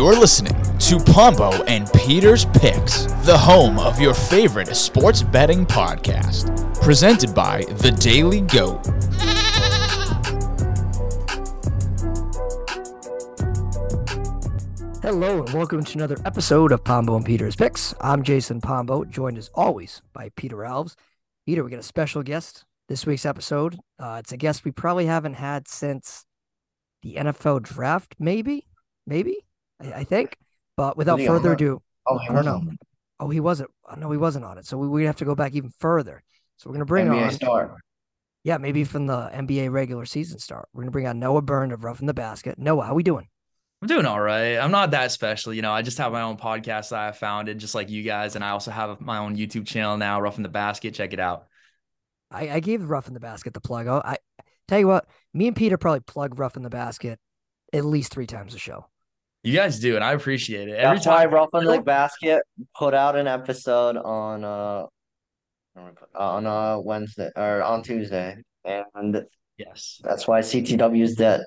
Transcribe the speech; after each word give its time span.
You're 0.00 0.18
listening 0.18 0.56
to 0.78 0.98
Pombo 0.98 1.62
and 1.64 1.86
Peter's 1.92 2.46
Picks, 2.46 3.04
the 3.26 3.36
home 3.36 3.78
of 3.78 4.00
your 4.00 4.14
favorite 4.14 4.74
sports 4.74 5.22
betting 5.22 5.66
podcast. 5.66 6.80
Presented 6.80 7.34
by 7.34 7.64
The 7.64 7.90
Daily 7.90 8.40
Goat. 8.40 8.82
Hello 15.02 15.42
and 15.42 15.52
welcome 15.52 15.84
to 15.84 15.98
another 15.98 16.16
episode 16.24 16.72
of 16.72 16.82
Pombo 16.82 17.16
and 17.16 17.26
Peter's 17.26 17.54
Picks. 17.54 17.94
I'm 18.00 18.22
Jason 18.22 18.62
Pombo, 18.62 19.04
joined 19.04 19.36
as 19.36 19.50
always 19.54 20.00
by 20.14 20.30
Peter 20.34 20.56
Alves. 20.56 20.94
Peter, 21.44 21.62
we 21.62 21.70
got 21.70 21.80
a 21.80 21.82
special 21.82 22.22
guest 22.22 22.64
this 22.88 23.04
week's 23.04 23.26
episode. 23.26 23.78
Uh, 23.98 24.16
it's 24.20 24.32
a 24.32 24.38
guest 24.38 24.64
we 24.64 24.70
probably 24.70 25.04
haven't 25.04 25.34
had 25.34 25.68
since 25.68 26.24
the 27.02 27.16
NFL 27.16 27.64
draft, 27.64 28.14
maybe, 28.18 28.66
maybe, 29.06 29.44
I, 29.80 29.92
I 30.00 30.04
think. 30.04 30.36
But 30.76 30.96
without 30.96 31.14
Was 31.14 31.22
he 31.22 31.28
on 31.28 31.36
further 31.36 31.52
ado, 31.52 31.82
Oh, 32.06 32.18
he 32.18 32.24
I 32.28 32.28
don't 32.28 32.36
was 32.36 32.46
know. 32.46 32.54
on 32.54 32.78
Oh, 33.20 33.28
he 33.28 33.40
wasn't. 33.40 33.70
Oh, 33.88 33.94
no, 33.96 34.10
he 34.10 34.16
wasn't 34.16 34.44
on 34.46 34.56
it. 34.58 34.66
So 34.66 34.78
we, 34.78 34.88
we 34.88 35.04
have 35.04 35.16
to 35.16 35.24
go 35.26 35.34
back 35.34 35.54
even 35.54 35.70
further. 35.78 36.22
So 36.56 36.70
we're 36.70 36.74
gonna 36.74 36.86
bring 36.86 37.06
NBA 37.06 37.24
on, 37.24 37.30
star. 37.32 37.76
yeah, 38.44 38.56
maybe 38.58 38.84
from 38.84 39.06
the 39.06 39.28
NBA 39.32 39.70
regular 39.70 40.06
season 40.06 40.38
start. 40.38 40.68
We're 40.72 40.82
gonna 40.82 40.90
bring 40.90 41.06
on 41.06 41.18
Noah 41.18 41.42
Berndt 41.42 41.72
of 41.72 41.84
Rough 41.84 42.00
in 42.00 42.06
the 42.06 42.14
Basket. 42.14 42.58
Noah, 42.58 42.84
how 42.86 42.94
we 42.94 43.02
doing? 43.02 43.28
I'm 43.82 43.88
doing 43.88 44.04
all 44.06 44.20
right. 44.20 44.56
I'm 44.58 44.70
not 44.70 44.90
that 44.90 45.10
special. 45.10 45.54
You 45.54 45.62
know, 45.62 45.72
I 45.72 45.80
just 45.82 45.96
have 45.98 46.12
my 46.12 46.20
own 46.22 46.36
podcast 46.36 46.90
that 46.90 47.00
I 47.00 47.12
founded, 47.12 47.58
just 47.58 47.74
like 47.74 47.88
you 47.88 48.02
guys. 48.02 48.36
And 48.36 48.44
I 48.44 48.50
also 48.50 48.70
have 48.70 49.00
my 49.00 49.18
own 49.18 49.36
YouTube 49.36 49.66
channel 49.66 49.96
now, 49.96 50.20
Rough 50.20 50.36
in 50.36 50.42
the 50.42 50.50
Basket. 50.50 50.92
Check 50.94 51.14
it 51.14 51.20
out. 51.20 51.46
I, 52.30 52.50
I 52.50 52.60
gave 52.60 52.88
Rough 52.88 53.08
in 53.08 53.14
the 53.14 53.20
Basket 53.20 53.54
the 53.54 53.60
plug. 53.60 53.86
Oh, 53.86 54.02
I 54.04 54.18
tell 54.68 54.78
you 54.78 54.86
what, 54.86 55.06
me 55.34 55.46
and 55.46 55.56
Peter 55.56 55.76
probably 55.78 56.00
plug 56.00 56.38
Rough 56.38 56.56
in 56.56 56.62
the 56.62 56.70
Basket 56.70 57.18
at 57.72 57.84
least 57.84 58.12
three 58.12 58.26
times 58.26 58.54
a 58.54 58.58
show. 58.58 58.86
You 59.42 59.54
guys 59.54 59.78
do, 59.78 59.94
and 59.94 60.04
I 60.04 60.12
appreciate 60.12 60.68
it. 60.68 60.72
Every 60.72 60.96
That's 60.96 61.06
why 61.06 61.24
time 61.24 61.32
Rough 61.34 61.48
in 61.54 61.64
the 61.64 61.80
Basket 61.80 62.42
put 62.76 62.92
out 62.92 63.16
an 63.16 63.26
episode 63.26 63.96
on 63.96 64.44
uh 64.44 64.86
on 66.14 66.46
uh 66.46 66.78
Wednesday 66.78 67.30
or 67.36 67.62
on 67.62 67.82
Tuesday, 67.82 68.36
and 68.64 69.24
Yes. 69.56 70.00
that's 70.02 70.26
why 70.26 70.40
CTW 70.40 71.02
is 71.02 71.14
dead. 71.16 71.44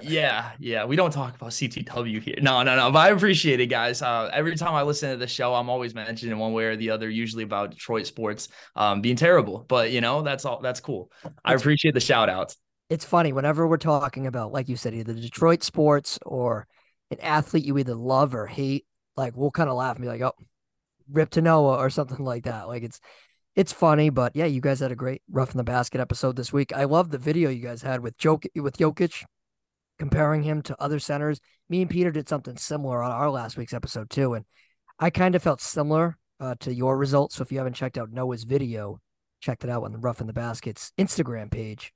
Yeah, 0.00 0.52
yeah. 0.58 0.84
We 0.84 0.96
don't 0.96 1.10
talk 1.10 1.34
about 1.34 1.50
CTW 1.50 2.22
here. 2.22 2.36
No, 2.40 2.62
no, 2.62 2.76
no. 2.76 2.90
But 2.90 2.98
I 2.98 3.08
appreciate 3.10 3.60
it, 3.60 3.66
guys. 3.66 4.02
Uh, 4.02 4.30
every 4.32 4.54
time 4.56 4.74
I 4.74 4.82
listen 4.82 5.10
to 5.10 5.16
the 5.16 5.26
show, 5.26 5.54
I'm 5.54 5.68
always 5.68 5.94
mentioning 5.94 6.38
one 6.38 6.52
way 6.52 6.64
or 6.64 6.76
the 6.76 6.90
other, 6.90 7.08
usually 7.08 7.42
about 7.42 7.70
Detroit 7.70 8.06
sports 8.06 8.48
um, 8.76 9.00
being 9.00 9.16
terrible. 9.16 9.64
But 9.68 9.90
you 9.90 10.00
know, 10.00 10.22
that's 10.22 10.44
all. 10.44 10.60
That's 10.60 10.80
cool. 10.80 11.10
I 11.44 11.54
appreciate 11.54 11.94
the 11.94 12.00
shout 12.00 12.28
outs. 12.28 12.56
It's 12.88 13.04
funny 13.04 13.32
whenever 13.32 13.66
we're 13.66 13.78
talking 13.78 14.26
about, 14.26 14.52
like 14.52 14.68
you 14.68 14.76
said, 14.76 14.94
either 14.94 15.14
Detroit 15.14 15.62
sports 15.62 16.18
or 16.24 16.66
an 17.10 17.18
athlete 17.20 17.64
you 17.64 17.76
either 17.78 17.94
love 17.94 18.34
or 18.34 18.46
hate. 18.46 18.86
Like 19.16 19.36
we'll 19.36 19.50
kind 19.50 19.70
of 19.70 19.76
laugh 19.76 19.96
and 19.96 20.04
be 20.04 20.08
like, 20.08 20.20
"Oh, 20.20 20.34
rip 21.10 21.30
to 21.30 21.42
Noah" 21.42 21.78
or 21.78 21.90
something 21.90 22.24
like 22.24 22.44
that. 22.44 22.68
Like 22.68 22.82
it's 22.82 23.00
it's 23.56 23.72
funny, 23.72 24.10
but 24.10 24.36
yeah, 24.36 24.44
you 24.44 24.60
guys 24.60 24.80
had 24.80 24.92
a 24.92 24.96
great 24.96 25.22
Rough 25.30 25.52
in 25.52 25.56
the 25.56 25.64
Basket 25.64 26.00
episode 26.00 26.36
this 26.36 26.52
week. 26.52 26.74
I 26.76 26.84
love 26.84 27.10
the 27.10 27.18
video 27.18 27.50
you 27.50 27.62
guys 27.62 27.82
had 27.82 28.00
with 28.00 28.16
Jok 28.18 28.46
with 28.54 28.76
Jokic 28.76 29.24
comparing 29.98 30.42
him 30.42 30.62
to 30.62 30.80
other 30.80 30.98
centers. 30.98 31.40
Me 31.68 31.80
and 31.80 31.90
Peter 31.90 32.10
did 32.10 32.28
something 32.28 32.56
similar 32.56 33.02
on 33.02 33.10
our 33.10 33.30
last 33.30 33.56
week's 33.56 33.72
episode 33.72 34.10
too, 34.10 34.34
and 34.34 34.44
I 34.98 35.10
kind 35.10 35.34
of 35.34 35.42
felt 35.42 35.60
similar 35.60 36.18
uh, 36.38 36.54
to 36.60 36.74
your 36.74 36.96
results. 36.96 37.36
So 37.36 37.42
if 37.42 37.50
you 37.50 37.58
haven't 37.58 37.74
checked 37.74 37.98
out 37.98 38.12
Noah's 38.12 38.44
video, 38.44 39.00
check 39.40 39.60
that 39.60 39.70
out 39.70 39.84
on 39.84 39.92
the 39.92 39.98
Rough 39.98 40.20
in 40.20 40.26
the 40.26 40.32
Baskets 40.32 40.92
Instagram 40.98 41.50
page. 41.50 41.92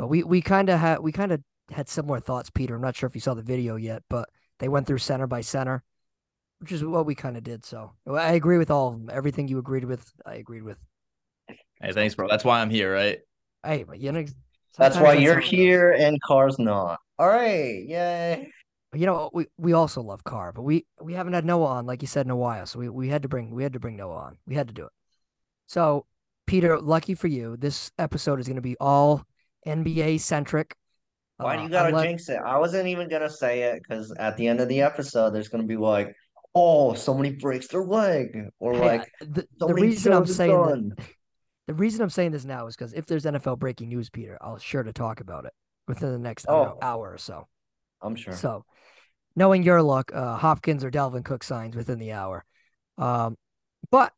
But 0.00 0.06
we 0.06 0.22
we 0.22 0.40
kind 0.40 0.70
of 0.70 0.80
had 0.80 1.00
we 1.00 1.12
kind 1.12 1.30
of 1.30 1.42
had 1.70 1.86
similar 1.86 2.20
thoughts, 2.20 2.48
Peter. 2.48 2.74
I'm 2.74 2.80
not 2.80 2.96
sure 2.96 3.06
if 3.06 3.14
you 3.14 3.20
saw 3.20 3.34
the 3.34 3.42
video 3.42 3.76
yet, 3.76 4.02
but 4.08 4.30
they 4.58 4.66
went 4.66 4.86
through 4.86 4.96
center 4.96 5.26
by 5.26 5.42
center, 5.42 5.82
which 6.58 6.72
is 6.72 6.82
what 6.82 7.04
we 7.04 7.14
kind 7.14 7.36
of 7.36 7.44
did. 7.44 7.66
So 7.66 7.92
I 8.10 8.32
agree 8.32 8.56
with 8.56 8.70
all 8.70 8.88
of 8.88 8.94
them. 8.94 9.10
Everything 9.12 9.46
you 9.46 9.58
agreed 9.58 9.84
with, 9.84 10.10
I 10.24 10.36
agreed 10.36 10.62
with. 10.62 10.78
Hey, 11.82 11.92
thanks, 11.92 12.14
bro. 12.14 12.28
That's 12.28 12.44
why 12.46 12.62
I'm 12.62 12.70
here, 12.70 12.94
right? 12.94 13.18
Hey, 13.62 13.84
but 13.86 14.00
you 14.00 14.10
know, 14.10 14.24
That's 14.78 14.96
why 14.96 15.12
you're 15.12 15.34
how 15.34 15.40
it 15.40 15.42
goes. 15.42 15.50
here 15.50 15.92
and 15.92 16.18
Car's 16.22 16.58
not. 16.58 16.98
All 17.18 17.28
right, 17.28 17.84
yay! 17.86 18.50
You 18.94 19.04
know, 19.04 19.28
we, 19.34 19.48
we 19.58 19.74
also 19.74 20.00
love 20.00 20.24
Carr, 20.24 20.54
but 20.54 20.62
we 20.62 20.86
we 21.02 21.12
haven't 21.12 21.34
had 21.34 21.44
Noah 21.44 21.66
on, 21.66 21.84
like 21.84 22.00
you 22.00 22.08
said, 22.08 22.24
in 22.24 22.30
a 22.30 22.36
while. 22.36 22.64
So 22.64 22.78
we, 22.78 22.88
we 22.88 23.08
had 23.10 23.20
to 23.20 23.28
bring 23.28 23.50
we 23.50 23.64
had 23.64 23.74
to 23.74 23.80
bring 23.80 23.96
Noah 23.98 24.16
on. 24.16 24.38
We 24.46 24.54
had 24.54 24.68
to 24.68 24.72
do 24.72 24.86
it. 24.86 24.92
So, 25.66 26.06
Peter, 26.46 26.80
lucky 26.80 27.14
for 27.14 27.28
you, 27.28 27.58
this 27.58 27.92
episode 27.98 28.40
is 28.40 28.46
going 28.46 28.56
to 28.56 28.62
be 28.62 28.78
all 28.80 29.26
NBA 29.66 30.18
centric. 30.20 30.74
Why 31.36 31.56
do 31.56 31.60
Uh, 31.60 31.64
you 31.64 31.70
gotta 31.70 31.88
unless- 31.88 32.04
jinx 32.04 32.28
it? 32.28 32.38
I 32.44 32.58
wasn't 32.58 32.88
even 32.88 33.08
gonna 33.08 33.30
say 33.30 33.62
it 33.62 33.82
because 33.82 34.12
at 34.12 34.36
the 34.36 34.46
end 34.46 34.60
of 34.60 34.68
the 34.68 34.82
episode, 34.82 35.30
there's 35.30 35.48
gonna 35.48 35.62
be 35.64 35.76
like, 35.76 36.14
"Oh, 36.54 36.94
somebody 36.94 37.30
breaks 37.36 37.68
their 37.68 37.84
leg," 37.84 38.48
or 38.58 38.74
Hey, 38.74 38.80
like, 38.98 39.12
the, 39.20 39.46
the 39.58 39.72
reason 39.72 40.12
I'm 40.12 40.26
saying 40.26 40.50
that, 40.96 41.06
the 41.66 41.74
reason 41.74 42.02
I'm 42.02 42.10
saying 42.10 42.32
this 42.32 42.44
now 42.44 42.66
is 42.66 42.76
because 42.76 42.92
if 42.92 43.06
there's 43.06 43.24
NFL 43.24 43.58
breaking 43.58 43.88
news, 43.88 44.10
Peter, 44.10 44.36
I'll 44.40 44.58
sure 44.58 44.82
to 44.82 44.92
talk 44.92 45.20
about 45.20 45.46
it 45.46 45.52
within 45.88 46.12
the 46.12 46.18
next 46.18 46.44
don't 46.44 46.64
know, 46.66 46.78
Oh. 46.82 46.86
hour 46.86 47.12
or 47.12 47.18
so. 47.18 47.48
I'm 48.02 48.16
sure. 48.16 48.34
So, 48.34 48.64
knowing 49.34 49.62
your 49.62 49.82
luck, 49.82 50.10
uh, 50.14 50.36
Hopkins 50.36 50.84
or 50.84 50.90
Dalvin 50.90 51.24
Cook 51.24 51.42
signs 51.42 51.74
within 51.76 51.98
the 51.98 52.12
hour. 52.12 52.44
Um, 52.98 53.36
but 53.90 54.12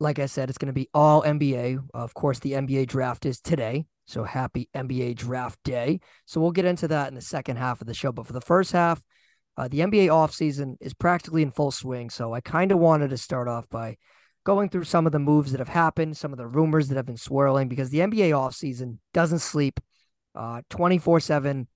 like 0.00 0.18
I 0.18 0.26
said, 0.26 0.48
it's 0.50 0.58
going 0.58 0.66
to 0.66 0.72
be 0.74 0.88
all 0.92 1.22
NBA. 1.22 1.78
Of 1.94 2.12
course, 2.14 2.38
the 2.40 2.52
NBA 2.52 2.86
draft 2.86 3.24
is 3.24 3.40
today. 3.40 3.86
So 4.06 4.24
happy 4.24 4.68
NBA 4.74 5.16
draft 5.16 5.58
day. 5.64 6.00
So 6.26 6.40
we'll 6.40 6.52
get 6.52 6.64
into 6.64 6.88
that 6.88 7.08
in 7.08 7.14
the 7.14 7.20
second 7.20 7.56
half 7.56 7.80
of 7.80 7.86
the 7.86 7.94
show. 7.94 8.12
But 8.12 8.26
for 8.26 8.32
the 8.32 8.40
first 8.40 8.72
half, 8.72 9.02
uh, 9.56 9.68
the 9.68 9.80
NBA 9.80 10.08
offseason 10.08 10.76
is 10.80 10.94
practically 10.94 11.42
in 11.42 11.52
full 11.52 11.70
swing. 11.70 12.10
So 12.10 12.34
I 12.34 12.40
kind 12.40 12.72
of 12.72 12.78
wanted 12.78 13.10
to 13.10 13.16
start 13.16 13.48
off 13.48 13.68
by 13.68 13.96
going 14.44 14.68
through 14.68 14.84
some 14.84 15.06
of 15.06 15.12
the 15.12 15.18
moves 15.18 15.52
that 15.52 15.60
have 15.60 15.68
happened, 15.68 16.16
some 16.16 16.32
of 16.32 16.38
the 16.38 16.46
rumors 16.46 16.88
that 16.88 16.96
have 16.96 17.06
been 17.06 17.16
swirling, 17.16 17.68
because 17.68 17.90
the 17.90 18.00
NBA 18.00 18.30
offseason 18.30 18.98
doesn't 19.12 19.38
sleep 19.38 19.80
uh, 20.34 20.62
24 20.70 21.20
7. 21.20 21.68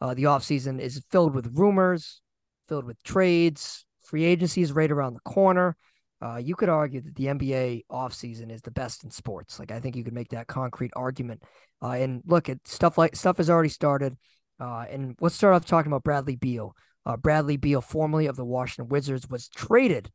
Uh, 0.00 0.14
the 0.14 0.24
offseason 0.24 0.80
is 0.80 1.02
filled 1.10 1.34
with 1.34 1.52
rumors, 1.54 2.20
filled 2.68 2.84
with 2.84 3.02
trades. 3.02 3.84
Free 4.02 4.24
agency 4.24 4.62
is 4.62 4.72
right 4.72 4.90
around 4.90 5.14
the 5.14 5.20
corner. 5.20 5.76
Uh, 6.22 6.36
you 6.36 6.54
could 6.54 6.68
argue 6.68 7.00
that 7.00 7.14
the 7.14 7.26
NBA 7.26 7.84
offseason 7.90 8.50
is 8.50 8.60
the 8.62 8.70
best 8.70 9.04
in 9.04 9.10
sports. 9.10 9.58
Like 9.58 9.70
I 9.70 9.80
think 9.80 9.96
you 9.96 10.04
could 10.04 10.14
make 10.14 10.30
that 10.30 10.46
concrete 10.46 10.92
argument. 10.94 11.42
Uh, 11.82 11.92
and 11.92 12.22
look 12.26 12.48
at 12.48 12.66
stuff 12.68 12.98
like 12.98 13.16
stuff 13.16 13.38
has 13.38 13.48
already 13.48 13.70
started. 13.70 14.16
Uh, 14.58 14.84
and 14.90 15.16
let's 15.20 15.34
start 15.34 15.54
off 15.54 15.64
talking 15.64 15.90
about 15.90 16.04
Bradley 16.04 16.36
Beal. 16.36 16.76
Uh, 17.06 17.16
Bradley 17.16 17.56
Beal, 17.56 17.80
formerly 17.80 18.26
of 18.26 18.36
the 18.36 18.44
Washington 18.44 18.90
Wizards, 18.90 19.28
was 19.28 19.48
traded 19.48 20.10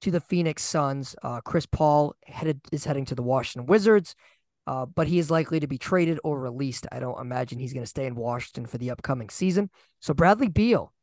to 0.00 0.10
the 0.10 0.20
Phoenix 0.20 0.62
Suns. 0.62 1.14
Uh, 1.22 1.42
Chris 1.42 1.66
Paul 1.66 2.14
headed 2.26 2.60
is 2.72 2.84
heading 2.84 3.04
to 3.06 3.14
the 3.14 3.22
Washington 3.22 3.66
Wizards, 3.66 4.14
uh, 4.66 4.86
but 4.86 5.06
he 5.06 5.18
is 5.18 5.30
likely 5.30 5.60
to 5.60 5.66
be 5.66 5.76
traded 5.76 6.18
or 6.24 6.40
released. 6.40 6.86
I 6.90 7.00
don't 7.00 7.20
imagine 7.20 7.58
he's 7.58 7.74
going 7.74 7.84
to 7.84 7.90
stay 7.90 8.06
in 8.06 8.14
Washington 8.14 8.64
for 8.64 8.78
the 8.78 8.90
upcoming 8.90 9.28
season. 9.28 9.68
So 10.00 10.14
Bradley 10.14 10.48
Beal 10.48 10.94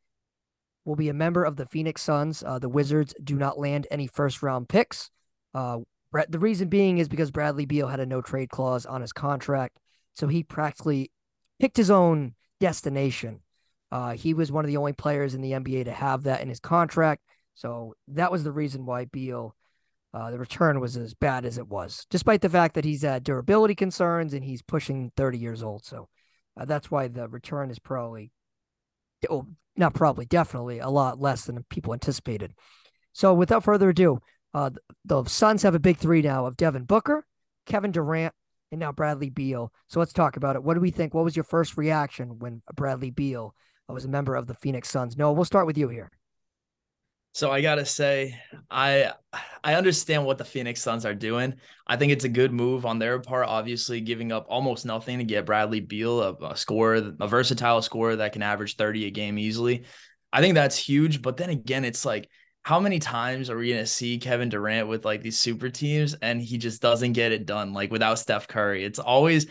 will 0.87 0.95
be 0.95 1.09
a 1.09 1.13
member 1.13 1.43
of 1.43 1.57
the 1.57 1.65
Phoenix 1.65 2.01
Suns. 2.01 2.43
Uh, 2.43 2.57
the 2.57 2.69
Wizards 2.69 3.13
do 3.21 3.35
not 3.35 3.59
land 3.59 3.85
any 3.91 4.07
first 4.07 4.41
round 4.41 4.69
picks. 4.69 5.11
Uh, 5.53 5.79
Brad- 6.11 6.31
the 6.31 6.39
reason 6.39 6.69
being 6.69 6.97
is 6.97 7.09
because 7.09 7.29
Bradley 7.29 7.65
Beal 7.65 7.89
had 7.89 7.99
a 7.99 8.05
no 8.05 8.21
trade 8.21 8.49
clause 8.49 8.85
on 8.85 9.01
his 9.01 9.11
contract, 9.11 9.77
so 10.15 10.27
he 10.27 10.43
practically 10.43 11.11
picked 11.59 11.77
his 11.77 11.91
own 11.91 12.35
destination. 12.61 13.41
Uh, 13.91 14.13
he 14.13 14.33
was 14.33 14.51
one 14.51 14.63
of 14.63 14.69
the 14.69 14.77
only 14.77 14.93
players 14.93 15.35
in 15.35 15.41
the 15.41 15.51
NBA 15.51 15.85
to 15.85 15.91
have 15.91 16.23
that 16.23 16.41
in 16.41 16.47
his 16.47 16.59
contract, 16.59 17.21
so 17.53 17.93
that 18.07 18.31
was 18.31 18.43
the 18.43 18.51
reason 18.51 18.85
why 18.85 19.05
Beal. 19.05 19.55
Uh, 20.13 20.31
the 20.31 20.39
return 20.39 20.79
was 20.79 20.95
as 20.95 21.13
bad 21.13 21.45
as 21.45 21.57
it 21.57 21.67
was, 21.67 22.07
despite 22.09 22.41
the 22.41 22.49
fact 22.49 22.75
that 22.75 22.85
he's 22.85 23.03
had 23.03 23.23
durability 23.23 23.75
concerns 23.75 24.33
and 24.33 24.43
he's 24.43 24.61
pushing 24.61 25.11
30 25.17 25.37
years 25.37 25.61
old. 25.61 25.85
So 25.85 26.07
uh, 26.59 26.65
that's 26.65 26.89
why 26.89 27.09
the 27.09 27.27
return 27.27 27.69
is 27.69 27.77
probably, 27.77 28.31
oh, 29.29 29.47
not 29.75 29.93
probably, 29.93 30.25
definitely 30.25 30.79
a 30.79 30.89
lot 30.89 31.19
less 31.19 31.45
than 31.45 31.63
people 31.69 31.93
anticipated. 31.93 32.53
So 33.13 33.33
without 33.33 33.63
further 33.63 33.89
ado, 33.89 34.19
uh, 34.53 34.71
the, 35.05 35.23
Suns 35.25 35.63
have 35.63 35.75
a 35.75 35.79
big 35.79 35.97
three 35.97 36.21
now 36.21 36.45
of 36.45 36.57
Devin 36.57 36.85
Booker, 36.85 37.25
Kevin 37.65 37.91
Durant, 37.91 38.33
and 38.71 38.79
now 38.79 38.91
Bradley 38.91 39.29
Beal. 39.29 39.71
So 39.87 39.99
let's 39.99 40.13
talk 40.13 40.37
about 40.37 40.55
it. 40.55 40.63
What 40.63 40.73
do 40.73 40.81
we 40.81 40.91
think? 40.91 41.13
What 41.13 41.23
was 41.23 41.35
your 41.35 41.43
first 41.43 41.77
reaction 41.77 42.39
when 42.39 42.61
Bradley 42.75 43.11
Beal 43.11 43.53
was 43.87 44.05
a 44.05 44.09
member 44.09 44.35
of 44.35 44.47
the 44.47 44.55
Phoenix 44.55 44.89
Suns? 44.89 45.17
No, 45.17 45.31
we'll 45.31 45.45
start 45.45 45.67
with 45.67 45.77
you 45.77 45.89
here. 45.89 46.11
So 47.33 47.51
I 47.51 47.61
gotta 47.61 47.85
say, 47.85 48.39
I 48.71 49.11
I 49.63 49.75
understand 49.75 50.25
what 50.25 50.39
the 50.39 50.45
Phoenix 50.45 50.81
Suns 50.81 51.05
are 51.05 51.13
doing. 51.13 51.53
I 51.85 51.95
think 51.95 52.11
it's 52.11 52.23
a 52.23 52.29
good 52.29 52.51
move 52.51 52.83
on 52.85 52.97
their 52.97 53.19
part. 53.19 53.47
Obviously, 53.47 54.01
giving 54.01 54.31
up 54.31 54.47
almost 54.49 54.85
nothing 54.87 55.19
to 55.19 55.23
get 55.23 55.45
Bradley 55.45 55.79
Beal, 55.79 56.21
a, 56.21 56.33
a 56.33 56.57
scorer, 56.57 57.13
a 57.19 57.27
versatile 57.27 57.81
scorer 57.83 58.15
that 58.15 58.33
can 58.33 58.41
average 58.41 58.75
thirty 58.75 59.05
a 59.05 59.11
game 59.11 59.37
easily. 59.37 59.85
I 60.33 60.41
think 60.41 60.55
that's 60.55 60.77
huge. 60.77 61.21
But 61.21 61.37
then 61.37 61.51
again, 61.51 61.85
it's 61.85 62.05
like, 62.05 62.27
how 62.63 62.79
many 62.79 62.97
times 62.97 63.51
are 63.51 63.57
we 63.57 63.69
gonna 63.69 63.85
see 63.85 64.17
Kevin 64.17 64.49
Durant 64.49 64.87
with 64.87 65.05
like 65.05 65.21
these 65.21 65.37
super 65.37 65.69
teams 65.69 66.15
and 66.15 66.41
he 66.41 66.57
just 66.57 66.81
doesn't 66.81 67.13
get 67.13 67.31
it 67.31 67.45
done? 67.45 67.71
Like 67.71 67.91
without 67.91 68.17
Steph 68.17 68.47
Curry, 68.47 68.83
it's 68.83 68.99
always. 68.99 69.45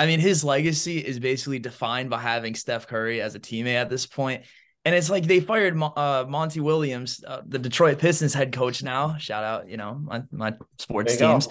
I 0.00 0.06
mean, 0.06 0.20
his 0.20 0.44
legacy 0.44 0.98
is 0.98 1.18
basically 1.18 1.58
defined 1.58 2.08
by 2.08 2.20
having 2.20 2.54
Steph 2.54 2.86
Curry 2.86 3.20
as 3.20 3.34
a 3.34 3.40
teammate 3.40 3.74
at 3.74 3.90
this 3.90 4.06
point. 4.06 4.44
And 4.88 4.94
it's 4.94 5.10
like 5.10 5.26
they 5.26 5.40
fired 5.40 5.78
uh, 5.78 6.24
Monty 6.26 6.60
Williams, 6.60 7.22
uh, 7.22 7.42
the 7.46 7.58
Detroit 7.58 7.98
Pistons 7.98 8.32
head 8.32 8.52
coach 8.52 8.82
now. 8.82 9.18
Shout 9.18 9.44
out, 9.44 9.68
you 9.68 9.76
know, 9.76 10.00
my, 10.02 10.22
my 10.30 10.54
sports 10.78 11.14
teams. 11.14 11.46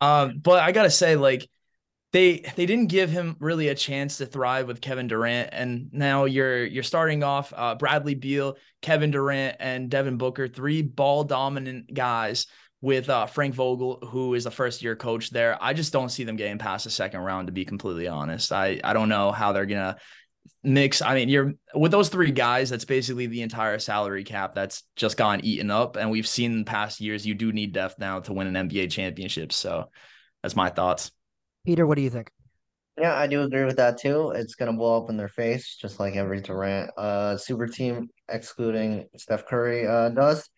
Um, 0.00 0.38
but 0.38 0.62
I 0.62 0.72
gotta 0.72 0.88
say, 0.88 1.14
like, 1.14 1.46
they 2.14 2.38
they 2.56 2.64
didn't 2.64 2.86
give 2.86 3.10
him 3.10 3.36
really 3.38 3.68
a 3.68 3.74
chance 3.74 4.16
to 4.16 4.24
thrive 4.24 4.66
with 4.66 4.80
Kevin 4.80 5.08
Durant, 5.08 5.50
and 5.52 5.90
now 5.92 6.24
you're 6.24 6.64
you're 6.64 6.82
starting 6.82 7.22
off 7.22 7.52
uh, 7.54 7.74
Bradley 7.74 8.14
Beal, 8.14 8.56
Kevin 8.80 9.10
Durant, 9.10 9.58
and 9.60 9.90
Devin 9.90 10.16
Booker, 10.16 10.48
three 10.48 10.80
ball 10.80 11.24
dominant 11.24 11.92
guys 11.92 12.46
with 12.80 13.10
uh, 13.10 13.26
Frank 13.26 13.54
Vogel, 13.54 13.98
who 14.08 14.32
is 14.32 14.46
a 14.46 14.50
first 14.50 14.82
year 14.82 14.96
coach 14.96 15.28
there. 15.28 15.58
I 15.60 15.74
just 15.74 15.92
don't 15.92 16.08
see 16.08 16.24
them 16.24 16.36
getting 16.36 16.56
past 16.56 16.84
the 16.84 16.90
second 16.90 17.20
round, 17.20 17.48
to 17.48 17.52
be 17.52 17.66
completely 17.66 18.08
honest. 18.08 18.52
I 18.52 18.80
I 18.82 18.94
don't 18.94 19.10
know 19.10 19.32
how 19.32 19.52
they're 19.52 19.66
gonna 19.66 19.98
mix. 20.62 21.02
I 21.02 21.14
mean, 21.14 21.28
you're 21.28 21.54
with 21.74 21.92
those 21.92 22.08
three 22.08 22.30
guys, 22.30 22.70
that's 22.70 22.84
basically 22.84 23.26
the 23.26 23.42
entire 23.42 23.78
salary 23.78 24.24
cap 24.24 24.54
that's 24.54 24.84
just 24.96 25.16
gone 25.16 25.40
eaten 25.44 25.70
up. 25.70 25.96
And 25.96 26.10
we've 26.10 26.26
seen 26.26 26.52
in 26.52 26.64
past 26.64 27.00
years 27.00 27.26
you 27.26 27.34
do 27.34 27.52
need 27.52 27.72
depth 27.72 27.98
now 27.98 28.20
to 28.20 28.32
win 28.32 28.54
an 28.54 28.68
NBA 28.68 28.90
championship. 28.90 29.52
So 29.52 29.90
that's 30.42 30.56
my 30.56 30.70
thoughts. 30.70 31.10
Peter, 31.64 31.86
what 31.86 31.96
do 31.96 32.02
you 32.02 32.10
think? 32.10 32.30
Yeah, 32.98 33.14
I 33.14 33.26
do 33.26 33.42
agree 33.42 33.64
with 33.64 33.76
that 33.76 33.98
too. 33.98 34.32
It's 34.34 34.54
gonna 34.54 34.74
blow 34.74 35.02
up 35.02 35.08
in 35.08 35.16
their 35.16 35.28
face, 35.28 35.76
just 35.80 36.00
like 36.00 36.16
every 36.16 36.40
Durant 36.40 36.90
uh 36.98 37.36
super 37.36 37.66
team, 37.66 38.10
excluding 38.28 39.08
Steph 39.16 39.46
Curry, 39.46 39.86
uh 39.86 40.10
does. 40.10 40.48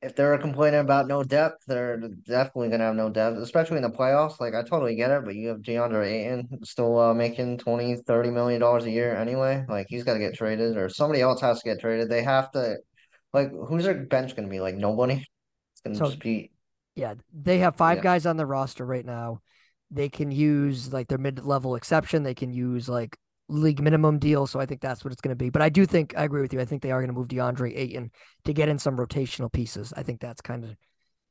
If 0.00 0.14
they're 0.14 0.38
complaining 0.38 0.78
about 0.80 1.08
no 1.08 1.24
depth, 1.24 1.64
they're 1.66 1.98
definitely 1.98 2.68
gonna 2.68 2.84
have 2.84 2.94
no 2.94 3.10
depth, 3.10 3.38
especially 3.38 3.78
in 3.78 3.82
the 3.82 3.90
playoffs. 3.90 4.38
Like 4.38 4.54
I 4.54 4.62
totally 4.62 4.94
get 4.94 5.10
it, 5.10 5.24
but 5.24 5.34
you 5.34 5.48
have 5.48 5.58
DeAndre 5.58 6.06
Ayton 6.06 6.64
still 6.64 6.98
uh, 6.98 7.12
making 7.14 7.58
20, 7.58 7.96
30 8.06 8.30
million 8.30 8.60
dollars 8.60 8.84
a 8.84 8.90
year 8.90 9.16
anyway. 9.16 9.64
Like 9.68 9.86
he's 9.88 10.04
gotta 10.04 10.20
get 10.20 10.34
traded 10.34 10.76
or 10.76 10.88
somebody 10.88 11.20
else 11.20 11.40
has 11.40 11.60
to 11.60 11.68
get 11.68 11.80
traded. 11.80 12.08
They 12.08 12.22
have 12.22 12.50
to 12.52 12.76
like 13.32 13.50
who's 13.50 13.84
their 13.84 14.04
bench 14.04 14.36
gonna 14.36 14.48
be? 14.48 14.60
Like 14.60 14.76
nobody? 14.76 15.14
It's 15.72 15.80
gonna 15.84 15.96
So- 15.96 16.06
just 16.06 16.20
be 16.20 16.52
Yeah, 16.94 17.14
they 17.32 17.58
have 17.58 17.74
five 17.76 17.98
Yeah. 17.98 18.02
guys 18.04 18.24
on 18.26 18.36
the 18.36 18.46
roster 18.46 18.86
right 18.86 19.04
now. 19.04 19.40
They 19.90 20.08
can 20.08 20.30
use 20.30 20.92
like 20.92 21.08
their 21.08 21.18
mid-level 21.18 21.74
exception. 21.74 22.22
They 22.22 22.34
can 22.34 22.52
use 22.52 22.88
like 22.88 23.16
league 23.48 23.82
minimum 23.82 24.18
deal. 24.18 24.46
So 24.46 24.60
I 24.60 24.66
think 24.66 24.80
that's 24.80 25.04
what 25.04 25.12
it's 25.12 25.22
going 25.22 25.36
to 25.36 25.36
be. 25.36 25.50
But 25.50 25.62
I 25.62 25.68
do 25.68 25.86
think 25.86 26.14
I 26.16 26.24
agree 26.24 26.42
with 26.42 26.52
you. 26.52 26.60
I 26.60 26.64
think 26.64 26.82
they 26.82 26.90
are 26.90 27.00
going 27.00 27.08
to 27.08 27.18
move 27.18 27.28
DeAndre 27.28 27.76
Ayton 27.76 28.10
to 28.44 28.52
get 28.52 28.68
in 28.68 28.78
some 28.78 28.96
rotational 28.96 29.52
pieces. 29.52 29.92
I 29.96 30.02
think 30.02 30.20
that's 30.20 30.40
kind 30.40 30.64
of 30.64 30.76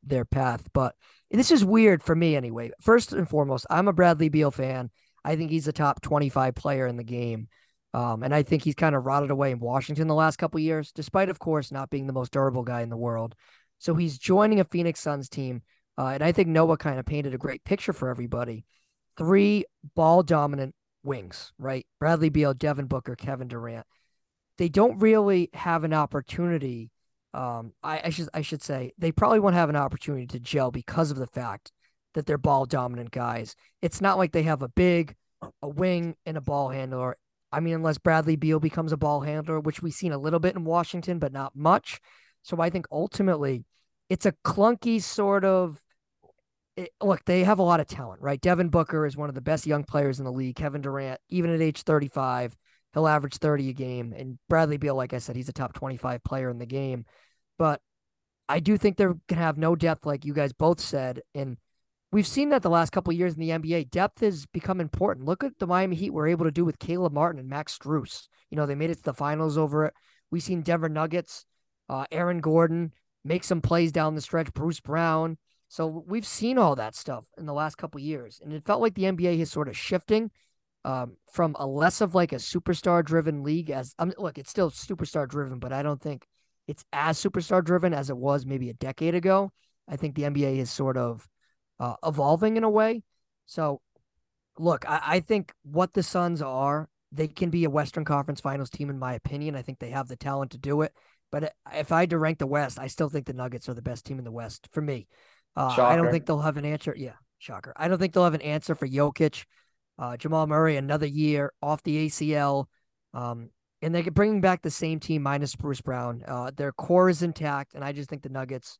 their 0.04 0.26
path. 0.26 0.68
But 0.74 0.96
this 1.30 1.52
is 1.52 1.64
weird 1.64 2.04
for 2.04 2.16
me 2.16 2.36
anyway. 2.36 2.72
First 2.82 3.14
and 3.14 3.30
foremost, 3.30 3.66
I'm 3.70 3.88
a 3.88 3.94
Bradley 3.94 4.30
Beal 4.30 4.52
fan. 4.52 4.90
I 5.24 5.36
think 5.36 5.52
he's 5.52 5.68
a 5.68 5.74
top 5.74 6.02
25 6.02 6.56
player 6.56 6.88
in 6.88 6.98
the 6.98 7.04
game. 7.04 7.50
Um, 7.94 8.24
and 8.24 8.34
I 8.34 8.44
think 8.44 8.64
he's 8.64 8.76
kind 8.76 8.96
of 8.96 9.06
rotted 9.06 9.32
away 9.32 9.52
in 9.52 9.60
Washington 9.60 10.08
the 10.08 10.14
last 10.14 10.38
couple 10.38 10.60
years, 10.60 10.92
despite, 10.92 11.30
of 11.30 11.40
course, 11.40 11.72
not 11.72 11.90
being 11.90 12.08
the 12.08 12.14
most 12.14 12.32
durable 12.32 12.64
guy 12.64 12.82
in 12.82 12.90
the 12.90 12.98
world. 12.98 13.36
So 13.80 13.96
he's 13.96 14.18
joining 14.18 14.60
a 14.60 14.66
Phoenix 14.66 15.00
Suns 15.00 15.30
team. 15.30 15.62
Uh, 15.98 16.08
and 16.08 16.24
I 16.24 16.32
think 16.32 16.48
Noah 16.48 16.78
kind 16.78 17.00
of 17.00 17.06
painted 17.06 17.34
a 17.34 17.40
great 17.40 17.64
picture 17.64 17.94
for 17.94 18.10
everybody. 18.10 18.66
Three 19.18 19.66
ball 19.96 20.22
dominant 20.22 20.76
wings, 21.04 21.54
right? 21.58 21.86
Bradley 22.00 22.30
Beal, 22.30 22.54
Devin 22.54 22.86
Booker, 22.86 23.16
Kevin 23.16 23.48
Durant. 23.48 23.86
They 24.58 24.70
don't 24.70 25.00
really 25.00 25.50
have 25.54 25.84
an 25.84 25.94
opportunity. 25.94 26.92
Um, 27.34 27.74
I, 27.84 28.02
I 28.06 28.10
should 28.10 28.30
I 28.34 28.42
should 28.42 28.64
say 28.64 28.94
they 28.98 29.12
probably 29.12 29.40
won't 29.40 29.56
have 29.56 29.70
an 29.70 29.76
opportunity 29.76 30.26
to 30.28 30.40
gel 30.40 30.72
because 30.72 31.12
of 31.12 31.18
the 31.18 31.28
fact 31.28 31.72
that 32.14 32.26
they're 32.26 32.38
ball 32.38 32.66
dominant 32.66 33.12
guys. 33.12 33.56
It's 33.82 34.02
not 34.02 34.18
like 34.18 34.32
they 34.32 34.44
have 34.44 34.64
a 34.64 34.70
big, 34.70 35.16
a 35.62 35.70
wing 35.70 36.16
and 36.26 36.38
a 36.38 36.42
ball 36.42 36.70
handler. 36.70 37.18
I 37.52 37.60
mean, 37.60 37.76
unless 37.76 37.98
Bradley 37.98 38.36
Beal 38.36 38.60
becomes 38.60 38.92
a 38.92 38.98
ball 38.98 39.22
handler, 39.22 39.60
which 39.60 39.82
we've 39.82 39.94
seen 39.94 40.12
a 40.12 40.18
little 40.18 40.40
bit 40.40 40.56
in 40.56 40.66
Washington, 40.66 41.20
but 41.20 41.32
not 41.32 41.56
much. 41.56 42.00
So 42.42 42.60
I 42.60 42.70
think 42.70 42.88
ultimately 42.92 43.66
it's 44.10 44.26
a 44.26 44.34
clunky 44.44 45.02
sort 45.02 45.46
of 45.46 45.80
look, 47.02 47.26
they 47.26 47.44
have 47.44 47.60
a 47.60 47.64
lot 47.64 47.80
of 47.80 47.88
talent, 47.88 48.22
right? 48.22 48.40
Devin 48.40 48.70
Booker 48.70 49.06
is 49.06 49.18
one 49.18 49.30
of 49.30 49.36
the 49.36 49.42
best 49.42 49.66
young 49.66 49.84
players 49.84 50.20
in 50.20 50.26
the 50.26 50.32
league. 50.32 50.56
Kevin 50.56 50.82
Durant, 50.82 51.20
even 51.30 51.54
at 51.54 51.62
age 51.62 51.82
35, 51.82 52.56
he'll 52.94 53.08
average 53.08 53.38
30 53.38 53.70
a 53.70 53.74
game. 53.74 54.14
And 54.16 54.38
Bradley 54.48 54.78
Beal, 54.78 54.96
like 54.96 55.14
I 55.14 55.18
said, 55.18 55.36
he's 55.36 55.50
a 55.50 55.54
top 55.54 55.74
25 55.74 56.24
player 56.24 56.50
in 56.50 56.60
the 56.60 56.66
game. 56.66 57.06
But 57.58 57.82
I 58.48 58.60
do 58.60 58.78
think 58.78 58.98
they're 58.98 59.10
going 59.10 59.22
to 59.30 59.36
have 59.36 59.58
no 59.58 59.76
depth, 59.76 60.06
like 60.06 60.26
you 60.26 60.34
guys 60.34 60.54
both 60.54 60.80
said. 60.80 61.22
And 61.34 61.58
we've 62.12 62.28
seen 62.28 62.50
that 62.50 62.62
the 62.62 62.70
last 62.70 62.92
couple 62.92 63.12
of 63.12 63.18
years 63.18 63.34
in 63.34 63.40
the 63.40 63.50
NBA. 63.50 63.90
Depth 63.90 64.22
has 64.22 64.46
become 64.46 64.80
important. 64.80 65.26
Look 65.26 65.44
at 65.44 65.58
the 65.60 65.68
Miami 65.68 65.96
Heat 65.96 66.14
were 66.14 66.28
able 66.28 66.46
to 66.46 66.52
do 66.52 66.64
with 66.64 66.80
Caleb 66.80 67.14
Martin 67.14 67.40
and 67.40 67.50
Max 67.50 67.78
Strus. 67.78 68.28
You 68.50 68.56
know, 68.56 68.66
they 68.66 68.76
made 68.76 68.92
it 68.92 68.96
to 68.96 69.04
the 69.04 69.14
finals 69.14 69.58
over 69.58 69.86
it. 69.86 69.94
We've 70.30 70.44
seen 70.44 70.62
Denver 70.62 70.90
Nuggets, 70.90 71.46
uh, 71.90 72.06
Aaron 72.12 72.40
Gordon 72.40 72.94
make 73.24 73.44
some 73.44 73.62
plays 73.62 73.92
down 73.92 74.16
the 74.16 74.22
stretch, 74.22 74.54
Bruce 74.54 74.80
Brown. 74.80 75.38
So 75.70 76.04
we've 76.08 76.26
seen 76.26 76.58
all 76.58 76.76
that 76.76 76.96
stuff 76.96 77.26
in 77.38 77.46
the 77.46 77.54
last 77.54 77.76
couple 77.76 78.00
years, 78.00 78.40
and 78.44 78.54
it 78.54 78.66
felt 78.66 78.82
like 78.82 78.96
the 78.96 79.04
NBA 79.04 79.40
is 79.40 79.52
sort 79.52 79.68
of 79.68 79.78
shifting 79.78 80.32
um, 80.86 81.18
from 81.32 81.56
a 81.60 81.68
less 81.68 82.00
of 82.00 82.16
like 82.16 82.32
a 82.32 82.38
superstar 82.38 83.04
driven 83.04 83.44
league. 83.44 83.70
As 83.70 83.94
um, 84.00 84.14
look, 84.18 84.38
it's 84.38 84.50
still 84.50 84.72
superstar 84.72 85.28
driven, 85.28 85.60
but 85.60 85.74
I 85.74 85.84
don't 85.84 86.02
think 86.02 86.26
it's 86.68 86.86
as 86.94 87.22
superstar 87.22 87.64
driven 87.64 87.94
as 87.94 88.10
it 88.10 88.18
was 88.18 88.46
maybe 88.46 88.70
a 88.70 88.74
decade 88.74 89.16
ago. 89.16 89.52
I 89.88 89.98
think 89.98 90.16
the 90.16 90.24
NBA 90.24 90.58
is 90.58 90.72
sort 90.72 90.98
of 90.98 91.28
uh, 91.80 91.96
evolving 92.06 92.58
in 92.58 92.64
a 92.64 92.70
way. 92.70 93.04
So, 93.46 93.82
look, 94.58 94.88
I, 94.90 95.02
I 95.04 95.20
think 95.20 95.54
what 95.64 95.94
the 95.94 96.04
Suns 96.04 96.42
are, 96.42 96.90
they 97.12 97.28
can 97.28 97.50
be 97.50 97.64
a 97.64 97.70
Western 97.70 98.06
Conference 98.06 98.42
Finals 98.42 98.70
team, 98.70 98.90
in 98.90 99.00
my 99.00 99.14
opinion. 99.14 99.56
I 99.56 99.62
think 99.62 99.80
they 99.80 99.92
have 99.92 100.08
the 100.08 100.18
talent 100.18 100.52
to 100.52 100.58
do 100.58 100.82
it. 100.82 100.94
But 101.32 101.54
if 101.74 101.92
I 101.92 102.02
had 102.02 102.10
to 102.12 102.18
rank 102.18 102.40
the 102.40 102.48
West, 102.48 102.80
I 102.80 102.88
still 102.88 103.10
think 103.10 103.26
the 103.26 103.34
Nuggets 103.34 103.68
are 103.68 103.74
the 103.74 103.82
best 103.82 104.06
team 104.06 104.18
in 104.18 104.24
the 104.24 104.32
West 104.32 104.70
for 104.72 104.82
me. 104.82 105.08
Uh, 105.58 105.76
I 105.80 105.96
don't 105.96 106.12
think 106.12 106.28
they'll 106.28 106.40
have 106.42 106.58
an 106.58 106.66
answer. 106.66 106.94
Yeah, 106.96 107.14
shocker. 107.40 107.74
I 107.76 107.88
don't 107.88 107.98
think 107.98 108.14
they'll 108.14 108.24
have 108.24 108.36
an 108.36 108.42
answer 108.42 108.76
for 108.76 108.88
Jokic. 108.88 109.46
Uh, 109.98 110.16
Jamal 110.16 110.46
Murray, 110.46 110.78
another 110.78 111.08
year 111.08 111.52
off 111.62 111.82
the 111.82 112.08
ACL. 112.08 112.66
Um, 113.16 113.50
and 113.82 113.94
they're 113.94 114.04
bringing 114.04 114.42
back 114.42 114.62
the 114.62 114.70
same 114.70 115.00
team 115.00 115.24
minus 115.24 115.56
Bruce 115.56 115.82
Brown. 115.82 116.24
Uh, 116.28 116.52
their 116.56 116.72
core 116.72 117.10
is 117.10 117.24
intact, 117.24 117.74
and 117.74 117.84
I 117.84 117.92
just 117.92 118.08
think 118.08 118.22
the 118.22 118.30
Nuggets 118.30 118.78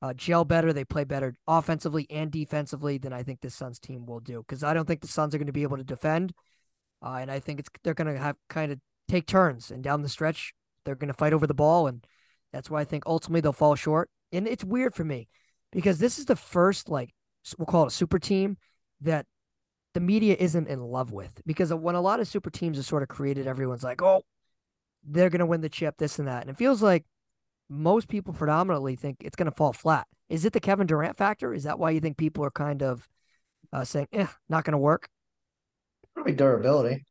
uh, 0.00 0.14
gel 0.14 0.46
better. 0.46 0.72
They 0.72 0.84
play 0.84 1.04
better 1.04 1.34
offensively 1.46 2.06
and 2.08 2.30
defensively 2.30 2.96
than 2.96 3.12
I 3.12 3.22
think 3.22 3.40
the 3.40 3.50
Suns 3.50 3.78
team 3.78 4.06
will 4.06 4.20
do. 4.20 4.38
Because 4.46 4.62
I 4.62 4.72
don't 4.72 4.86
think 4.86 5.02
the 5.02 5.08
Suns 5.08 5.34
are 5.34 5.38
going 5.38 5.46
to 5.46 5.52
be 5.52 5.62
able 5.62 5.76
to 5.76 5.84
defend, 5.84 6.32
uh, 7.02 7.18
and 7.20 7.30
I 7.30 7.40
think 7.40 7.60
it's 7.60 7.68
they're 7.82 7.94
going 7.94 8.14
to 8.14 8.20
have 8.20 8.36
kind 8.48 8.72
of 8.72 8.78
take 9.08 9.26
turns 9.26 9.70
and 9.70 9.82
down 9.82 10.00
the 10.00 10.08
stretch 10.08 10.54
they're 10.84 10.94
going 10.94 11.08
to 11.08 11.14
fight 11.14 11.34
over 11.34 11.46
the 11.46 11.54
ball, 11.54 11.86
and 11.86 12.04
that's 12.52 12.70
why 12.70 12.80
I 12.80 12.84
think 12.84 13.04
ultimately 13.06 13.40
they'll 13.42 13.52
fall 13.52 13.74
short. 13.74 14.08
And 14.32 14.48
it's 14.48 14.64
weird 14.64 14.94
for 14.94 15.04
me 15.04 15.28
because 15.74 15.98
this 15.98 16.18
is 16.18 16.24
the 16.24 16.36
first 16.36 16.88
like 16.88 17.10
we'll 17.58 17.66
call 17.66 17.84
it 17.84 17.88
a 17.88 17.90
super 17.90 18.18
team 18.18 18.56
that 19.02 19.26
the 19.92 20.00
media 20.00 20.36
isn't 20.38 20.68
in 20.68 20.80
love 20.80 21.12
with 21.12 21.40
because 21.46 21.72
when 21.72 21.94
a 21.94 22.00
lot 22.00 22.20
of 22.20 22.26
super 22.26 22.50
teams 22.50 22.78
are 22.78 22.82
sort 22.82 23.02
of 23.02 23.08
created, 23.08 23.46
everyone's 23.46 23.84
like, 23.84 24.02
oh, 24.02 24.22
they're 25.06 25.30
going 25.30 25.40
to 25.40 25.46
win 25.46 25.60
the 25.60 25.68
chip, 25.68 25.96
this 25.98 26.18
and 26.18 26.26
that. 26.26 26.42
And 26.42 26.50
it 26.50 26.56
feels 26.56 26.82
like 26.82 27.04
most 27.68 28.08
people 28.08 28.32
predominantly 28.32 28.96
think 28.96 29.18
it's 29.20 29.36
going 29.36 29.50
to 29.50 29.56
fall 29.56 29.72
flat. 29.72 30.06
Is 30.28 30.44
it 30.44 30.52
the 30.52 30.60
Kevin 30.60 30.86
Durant 30.86 31.16
factor? 31.16 31.52
Is 31.52 31.64
that 31.64 31.78
why 31.78 31.90
you 31.90 32.00
think 32.00 32.16
people 32.16 32.44
are 32.44 32.50
kind 32.50 32.82
of 32.82 33.06
uh, 33.72 33.84
saying, 33.84 34.08
eh, 34.12 34.26
not 34.48 34.64
going 34.64 34.72
to 34.72 34.78
work? 34.78 35.08
probably 36.14 36.32
durability. 36.32 37.04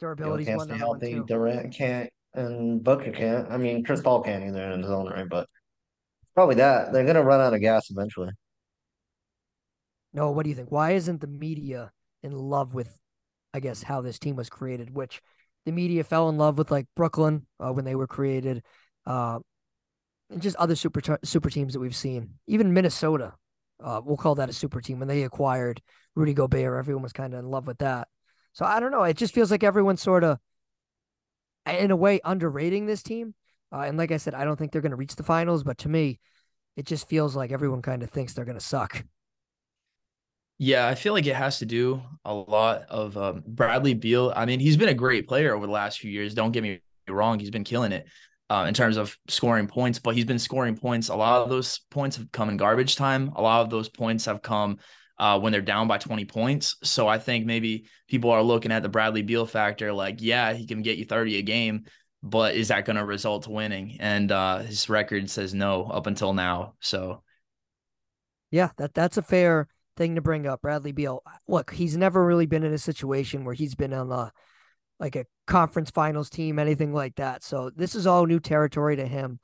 Durability 0.00 0.44
is 0.44 0.48
can't 0.48 0.58
one 0.58 0.68
stay 0.68 0.78
healthy. 0.78 1.20
Durant 1.26 1.74
can't, 1.74 2.10
and 2.34 2.82
Booker 2.82 3.10
can't. 3.10 3.50
I 3.50 3.56
mean, 3.56 3.84
Chris 3.84 4.00
Paul 4.00 4.22
can't 4.22 4.44
either 4.44 4.70
in 4.70 4.82
his 4.82 4.90
own 4.90 5.08
right, 5.08 5.28
but 5.28 5.48
probably 6.38 6.54
that. 6.54 6.92
They're 6.92 7.04
gonna 7.04 7.24
run 7.24 7.40
out 7.40 7.52
of 7.52 7.60
gas 7.60 7.90
eventually. 7.90 8.30
No, 10.12 10.30
what 10.30 10.44
do 10.44 10.50
you 10.50 10.54
think? 10.54 10.70
Why 10.70 10.92
isn't 10.92 11.20
the 11.20 11.26
media 11.26 11.90
in 12.22 12.30
love 12.30 12.74
with, 12.74 12.96
I 13.52 13.58
guess, 13.58 13.82
how 13.82 14.02
this 14.02 14.20
team 14.20 14.36
was 14.36 14.48
created? 14.48 14.94
Which 14.94 15.20
the 15.66 15.72
media 15.72 16.04
fell 16.04 16.28
in 16.28 16.38
love 16.38 16.56
with, 16.56 16.70
like 16.70 16.86
Brooklyn 16.94 17.44
uh, 17.58 17.72
when 17.72 17.84
they 17.84 17.96
were 17.96 18.06
created, 18.06 18.62
uh, 19.04 19.40
and 20.30 20.40
just 20.40 20.54
other 20.58 20.76
super 20.76 21.00
super 21.24 21.50
teams 21.50 21.72
that 21.72 21.80
we've 21.80 21.96
seen. 21.96 22.34
Even 22.46 22.72
Minnesota, 22.72 23.34
uh, 23.82 24.00
we'll 24.04 24.16
call 24.16 24.36
that 24.36 24.48
a 24.48 24.52
super 24.52 24.80
team. 24.80 25.00
When 25.00 25.08
they 25.08 25.24
acquired 25.24 25.82
Rudy 26.14 26.34
Gobert, 26.34 26.78
everyone 26.78 27.02
was 27.02 27.12
kind 27.12 27.34
of 27.34 27.40
in 27.40 27.50
love 27.50 27.66
with 27.66 27.78
that. 27.78 28.06
So 28.52 28.64
I 28.64 28.78
don't 28.78 28.92
know. 28.92 29.02
It 29.02 29.16
just 29.16 29.34
feels 29.34 29.50
like 29.50 29.64
everyone's 29.64 30.02
sort 30.02 30.22
of, 30.22 30.38
in 31.66 31.90
a 31.90 31.96
way, 31.96 32.20
underrating 32.24 32.86
this 32.86 33.02
team. 33.02 33.34
Uh, 33.72 33.80
and 33.80 33.98
like 33.98 34.12
I 34.12 34.16
said, 34.16 34.34
I 34.34 34.44
don't 34.44 34.56
think 34.56 34.72
they're 34.72 34.82
going 34.82 34.90
to 34.90 34.96
reach 34.96 35.16
the 35.16 35.22
finals. 35.22 35.62
But 35.62 35.78
to 35.78 35.88
me, 35.88 36.20
it 36.76 36.86
just 36.86 37.08
feels 37.08 37.36
like 37.36 37.52
everyone 37.52 37.82
kind 37.82 38.02
of 38.02 38.10
thinks 38.10 38.32
they're 38.32 38.44
going 38.44 38.58
to 38.58 38.64
suck. 38.64 39.04
Yeah, 40.58 40.88
I 40.88 40.96
feel 40.96 41.12
like 41.12 41.26
it 41.26 41.36
has 41.36 41.60
to 41.60 41.66
do 41.66 42.02
a 42.24 42.34
lot 42.34 42.82
of 42.88 43.16
um, 43.16 43.44
Bradley 43.46 43.94
Beal. 43.94 44.32
I 44.34 44.44
mean, 44.44 44.58
he's 44.58 44.76
been 44.76 44.88
a 44.88 44.94
great 44.94 45.28
player 45.28 45.54
over 45.54 45.66
the 45.66 45.72
last 45.72 46.00
few 46.00 46.10
years. 46.10 46.34
Don't 46.34 46.50
get 46.52 46.62
me 46.62 46.80
wrong; 47.08 47.38
he's 47.38 47.50
been 47.50 47.64
killing 47.64 47.92
it 47.92 48.06
uh, 48.50 48.64
in 48.66 48.74
terms 48.74 48.96
of 48.96 49.16
scoring 49.28 49.68
points. 49.68 50.00
But 50.00 50.16
he's 50.16 50.24
been 50.24 50.38
scoring 50.38 50.76
points. 50.76 51.10
A 51.10 51.14
lot 51.14 51.42
of 51.42 51.48
those 51.48 51.80
points 51.90 52.16
have 52.16 52.32
come 52.32 52.48
in 52.48 52.56
garbage 52.56 52.96
time. 52.96 53.32
A 53.36 53.42
lot 53.42 53.60
of 53.60 53.70
those 53.70 53.88
points 53.88 54.24
have 54.24 54.42
come 54.42 54.78
uh, 55.18 55.38
when 55.38 55.52
they're 55.52 55.60
down 55.60 55.88
by 55.88 55.98
20 55.98 56.24
points. 56.24 56.76
So 56.82 57.08
I 57.08 57.18
think 57.18 57.44
maybe 57.44 57.86
people 58.08 58.30
are 58.30 58.42
looking 58.42 58.72
at 58.72 58.82
the 58.82 58.88
Bradley 58.88 59.22
Beal 59.22 59.46
factor, 59.46 59.92
like, 59.92 60.16
yeah, 60.20 60.52
he 60.52 60.66
can 60.66 60.82
get 60.82 60.98
you 60.98 61.04
30 61.04 61.38
a 61.38 61.42
game, 61.42 61.84
but 62.22 62.54
is 62.54 62.68
that 62.68 62.84
going 62.84 62.96
to 62.96 63.04
result 63.04 63.44
to 63.44 63.50
winning? 63.50 63.96
And 64.00 64.30
uh, 64.32 64.58
his 64.58 64.88
record 64.88 65.30
says 65.30 65.54
no 65.54 65.84
up 65.84 66.06
until 66.06 66.32
now. 66.32 66.74
So, 66.80 67.22
yeah, 68.50 68.70
that 68.78 68.94
that's 68.94 69.16
a 69.16 69.22
fair 69.22 69.68
thing 69.96 70.14
to 70.14 70.20
bring 70.20 70.46
up. 70.46 70.62
Bradley 70.62 70.92
Beal, 70.92 71.22
look, 71.46 71.72
he's 71.72 71.96
never 71.96 72.24
really 72.24 72.46
been 72.46 72.64
in 72.64 72.72
a 72.72 72.78
situation 72.78 73.44
where 73.44 73.54
he's 73.54 73.74
been 73.74 73.92
on 73.92 74.10
a 74.10 74.32
like 75.00 75.16
a 75.16 75.26
conference 75.46 75.90
finals 75.90 76.30
team, 76.30 76.58
anything 76.58 76.92
like 76.92 77.16
that. 77.16 77.44
So 77.44 77.70
this 77.74 77.94
is 77.94 78.06
all 78.06 78.26
new 78.26 78.40
territory 78.40 78.96
to 78.96 79.06
him. 79.06 79.38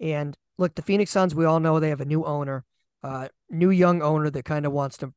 And 0.00 0.36
look, 0.58 0.74
the 0.74 0.82
Phoenix 0.82 1.10
Suns, 1.10 1.34
we 1.34 1.44
all 1.44 1.60
know 1.60 1.80
they 1.80 1.88
have 1.88 2.00
a 2.00 2.06
new 2.06 2.24
owner, 2.24 2.64
uh, 3.02 3.28
new 3.48 3.70
young 3.70 4.02
owner 4.02 4.28
that 4.30 4.44
kind 4.44 4.66
of 4.66 4.72
wants 4.72 4.98
to 4.98 5.12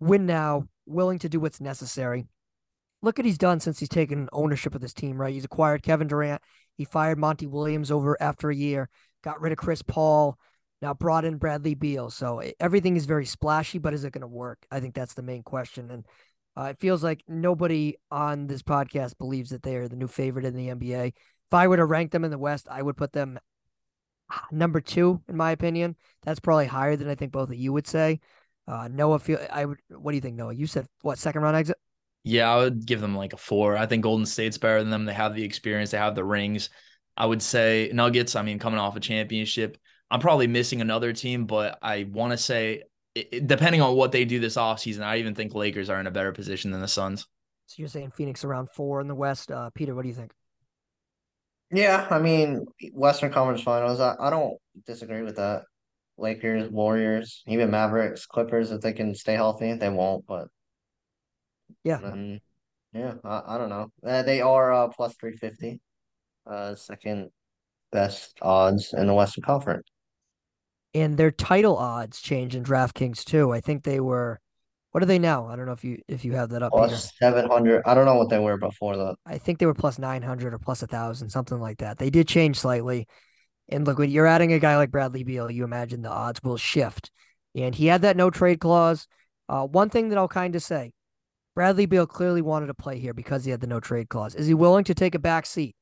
win 0.00 0.26
now, 0.26 0.68
willing 0.86 1.18
to 1.18 1.28
do 1.28 1.40
what's 1.40 1.60
necessary. 1.60 2.26
Look 3.02 3.18
what 3.18 3.24
he's 3.24 3.38
done 3.38 3.60
since 3.60 3.78
he's 3.78 3.88
taken 3.88 4.28
ownership 4.32 4.74
of 4.74 4.80
this 4.80 4.92
team, 4.92 5.20
right? 5.20 5.32
He's 5.32 5.44
acquired 5.44 5.82
Kevin 5.82 6.08
Durant. 6.08 6.42
He 6.76 6.84
fired 6.84 7.18
Monty 7.18 7.46
Williams 7.46 7.90
over 7.90 8.20
after 8.20 8.50
a 8.50 8.54
year, 8.54 8.88
got 9.22 9.40
rid 9.40 9.52
of 9.52 9.58
Chris 9.58 9.82
Paul, 9.82 10.38
now 10.82 10.94
brought 10.94 11.24
in 11.24 11.38
Bradley 11.38 11.74
Beal. 11.74 12.10
So 12.10 12.42
everything 12.60 12.96
is 12.96 13.06
very 13.06 13.26
splashy, 13.26 13.78
but 13.78 13.94
is 13.94 14.04
it 14.04 14.12
going 14.12 14.22
to 14.22 14.28
work? 14.28 14.58
I 14.70 14.80
think 14.80 14.94
that's 14.94 15.14
the 15.14 15.22
main 15.22 15.42
question. 15.42 15.90
And 15.90 16.06
uh, 16.56 16.70
it 16.70 16.78
feels 16.78 17.04
like 17.04 17.22
nobody 17.28 17.96
on 18.10 18.46
this 18.46 18.62
podcast 18.62 19.18
believes 19.18 19.50
that 19.50 19.62
they 19.62 19.76
are 19.76 19.88
the 19.88 19.96
new 19.96 20.08
favorite 20.08 20.44
in 20.44 20.54
the 20.54 20.68
NBA. 20.68 21.06
If 21.08 21.54
I 21.54 21.68
were 21.68 21.76
to 21.76 21.84
rank 21.84 22.10
them 22.10 22.24
in 22.24 22.30
the 22.30 22.38
West, 22.38 22.66
I 22.70 22.82
would 22.82 22.96
put 22.96 23.12
them 23.12 23.38
number 24.50 24.80
two, 24.80 25.22
in 25.28 25.36
my 25.36 25.52
opinion. 25.52 25.96
That's 26.24 26.40
probably 26.40 26.66
higher 26.66 26.96
than 26.96 27.08
I 27.08 27.14
think 27.14 27.32
both 27.32 27.48
of 27.48 27.56
you 27.56 27.72
would 27.72 27.86
say. 27.86 28.20
Uh, 28.66 28.88
Noah, 28.90 29.18
feel 29.18 29.38
I 29.50 29.64
would. 29.64 29.78
What 29.88 30.12
do 30.12 30.16
you 30.16 30.20
think, 30.20 30.36
Noah? 30.36 30.52
You 30.52 30.66
said 30.66 30.86
what 31.02 31.18
second 31.18 31.42
round 31.42 31.56
exit? 31.56 31.78
Yeah, 32.28 32.52
I 32.52 32.58
would 32.58 32.84
give 32.84 33.00
them 33.00 33.16
like 33.16 33.32
a 33.32 33.38
four. 33.38 33.74
I 33.74 33.86
think 33.86 34.02
Golden 34.02 34.26
State's 34.26 34.58
better 34.58 34.80
than 34.80 34.90
them. 34.90 35.06
They 35.06 35.14
have 35.14 35.34
the 35.34 35.44
experience. 35.44 35.92
They 35.92 35.96
have 35.96 36.14
the 36.14 36.22
rings. 36.22 36.68
I 37.16 37.24
would 37.24 37.40
say 37.40 37.90
Nuggets. 37.94 38.36
I 38.36 38.42
mean, 38.42 38.58
coming 38.58 38.78
off 38.78 38.96
a 38.96 39.00
championship, 39.00 39.78
I'm 40.10 40.20
probably 40.20 40.46
missing 40.46 40.82
another 40.82 41.14
team, 41.14 41.46
but 41.46 41.78
I 41.80 42.06
want 42.12 42.32
to 42.32 42.36
say, 42.36 42.82
it, 43.14 43.46
depending 43.46 43.80
on 43.80 43.96
what 43.96 44.12
they 44.12 44.26
do 44.26 44.40
this 44.40 44.56
offseason, 44.56 45.00
I 45.00 45.16
even 45.16 45.34
think 45.34 45.54
Lakers 45.54 45.88
are 45.88 45.98
in 46.00 46.06
a 46.06 46.10
better 46.10 46.32
position 46.32 46.70
than 46.70 46.82
the 46.82 46.86
Suns. 46.86 47.26
So 47.64 47.76
you're 47.78 47.88
saying 47.88 48.10
Phoenix 48.10 48.44
around 48.44 48.68
four 48.74 49.00
in 49.00 49.08
the 49.08 49.14
West. 49.14 49.50
Uh, 49.50 49.70
Peter, 49.70 49.94
what 49.94 50.02
do 50.02 50.08
you 50.08 50.14
think? 50.14 50.32
Yeah, 51.70 52.06
I 52.10 52.18
mean, 52.18 52.66
Western 52.92 53.32
Conference 53.32 53.62
Finals, 53.62 54.00
I, 54.00 54.16
I 54.20 54.28
don't 54.28 54.58
disagree 54.86 55.22
with 55.22 55.36
that. 55.36 55.62
Lakers, 56.18 56.70
Warriors, 56.70 57.42
even 57.46 57.70
Mavericks, 57.70 58.26
Clippers, 58.26 58.70
if 58.70 58.82
they 58.82 58.92
can 58.92 59.14
stay 59.14 59.34
healthy, 59.34 59.72
they 59.72 59.88
won't, 59.88 60.26
but 60.26 60.48
yeah. 61.84 62.00
Um, 62.02 62.40
yeah, 62.92 63.14
I, 63.24 63.42
I 63.46 63.58
don't 63.58 63.68
know. 63.68 63.90
Uh, 64.04 64.22
they 64.22 64.40
are 64.40 64.72
uh, 64.72 64.88
plus 64.88 65.14
350, 65.20 65.80
uh, 66.46 66.74
second 66.74 67.30
best 67.92 68.38
odds 68.42 68.94
in 68.94 69.06
the 69.06 69.14
Western 69.14 69.44
Conference. 69.44 69.86
And 70.94 71.16
their 71.16 71.30
title 71.30 71.76
odds 71.76 72.20
change 72.20 72.54
in 72.54 72.64
DraftKings 72.64 73.24
too. 73.24 73.52
I 73.52 73.60
think 73.60 73.84
they 73.84 74.00
were 74.00 74.40
what 74.92 75.02
are 75.02 75.06
they 75.06 75.18
now? 75.18 75.46
I 75.46 75.56
don't 75.56 75.66
know 75.66 75.72
if 75.72 75.84
you 75.84 76.00
if 76.08 76.24
you 76.24 76.32
have 76.32 76.48
that 76.50 76.62
up. 76.62 76.72
Plus 76.72 77.12
seven 77.18 77.48
hundred. 77.48 77.82
I 77.84 77.94
don't 77.94 78.06
know 78.06 78.16
what 78.16 78.30
they 78.30 78.38
were 78.38 78.56
before 78.56 78.96
that. 78.96 79.16
I 79.26 79.38
think 79.38 79.58
they 79.58 79.66
were 79.66 79.74
plus 79.74 79.98
nine 79.98 80.22
hundred 80.22 80.54
or 80.54 80.58
plus 80.58 80.82
a 80.82 80.86
thousand, 80.86 81.28
something 81.28 81.60
like 81.60 81.78
that. 81.78 81.98
They 81.98 82.10
did 82.10 82.26
change 82.26 82.58
slightly. 82.58 83.06
And 83.68 83.86
look, 83.86 83.98
when 83.98 84.10
you're 84.10 84.26
adding 84.26 84.52
a 84.54 84.58
guy 84.58 84.76
like 84.76 84.90
Bradley 84.90 85.24
Beal, 85.24 85.50
you 85.50 85.62
imagine 85.62 86.00
the 86.00 86.10
odds 86.10 86.42
will 86.42 86.56
shift. 86.56 87.10
And 87.54 87.74
he 87.74 87.86
had 87.86 88.02
that 88.02 88.16
no 88.16 88.30
trade 88.30 88.60
clause. 88.60 89.06
Uh, 89.46 89.66
one 89.66 89.90
thing 89.90 90.08
that 90.08 90.18
I'll 90.18 90.28
kind 90.28 90.56
of 90.56 90.62
say, 90.62 90.92
Bradley 91.58 91.86
Beal 91.86 92.06
clearly 92.06 92.40
wanted 92.40 92.68
to 92.68 92.74
play 92.74 93.00
here 93.00 93.12
because 93.12 93.44
he 93.44 93.50
had 93.50 93.60
the 93.60 93.66
no 93.66 93.80
trade 93.80 94.08
clause. 94.08 94.36
Is 94.36 94.46
he 94.46 94.54
willing 94.54 94.84
to 94.84 94.94
take 94.94 95.16
a 95.16 95.18
back 95.18 95.44
seat? 95.44 95.74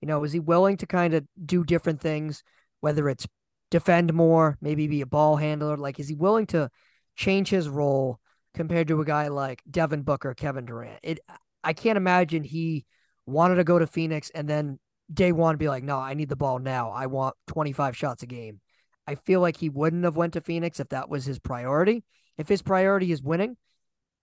You 0.00 0.06
know, 0.06 0.22
is 0.22 0.32
he 0.32 0.38
willing 0.38 0.76
to 0.76 0.86
kind 0.86 1.12
of 1.12 1.24
do 1.44 1.64
different 1.64 2.00
things, 2.00 2.44
whether 2.82 3.08
it's 3.08 3.26
defend 3.68 4.14
more, 4.14 4.56
maybe 4.60 4.86
be 4.86 5.00
a 5.00 5.06
ball 5.06 5.34
handler? 5.34 5.76
Like, 5.76 5.98
is 5.98 6.06
he 6.06 6.14
willing 6.14 6.46
to 6.46 6.70
change 7.16 7.48
his 7.48 7.68
role 7.68 8.20
compared 8.54 8.86
to 8.86 9.00
a 9.00 9.04
guy 9.04 9.26
like 9.26 9.60
Devin 9.68 10.02
Booker, 10.02 10.34
Kevin 10.34 10.66
Durant. 10.66 11.00
It 11.02 11.18
I 11.64 11.72
can't 11.72 11.96
imagine 11.96 12.44
he 12.44 12.86
wanted 13.26 13.56
to 13.56 13.64
go 13.64 13.78
to 13.78 13.88
Phoenix 13.88 14.30
and 14.30 14.48
then 14.48 14.78
day 15.12 15.32
one 15.32 15.56
be 15.56 15.68
like, 15.68 15.82
no, 15.82 15.98
I 15.98 16.14
need 16.14 16.28
the 16.28 16.36
ball 16.36 16.60
now. 16.60 16.90
I 16.90 17.06
want 17.06 17.34
25 17.48 17.96
shots 17.96 18.22
a 18.22 18.26
game. 18.26 18.60
I 19.04 19.16
feel 19.16 19.40
like 19.40 19.56
he 19.56 19.68
wouldn't 19.68 20.04
have 20.04 20.16
went 20.16 20.34
to 20.34 20.40
Phoenix 20.40 20.78
if 20.78 20.90
that 20.90 21.08
was 21.08 21.24
his 21.24 21.40
priority. 21.40 22.04
If 22.38 22.48
his 22.48 22.62
priority 22.62 23.10
is 23.10 23.20
winning, 23.20 23.56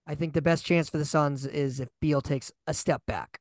I 0.07 0.15
think 0.15 0.33
the 0.33 0.41
best 0.41 0.65
chance 0.65 0.89
for 0.89 0.97
the 0.97 1.05
Suns 1.05 1.45
is 1.45 1.79
if 1.79 1.89
Beal 1.99 2.21
takes 2.21 2.51
a 2.67 2.73
step 2.73 3.01
back. 3.05 3.39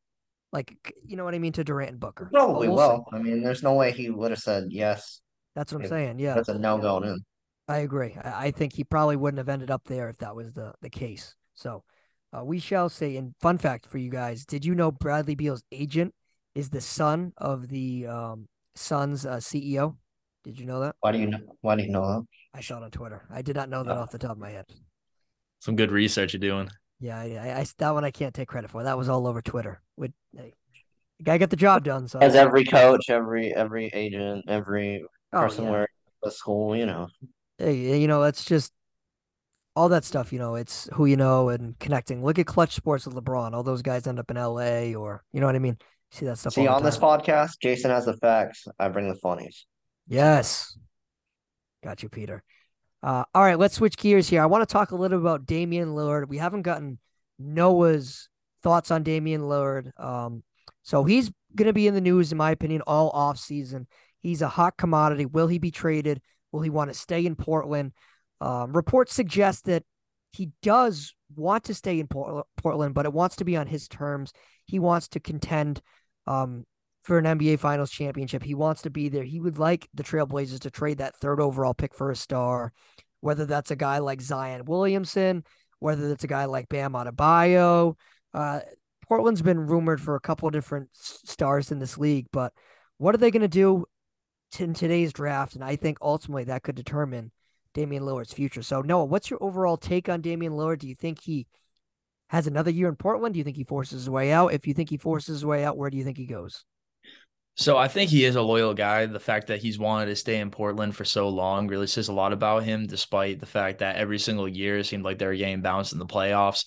Like, 0.52 0.94
you 1.04 1.16
know 1.16 1.24
what 1.24 1.34
I 1.34 1.38
mean, 1.38 1.52
to 1.52 1.64
Durant 1.64 1.92
and 1.92 2.00
Booker. 2.00 2.28
Probably 2.32 2.68
we'll 2.68 2.76
will. 2.76 3.04
I 3.12 3.18
mean, 3.18 3.42
there's 3.42 3.62
no 3.62 3.74
way 3.74 3.92
he 3.92 4.10
would 4.10 4.32
have 4.32 4.40
said 4.40 4.66
yes. 4.70 5.20
That's 5.54 5.72
what 5.72 5.82
I'm 5.82 5.88
saying. 5.88 6.18
Yeah. 6.18 6.34
That's 6.34 6.48
a 6.48 6.58
no 6.58 6.78
going 6.78 7.04
in. 7.04 7.18
I 7.68 7.78
agree. 7.78 8.16
I 8.22 8.50
think 8.50 8.72
he 8.72 8.82
probably 8.82 9.14
wouldn't 9.16 9.38
have 9.38 9.48
ended 9.48 9.70
up 9.70 9.84
there 9.84 10.08
if 10.08 10.18
that 10.18 10.34
was 10.34 10.52
the, 10.52 10.74
the 10.82 10.90
case. 10.90 11.36
So 11.54 11.84
uh, 12.36 12.44
we 12.44 12.58
shall 12.58 12.88
see. 12.88 13.16
And 13.16 13.34
fun 13.40 13.58
fact 13.58 13.86
for 13.86 13.98
you 13.98 14.10
guys: 14.10 14.44
Did 14.44 14.64
you 14.64 14.74
know 14.74 14.90
Bradley 14.90 15.36
Beal's 15.36 15.62
agent 15.70 16.12
is 16.56 16.70
the 16.70 16.80
son 16.80 17.32
of 17.36 17.68
the 17.68 18.08
um, 18.08 18.48
Suns 18.74 19.24
uh, 19.24 19.36
CEO? 19.36 19.96
Did 20.42 20.58
you 20.58 20.66
know 20.66 20.80
that? 20.80 20.96
Why 21.00 21.12
do 21.12 21.18
you 21.18 21.28
know? 21.28 21.38
Why 21.60 21.76
do 21.76 21.82
you 21.82 21.90
know 21.90 22.06
that? 22.06 22.26
I 22.54 22.60
saw 22.60 22.78
it 22.78 22.82
on 22.82 22.90
Twitter. 22.90 23.24
I 23.30 23.42
did 23.42 23.54
not 23.54 23.68
know 23.68 23.84
that 23.84 23.96
oh. 23.96 24.00
off 24.00 24.10
the 24.10 24.18
top 24.18 24.32
of 24.32 24.38
my 24.38 24.50
head. 24.50 24.66
Some 25.60 25.76
good 25.76 25.92
research 25.92 26.32
you're 26.32 26.40
doing. 26.40 26.68
Yeah, 27.00 27.18
I, 27.18 27.60
I, 27.60 27.66
that 27.78 27.94
one 27.94 28.04
I 28.04 28.10
can't 28.10 28.34
take 28.34 28.48
credit 28.48 28.70
for. 28.70 28.82
That 28.82 28.98
was 28.98 29.08
all 29.08 29.26
over 29.26 29.40
Twitter. 29.40 29.80
With 29.96 30.12
hey, 30.36 30.52
guy 31.22 31.38
got 31.38 31.50
the 31.50 31.56
job 31.56 31.84
done. 31.84 32.08
So 32.08 32.18
as 32.18 32.34
every 32.34 32.64
coach, 32.64 33.08
every 33.08 33.54
every 33.54 33.86
agent, 33.94 34.44
every 34.48 35.04
oh, 35.32 35.40
person 35.40 35.64
yeah. 35.64 35.70
where 35.70 35.88
the 36.22 36.30
school, 36.30 36.76
you 36.76 36.86
know 36.86 37.08
hey, 37.60 38.00
you 38.00 38.08
know, 38.08 38.24
it's 38.24 38.44
just 38.44 38.72
all 39.76 39.88
that 39.90 40.04
stuff, 40.04 40.32
you 40.32 40.38
know, 40.38 40.56
it's 40.56 40.88
who 40.94 41.06
you 41.06 41.16
know 41.16 41.50
and 41.50 41.78
connecting. 41.78 42.24
Look 42.24 42.38
at 42.38 42.46
Klutch 42.46 42.74
Sports 42.74 43.06
with 43.06 43.14
LeBron. 43.14 43.52
All 43.52 43.62
those 43.62 43.82
guys 43.82 44.06
end 44.06 44.18
up 44.18 44.30
in 44.30 44.36
LA 44.36 44.98
or 44.98 45.22
you 45.32 45.40
know 45.40 45.46
what 45.46 45.54
I 45.54 45.60
mean? 45.60 45.78
See 46.10 46.26
that 46.26 46.38
stuff. 46.38 46.54
See 46.54 46.66
on 46.66 46.82
this 46.82 46.98
podcast, 46.98 47.52
Jason 47.62 47.90
has 47.90 48.06
the 48.06 48.16
facts. 48.16 48.66
I 48.78 48.88
bring 48.88 49.08
the 49.08 49.14
funnies. 49.14 49.66
Yes. 50.08 50.76
Got 51.84 52.02
you, 52.02 52.08
Peter. 52.08 52.42
Uh, 53.02 53.24
all 53.34 53.42
right, 53.42 53.58
let's 53.58 53.74
switch 53.74 53.96
gears 53.96 54.28
here. 54.28 54.42
I 54.42 54.46
want 54.46 54.68
to 54.68 54.72
talk 54.72 54.90
a 54.90 54.96
little 54.96 55.18
bit 55.18 55.22
about 55.22 55.46
Damian 55.46 55.90
Lillard. 55.90 56.28
We 56.28 56.38
haven't 56.38 56.62
gotten 56.62 56.98
Noah's 57.38 58.28
thoughts 58.62 58.90
on 58.90 59.02
Damian 59.02 59.42
Lillard. 59.42 59.98
Um, 59.98 60.42
so 60.82 61.04
he's 61.04 61.30
going 61.54 61.66
to 61.66 61.72
be 61.72 61.86
in 61.86 61.94
the 61.94 62.00
news, 62.00 62.32
in 62.32 62.38
my 62.38 62.50
opinion, 62.50 62.82
all 62.86 63.10
off 63.10 63.38
season. 63.38 63.86
He's 64.20 64.42
a 64.42 64.48
hot 64.48 64.76
commodity. 64.76 65.24
Will 65.26 65.46
he 65.46 65.58
be 65.58 65.70
traded? 65.70 66.20
Will 66.52 66.60
he 66.60 66.70
want 66.70 66.90
to 66.90 66.94
stay 66.94 67.24
in 67.24 67.36
Portland? 67.36 67.92
Um, 68.40 68.72
reports 68.72 69.14
suggest 69.14 69.64
that 69.64 69.84
he 70.32 70.50
does 70.62 71.14
want 71.34 71.64
to 71.64 71.74
stay 71.74 72.00
in 72.00 72.06
Portland, 72.06 72.94
but 72.94 73.06
it 73.06 73.12
wants 73.12 73.36
to 73.36 73.44
be 73.44 73.56
on 73.56 73.66
his 73.66 73.88
terms. 73.88 74.32
He 74.64 74.78
wants 74.78 75.08
to 75.08 75.20
contend 75.20 75.80
um, 76.26 76.64
for 77.02 77.18
an 77.18 77.24
NBA 77.24 77.58
Finals 77.58 77.90
championship. 77.90 78.42
He 78.42 78.54
wants 78.54 78.82
to 78.82 78.90
be 78.90 79.08
there. 79.08 79.24
He 79.24 79.40
would 79.40 79.58
like 79.58 79.88
the 79.94 80.02
Trailblazers 80.02 80.60
to 80.60 80.70
trade 80.70 80.98
that 80.98 81.16
third 81.16 81.40
overall 81.40 81.74
pick 81.74 81.94
for 81.94 82.10
a 82.10 82.16
star, 82.16 82.72
whether 83.20 83.46
that's 83.46 83.70
a 83.70 83.76
guy 83.76 83.98
like 83.98 84.20
Zion 84.20 84.64
Williamson, 84.66 85.44
whether 85.78 86.08
that's 86.08 86.24
a 86.24 86.28
guy 86.28 86.44
like 86.44 86.68
Bam 86.68 86.92
Adebayo. 86.92 87.96
Uh, 88.34 88.60
Portland's 89.08 89.42
been 89.42 89.66
rumored 89.66 90.00
for 90.00 90.14
a 90.14 90.20
couple 90.20 90.46
of 90.46 90.52
different 90.52 90.88
stars 90.92 91.72
in 91.72 91.78
this 91.78 91.98
league, 91.98 92.26
but 92.32 92.52
what 92.98 93.14
are 93.14 93.18
they 93.18 93.30
going 93.30 93.42
to 93.42 93.48
do 93.48 93.86
in 94.58 94.74
today's 94.74 95.12
draft, 95.12 95.54
and 95.54 95.64
I 95.64 95.76
think 95.76 95.98
ultimately 96.02 96.44
that 96.44 96.62
could 96.62 96.74
determine 96.74 97.30
Damian 97.72 98.02
Lillard's 98.02 98.32
future. 98.32 98.62
So, 98.62 98.82
Noah, 98.82 99.04
what's 99.04 99.30
your 99.30 99.42
overall 99.42 99.76
take 99.76 100.08
on 100.08 100.20
Damian 100.20 100.54
Lillard? 100.54 100.78
Do 100.78 100.88
you 100.88 100.94
think 100.94 101.20
he 101.20 101.46
has 102.28 102.46
another 102.46 102.70
year 102.70 102.88
in 102.88 102.96
Portland? 102.96 103.34
Do 103.34 103.38
you 103.38 103.44
think 103.44 103.56
he 103.56 103.64
forces 103.64 104.02
his 104.02 104.10
way 104.10 104.32
out? 104.32 104.52
If 104.52 104.66
you 104.66 104.74
think 104.74 104.90
he 104.90 104.96
forces 104.96 105.36
his 105.36 105.46
way 105.46 105.64
out, 105.64 105.76
where 105.76 105.90
do 105.90 105.96
you 105.96 106.04
think 106.04 106.16
he 106.16 106.26
goes? 106.26 106.64
So 107.60 107.76
I 107.76 107.88
think 107.88 108.08
he 108.08 108.24
is 108.24 108.36
a 108.36 108.42
loyal 108.42 108.72
guy. 108.72 109.04
The 109.04 109.20
fact 109.20 109.48
that 109.48 109.60
he's 109.60 109.78
wanted 109.78 110.06
to 110.06 110.16
stay 110.16 110.40
in 110.40 110.50
Portland 110.50 110.96
for 110.96 111.04
so 111.04 111.28
long 111.28 111.68
really 111.68 111.86
says 111.86 112.08
a 112.08 112.12
lot 112.12 112.32
about 112.32 112.62
him, 112.62 112.86
despite 112.86 113.38
the 113.38 113.44
fact 113.44 113.80
that 113.80 113.96
every 113.96 114.18
single 114.18 114.48
year 114.48 114.78
it 114.78 114.84
seemed 114.84 115.04
like 115.04 115.18
they 115.18 115.26
were 115.26 115.34
getting 115.34 115.60
bounced 115.60 115.92
in 115.92 115.98
the 115.98 116.06
playoffs. 116.06 116.64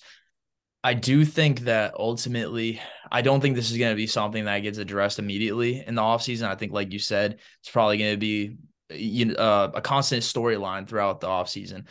I 0.84 0.94
do 0.94 1.24
think 1.24 1.62
that 1.62 1.94
ultimately, 1.98 2.80
I 3.10 3.22
don't 3.22 3.40
think 3.40 3.56
this 3.56 3.72
is 3.72 3.76
going 3.78 3.90
to 3.90 3.96
be 3.96 4.06
something 4.06 4.44
that 4.44 4.60
gets 4.60 4.78
addressed 4.78 5.18
immediately 5.18 5.82
in 5.84 5.96
the 5.96 6.02
offseason. 6.02 6.46
I 6.46 6.54
think, 6.54 6.70
like 6.72 6.92
you 6.92 7.00
said, 7.00 7.40
it's 7.60 7.70
probably 7.70 7.98
going 7.98 8.12
to 8.12 8.16
be 8.16 8.56
you 8.88 9.24
know, 9.24 9.34
uh, 9.34 9.72
a 9.74 9.80
constant 9.80 10.22
storyline 10.22 10.86
throughout 10.86 11.20
the 11.20 11.26
offseason. 11.26 11.88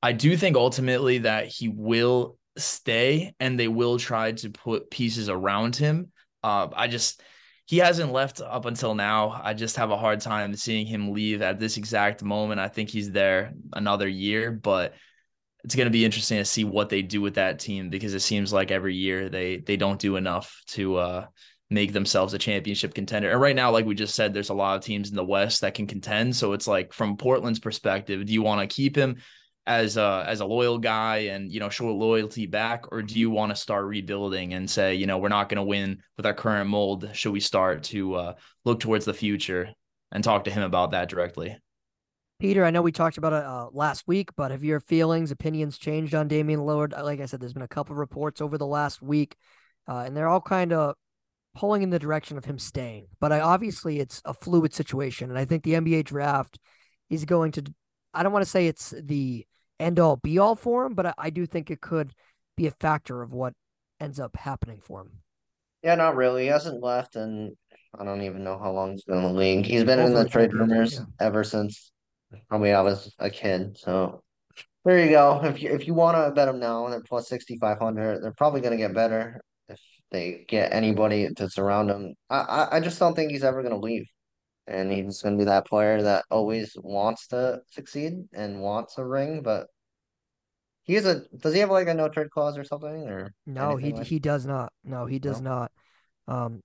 I 0.00 0.12
do 0.12 0.36
think 0.36 0.56
ultimately 0.56 1.18
that 1.18 1.48
he 1.48 1.66
will 1.66 2.38
stay 2.56 3.34
and 3.40 3.58
they 3.58 3.66
will 3.66 3.98
try 3.98 4.30
to 4.30 4.50
put 4.50 4.92
pieces 4.92 5.28
around 5.28 5.74
him. 5.74 6.12
Uh, 6.44 6.68
I 6.72 6.86
just, 6.86 7.20
he 7.66 7.78
hasn't 7.78 8.12
left 8.12 8.40
up 8.40 8.66
until 8.66 8.94
now. 8.94 9.40
I 9.42 9.54
just 9.54 9.76
have 9.76 9.90
a 9.90 9.96
hard 9.96 10.20
time 10.20 10.54
seeing 10.54 10.86
him 10.86 11.12
leave 11.12 11.40
at 11.40 11.58
this 11.58 11.76
exact 11.76 12.22
moment. 12.22 12.60
I 12.60 12.68
think 12.68 12.90
he's 12.90 13.10
there 13.10 13.54
another 13.72 14.06
year, 14.06 14.50
but 14.50 14.94
it's 15.64 15.74
going 15.74 15.86
to 15.86 15.92
be 15.92 16.04
interesting 16.04 16.38
to 16.38 16.44
see 16.44 16.64
what 16.64 16.90
they 16.90 17.00
do 17.00 17.22
with 17.22 17.34
that 17.34 17.58
team 17.58 17.88
because 17.88 18.12
it 18.12 18.20
seems 18.20 18.52
like 18.52 18.70
every 18.70 18.94
year 18.94 19.30
they 19.30 19.56
they 19.56 19.78
don't 19.78 19.98
do 19.98 20.16
enough 20.16 20.62
to 20.66 20.96
uh, 20.96 21.26
make 21.70 21.94
themselves 21.94 22.34
a 22.34 22.38
championship 22.38 22.92
contender. 22.92 23.30
And 23.30 23.40
right 23.40 23.56
now, 23.56 23.70
like 23.70 23.86
we 23.86 23.94
just 23.94 24.14
said, 24.14 24.34
there's 24.34 24.50
a 24.50 24.54
lot 24.54 24.76
of 24.76 24.84
teams 24.84 25.08
in 25.08 25.16
the 25.16 25.24
West 25.24 25.62
that 25.62 25.74
can 25.74 25.86
contend. 25.86 26.36
So 26.36 26.52
it's 26.52 26.66
like 26.66 26.92
from 26.92 27.16
Portland's 27.16 27.60
perspective, 27.60 28.26
do 28.26 28.32
you 28.34 28.42
want 28.42 28.60
to 28.60 28.74
keep 28.74 28.94
him 28.94 29.16
as 29.66 29.96
a 29.96 30.24
as 30.26 30.40
a 30.40 30.44
loyal 30.44 30.78
guy 30.78 31.16
and 31.16 31.50
you 31.50 31.58
know 31.58 31.68
show 31.68 31.86
loyalty 31.86 32.46
back, 32.46 32.92
or 32.92 33.02
do 33.02 33.18
you 33.18 33.30
want 33.30 33.50
to 33.50 33.56
start 33.56 33.86
rebuilding 33.86 34.54
and 34.54 34.68
say, 34.68 34.94
you 34.94 35.06
know, 35.06 35.18
we're 35.18 35.28
not 35.28 35.48
going 35.48 35.56
to 35.56 35.62
win 35.62 36.02
with 36.16 36.26
our 36.26 36.34
current 36.34 36.68
mold? 36.68 37.10
Should 37.14 37.32
we 37.32 37.40
start 37.40 37.84
to 37.84 38.14
uh, 38.14 38.34
look 38.64 38.80
towards 38.80 39.04
the 39.04 39.14
future 39.14 39.70
and 40.12 40.22
talk 40.22 40.44
to 40.44 40.50
him 40.50 40.62
about 40.62 40.90
that 40.90 41.08
directly? 41.08 41.56
Peter, 42.40 42.64
I 42.64 42.70
know 42.70 42.82
we 42.82 42.92
talked 42.92 43.16
about 43.16 43.32
it 43.32 43.44
uh, 43.44 43.68
last 43.72 44.06
week, 44.06 44.30
but 44.36 44.50
have 44.50 44.64
your 44.64 44.80
feelings, 44.80 45.30
opinions 45.30 45.78
changed 45.78 46.14
on 46.14 46.28
Damian 46.28 46.60
Lillard? 46.60 46.92
Like 47.02 47.20
I 47.20 47.26
said, 47.26 47.40
there's 47.40 47.54
been 47.54 47.62
a 47.62 47.68
couple 47.68 47.94
reports 47.94 48.40
over 48.40 48.58
the 48.58 48.66
last 48.66 49.00
week, 49.00 49.36
uh, 49.88 49.98
and 49.98 50.16
they're 50.16 50.28
all 50.28 50.40
kind 50.40 50.72
of 50.72 50.94
pulling 51.54 51.82
in 51.82 51.90
the 51.90 51.98
direction 51.98 52.36
of 52.36 52.44
him 52.44 52.58
staying. 52.58 53.06
But 53.20 53.32
I 53.32 53.40
obviously 53.40 54.00
it's 54.00 54.20
a 54.24 54.34
fluid 54.34 54.74
situation, 54.74 55.30
and 55.30 55.38
I 55.38 55.44
think 55.44 55.62
the 55.62 55.74
NBA 55.74 56.04
draft 56.04 56.58
is 57.08 57.24
going 57.24 57.52
to. 57.52 57.64
I 58.12 58.22
don't 58.22 58.32
want 58.32 58.44
to 58.44 58.50
say 58.50 58.66
it's 58.66 58.92
the 59.00 59.46
end 59.80 59.98
all 59.98 60.16
be 60.16 60.38
all 60.38 60.56
for 60.56 60.86
him, 60.86 60.94
but 60.94 61.06
I, 61.06 61.14
I 61.18 61.30
do 61.30 61.46
think 61.46 61.70
it 61.70 61.80
could 61.80 62.12
be 62.56 62.66
a 62.66 62.70
factor 62.70 63.22
of 63.22 63.32
what 63.32 63.54
ends 64.00 64.20
up 64.20 64.36
happening 64.36 64.80
for 64.80 65.02
him. 65.02 65.10
Yeah, 65.82 65.94
not 65.96 66.16
really. 66.16 66.44
He 66.44 66.48
hasn't 66.48 66.82
left, 66.82 67.16
and 67.16 67.52
I 67.98 68.04
don't 68.04 68.22
even 68.22 68.42
know 68.42 68.58
how 68.58 68.72
long 68.72 68.92
he's 68.92 69.04
been 69.04 69.18
in 69.18 69.22
the 69.22 69.32
league. 69.32 69.66
He's 69.66 69.84
been 69.84 69.98
Over 69.98 70.08
in 70.08 70.14
the 70.14 70.28
trade 70.28 70.52
rumors 70.52 70.94
yeah. 70.94 71.04
ever 71.20 71.44
since 71.44 71.92
probably 72.48 72.72
I 72.72 72.80
was 72.80 73.14
a 73.18 73.30
kid. 73.30 73.76
So 73.78 74.22
there 74.84 75.04
you 75.04 75.10
go. 75.10 75.40
If 75.44 75.62
you 75.62 75.70
if 75.70 75.86
you 75.86 75.94
want 75.94 76.16
to 76.16 76.32
bet 76.34 76.48
him 76.48 76.58
now, 76.58 76.88
they're 76.88 77.02
plus 77.02 77.28
sixty 77.28 77.58
five 77.58 77.78
hundred. 77.78 78.22
They're 78.22 78.32
probably 78.32 78.60
going 78.60 78.72
to 78.72 78.82
get 78.82 78.94
better 78.94 79.40
if 79.68 79.78
they 80.10 80.44
get 80.48 80.72
anybody 80.72 81.28
to 81.34 81.50
surround 81.50 81.90
him. 81.90 82.14
I, 82.30 82.38
I, 82.38 82.76
I 82.76 82.80
just 82.80 82.98
don't 82.98 83.14
think 83.14 83.30
he's 83.30 83.44
ever 83.44 83.62
going 83.62 83.74
to 83.74 83.80
leave. 83.80 84.06
And 84.66 84.90
he's 84.90 85.20
going 85.20 85.36
to 85.36 85.38
be 85.38 85.44
that 85.44 85.66
player 85.66 86.02
that 86.02 86.24
always 86.30 86.74
wants 86.76 87.26
to 87.28 87.60
succeed 87.68 88.14
and 88.32 88.62
wants 88.62 88.96
a 88.96 89.04
ring, 89.04 89.42
but 89.42 89.66
he 90.84 90.96
is 90.96 91.06
a. 91.06 91.22
Does 91.36 91.54
he 91.54 91.60
have 91.60 91.70
like 91.70 91.88
a 91.88 91.94
no 91.94 92.08
trade 92.08 92.30
clause 92.30 92.56
or 92.56 92.64
something? 92.64 93.08
Or 93.08 93.34
no, 93.46 93.76
he 93.76 93.92
like? 93.92 94.06
he 94.06 94.18
does 94.18 94.46
not. 94.46 94.72
No, 94.84 95.06
he 95.06 95.18
does 95.18 95.40
no? 95.40 95.50
not. 95.50 95.72
Um, 96.26 96.62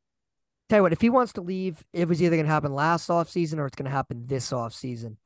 tell 0.69 0.79
you 0.79 0.83
what, 0.83 0.93
if 0.93 1.01
he 1.01 1.09
wants 1.09 1.33
to 1.33 1.41
leave, 1.41 1.83
it 1.93 2.07
was 2.07 2.21
either 2.21 2.35
going 2.35 2.45
to 2.45 2.51
happen 2.51 2.73
last 2.73 3.09
off 3.09 3.29
season 3.29 3.59
or 3.59 3.65
it's 3.65 3.75
going 3.75 3.89
to 3.89 3.91
happen 3.91 4.27
this 4.27 4.53
off 4.53 4.73
season. 4.73 5.17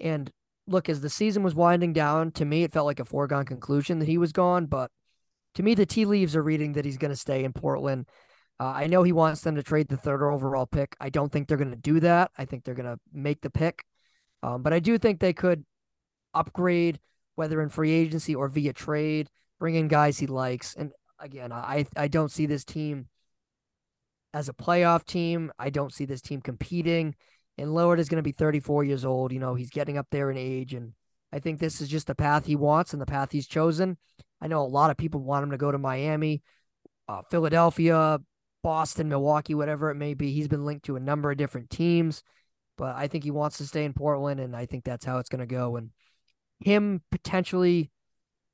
And 0.00 0.30
look, 0.66 0.88
as 0.88 1.00
the 1.00 1.10
season 1.10 1.42
was 1.42 1.54
winding 1.54 1.92
down, 1.92 2.30
to 2.32 2.44
me, 2.44 2.62
it 2.62 2.72
felt 2.72 2.86
like 2.86 3.00
a 3.00 3.04
foregone 3.04 3.44
conclusion 3.44 3.98
that 3.98 4.08
he 4.08 4.18
was 4.18 4.32
gone. 4.32 4.66
But 4.66 4.90
to 5.54 5.62
me, 5.62 5.74
the 5.74 5.86
tea 5.86 6.04
leaves 6.04 6.36
are 6.36 6.42
reading 6.42 6.74
that 6.74 6.84
he's 6.84 6.98
going 6.98 7.10
to 7.10 7.16
stay 7.16 7.44
in 7.44 7.52
Portland. 7.52 8.06
Uh, 8.58 8.72
I 8.74 8.86
know 8.86 9.02
he 9.02 9.12
wants 9.12 9.42
them 9.42 9.56
to 9.56 9.62
trade 9.62 9.88
the 9.88 9.96
third 9.96 10.22
overall 10.22 10.66
pick. 10.66 10.96
I 10.98 11.10
don't 11.10 11.30
think 11.30 11.46
they're 11.46 11.58
going 11.58 11.70
to 11.70 11.76
do 11.76 12.00
that. 12.00 12.30
I 12.38 12.46
think 12.46 12.64
they're 12.64 12.74
going 12.74 12.86
to 12.86 12.98
make 13.12 13.42
the 13.42 13.50
pick. 13.50 13.84
Um, 14.42 14.62
but 14.62 14.72
I 14.72 14.78
do 14.78 14.96
think 14.98 15.20
they 15.20 15.32
could 15.32 15.64
upgrade, 16.32 16.98
whether 17.34 17.60
in 17.60 17.68
free 17.68 17.92
agency 17.92 18.34
or 18.34 18.48
via 18.48 18.72
trade, 18.72 19.28
bring 19.58 19.74
in 19.74 19.88
guys 19.88 20.18
he 20.18 20.26
likes. 20.26 20.74
And 20.74 20.92
again, 21.18 21.52
I 21.52 21.86
I 21.96 22.08
don't 22.08 22.30
see 22.30 22.46
this 22.46 22.64
team 22.64 23.08
as 24.32 24.48
a 24.48 24.54
playoff 24.54 25.04
team. 25.04 25.52
I 25.58 25.70
don't 25.70 25.92
see 25.92 26.04
this 26.04 26.20
team 26.20 26.40
competing. 26.40 27.14
And 27.58 27.70
Lillard 27.70 27.98
is 27.98 28.08
going 28.08 28.18
to 28.18 28.22
be 28.22 28.32
34 28.32 28.84
years 28.84 29.04
old. 29.04 29.32
You 29.32 29.38
know, 29.38 29.54
he's 29.54 29.70
getting 29.70 29.96
up 29.96 30.08
there 30.10 30.30
in 30.30 30.36
age. 30.36 30.74
And 30.74 30.92
I 31.32 31.38
think 31.38 31.58
this 31.58 31.80
is 31.80 31.88
just 31.88 32.06
the 32.06 32.14
path 32.14 32.44
he 32.44 32.56
wants 32.56 32.92
and 32.92 33.00
the 33.00 33.06
path 33.06 33.32
he's 33.32 33.46
chosen. 33.46 33.96
I 34.40 34.48
know 34.48 34.60
a 34.60 34.64
lot 34.68 34.90
of 34.90 34.98
people 34.98 35.20
want 35.20 35.42
him 35.44 35.50
to 35.52 35.56
go 35.56 35.72
to 35.72 35.78
Miami, 35.78 36.42
uh, 37.08 37.22
Philadelphia, 37.30 38.18
Boston, 38.66 39.08
Milwaukee, 39.08 39.54
whatever 39.54 39.92
it 39.92 39.94
may 39.94 40.12
be. 40.14 40.32
He's 40.32 40.48
been 40.48 40.64
linked 40.64 40.86
to 40.86 40.96
a 40.96 41.00
number 41.00 41.30
of 41.30 41.36
different 41.36 41.70
teams, 41.70 42.24
but 42.76 42.96
I 42.96 43.06
think 43.06 43.22
he 43.22 43.30
wants 43.30 43.58
to 43.58 43.64
stay 43.64 43.84
in 43.84 43.92
Portland. 43.92 44.40
And 44.40 44.56
I 44.56 44.66
think 44.66 44.82
that's 44.82 45.04
how 45.04 45.18
it's 45.18 45.28
going 45.28 45.38
to 45.38 45.46
go. 45.46 45.76
And 45.76 45.90
him 46.58 47.00
potentially 47.12 47.92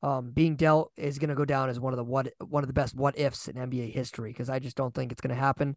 um, 0.02 0.32
being 0.32 0.56
dealt 0.56 0.92
is 0.98 1.18
going 1.18 1.30
to 1.30 1.34
go 1.34 1.46
down 1.46 1.70
as 1.70 1.80
one 1.80 1.94
of 1.94 1.96
the 1.96 2.04
what 2.04 2.30
one 2.46 2.62
of 2.62 2.66
the 2.66 2.74
best 2.74 2.94
what 2.94 3.18
ifs 3.18 3.48
in 3.48 3.56
NBA 3.56 3.90
history 3.94 4.28
because 4.28 4.50
I 4.50 4.58
just 4.58 4.76
don't 4.76 4.94
think 4.94 5.12
it's 5.12 5.22
going 5.22 5.34
to 5.34 5.40
happen. 5.40 5.76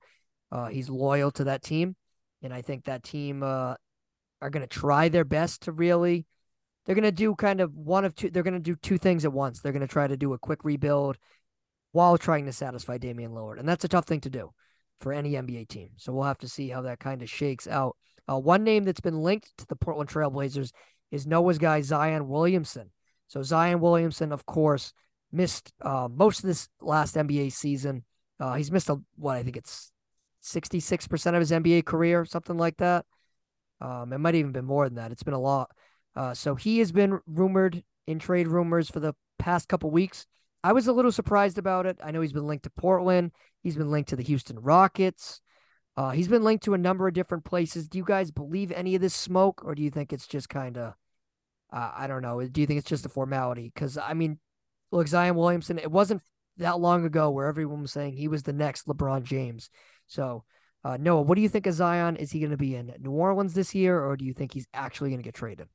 Uh, 0.52 0.66
he's 0.66 0.90
loyal 0.90 1.32
to 1.32 1.46
that 1.46 1.64
team, 1.64 1.96
and 2.44 2.54
I 2.54 2.62
think 2.62 2.84
that 2.84 3.04
team 3.04 3.42
uh, 3.42 3.76
are 4.42 4.50
going 4.50 4.68
to 4.68 4.68
try 4.68 5.08
their 5.08 5.24
best 5.24 5.62
to 5.62 5.72
really. 5.72 6.26
They're 6.86 6.96
going 6.96 7.04
to 7.04 7.12
do 7.14 7.36
kind 7.36 7.62
of 7.62 7.74
one 7.74 8.04
of 8.04 8.14
two. 8.14 8.32
They're 8.32 8.44
going 8.44 8.54
to 8.54 8.60
do 8.60 8.76
two 8.76 8.98
things 8.98 9.24
at 9.24 9.32
once. 9.32 9.62
They're 9.62 9.72
going 9.72 9.80
to 9.80 9.88
try 9.88 10.08
to 10.08 10.18
do 10.18 10.34
a 10.34 10.38
quick 10.38 10.66
rebuild 10.66 11.18
while 11.96 12.18
trying 12.18 12.46
to 12.46 12.52
satisfy 12.52 12.98
Damian 12.98 13.32
Lillard, 13.32 13.58
and 13.58 13.70
that's 13.70 13.86
a 13.86 13.88
tough 13.88 14.04
thing 14.04 14.20
to 14.20 14.30
do 14.30 14.52
for 15.00 15.14
any 15.14 15.32
NBA 15.32 15.70
team. 15.70 15.92
So 15.96 16.12
we'll 16.12 16.26
have 16.26 16.38
to 16.40 16.50
see 16.50 16.68
how 16.68 16.82
that 16.82 17.00
kind 17.00 17.22
of 17.22 17.30
shakes 17.30 17.70
out. 17.70 17.96
Uh, 18.30 18.38
one 18.38 18.66
name 18.66 18.84
that's 18.84 19.00
been 19.00 19.22
linked 19.22 19.58
to 19.60 19.66
the 19.68 19.78
Portland 19.78 20.10
Trailblazers 20.10 20.74
is 21.10 21.26
Noah's 21.26 21.58
guy 21.58 21.80
Zion 21.80 22.28
Williamson. 22.28 22.92
So 23.28 23.44
Zion 23.44 23.80
Williamson, 23.80 24.34
of 24.34 24.46
course, 24.46 24.92
missed 25.32 25.72
uh, 25.80 26.10
most 26.12 26.40
of 26.40 26.48
this 26.48 26.68
last 26.82 27.16
NBA 27.16 27.54
season. 27.54 28.04
Uh, 28.42 28.56
he's 28.56 28.74
missed 28.74 28.90
a, 28.90 28.98
what 29.16 29.38
I 29.38 29.44
think 29.44 29.56
it's 29.56 29.90
66% 30.44 31.28
of 31.28 31.40
his 31.40 31.52
NBA 31.52 31.86
career, 31.86 32.26
something 32.26 32.58
like 32.58 32.76
that. 32.78 33.06
Um, 33.80 34.12
it 34.12 34.18
might 34.18 34.36
even 34.36 34.52
been 34.52 34.66
more 34.66 34.84
than 34.84 34.96
that. 34.96 35.14
It's 35.14 35.24
been 35.24 35.34
a 35.34 35.40
lot. 35.40 35.72
Uh, 36.14 36.34
so 36.34 36.56
he 36.56 36.80
has 36.80 36.92
been 36.92 37.22
rumored 37.26 37.86
in 38.06 38.20
trade 38.20 38.50
rumors 38.50 38.90
for 38.90 39.00
the 39.00 39.14
past 39.40 39.70
couple 39.70 39.92
weeks. 39.92 40.28
I 40.66 40.74
was 40.74 40.88
a 40.88 40.94
little 40.94 41.12
surprised 41.12 41.60
about 41.60 41.86
it. 41.86 42.00
I 42.04 42.10
know 42.10 42.22
he's 42.22 42.34
been 42.34 42.48
linked 42.48 42.64
to 42.64 42.72
Portland. 42.72 43.34
He's 43.62 43.76
been 43.76 43.92
linked 43.92 44.10
to 44.10 44.16
the 44.16 44.24
Houston 44.24 44.58
Rockets. 44.58 45.40
Uh, 45.96 46.10
he's 46.10 46.28
been 46.28 46.44
linked 46.44 46.64
to 46.64 46.74
a 46.74 46.80
number 46.80 47.08
of 47.08 47.14
different 47.14 47.46
places. 47.46 47.88
Do 47.88 48.00
you 48.00 48.04
guys 48.04 48.32
believe 48.32 48.72
any 48.72 48.96
of 48.96 49.02
this 49.02 49.14
smoke, 49.14 49.62
or 49.64 49.76
do 49.76 49.84
you 49.84 49.92
think 49.92 50.12
it's 50.12 50.26
just 50.26 50.50
kind 50.50 50.76
of, 50.76 50.96
uh, 51.72 51.92
I 51.96 52.08
don't 52.08 52.24
know. 52.24 52.44
Do 52.44 52.62
you 52.62 52.66
think 52.66 52.80
it's 52.80 52.90
just 52.90 53.06
a 53.06 53.10
formality? 53.10 53.72
Because 53.72 54.00
I 54.00 54.16
mean, 54.16 54.40
look, 54.92 55.08
Zion 55.08 55.36
Williamson. 55.36 55.78
It 55.78 55.92
wasn't 55.92 56.24
that 56.58 56.80
long 56.80 57.06
ago 57.06 57.30
where 57.30 57.46
everyone 57.46 57.84
was 57.84 57.92
saying 57.92 58.14
he 58.14 58.28
was 58.28 58.42
the 58.42 58.52
next 58.52 58.88
LeBron 58.88 59.22
James. 59.22 59.70
So, 60.08 60.46
uh, 60.84 60.98
Noah, 61.00 61.22
what 61.22 61.36
do 61.36 61.44
you 61.44 61.50
think 61.50 61.68
of 61.68 61.76
Zion? 61.76 62.16
Is 62.16 62.32
he 62.32 62.40
going 62.40 62.50
to 62.50 62.58
be 62.58 62.76
in 62.76 62.92
New 63.02 63.12
Orleans 63.12 63.54
this 63.54 63.76
year, 63.76 64.04
or 64.04 64.18
do 64.18 64.26
you 64.26 64.34
think 64.34 64.52
he's 64.52 64.68
actually 64.74 65.12
going 65.12 65.20
to 65.20 65.24
get 65.24 65.36
traded? 65.36 65.68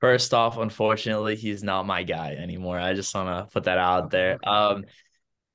First 0.00 0.32
off, 0.32 0.56
unfortunately, 0.56 1.36
he's 1.36 1.62
not 1.62 1.86
my 1.86 2.02
guy 2.02 2.32
anymore. 2.32 2.78
I 2.78 2.94
just 2.94 3.14
want 3.14 3.28
to 3.28 3.52
put 3.52 3.64
that 3.64 3.78
out 3.78 4.10
there. 4.10 4.38
Um, 4.48 4.84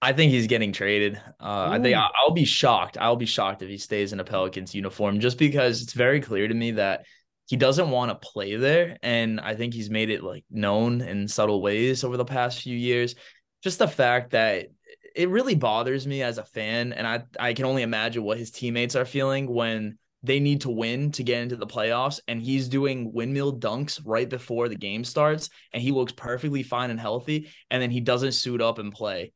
I 0.01 0.13
think 0.13 0.31
he's 0.31 0.45
getting 0.45 0.71
traded. 0.71 1.19
Uh, 1.39 1.69
I 1.71 1.79
think 1.79 1.97
I'll 1.97 2.31
be 2.31 2.45
shocked. 2.45 2.97
I'll 2.99 3.15
be 3.15 3.25
shocked 3.25 3.63
if 3.63 3.69
he 3.69 3.77
stays 3.77 4.13
in 4.13 4.19
a 4.19 4.23
Pelicans 4.23 4.75
uniform, 4.75 5.19
just 5.19 5.39
because 5.39 5.81
it's 5.81 5.93
very 5.93 6.21
clear 6.21 6.47
to 6.47 6.53
me 6.53 6.71
that 6.71 7.05
he 7.47 7.57
doesn't 7.57 7.89
want 7.89 8.09
to 8.09 8.27
play 8.27 8.55
there, 8.55 8.97
and 9.01 9.39
I 9.39 9.55
think 9.55 9.73
he's 9.73 9.89
made 9.89 10.09
it 10.09 10.23
like 10.23 10.43
known 10.49 11.01
in 11.01 11.27
subtle 11.27 11.61
ways 11.61 12.03
over 12.03 12.17
the 12.17 12.25
past 12.25 12.61
few 12.61 12.77
years. 12.77 13.15
Just 13.63 13.79
the 13.79 13.87
fact 13.87 14.31
that 14.31 14.67
it 15.15 15.29
really 15.29 15.55
bothers 15.55 16.05
me 16.05 16.21
as 16.21 16.37
a 16.37 16.43
fan, 16.43 16.93
and 16.93 17.07
I 17.07 17.23
I 17.39 17.53
can 17.53 17.65
only 17.65 17.81
imagine 17.81 18.23
what 18.23 18.37
his 18.37 18.51
teammates 18.51 18.95
are 18.95 19.05
feeling 19.05 19.47
when 19.51 19.97
they 20.25 20.39
need 20.39 20.61
to 20.61 20.69
win 20.69 21.11
to 21.13 21.23
get 21.23 21.41
into 21.41 21.55
the 21.55 21.67
playoffs, 21.67 22.19
and 22.27 22.41
he's 22.41 22.67
doing 22.67 23.13
windmill 23.13 23.57
dunks 23.57 24.01
right 24.05 24.29
before 24.29 24.69
the 24.69 24.75
game 24.75 25.03
starts, 25.03 25.49
and 25.73 25.81
he 25.81 25.91
looks 25.91 26.11
perfectly 26.11 26.63
fine 26.63 26.89
and 26.89 26.99
healthy, 26.99 27.49
and 27.69 27.81
then 27.81 27.91
he 27.91 28.01
doesn't 28.01 28.33
suit 28.33 28.61
up 28.61 28.79
and 28.79 28.93
play, 28.93 29.31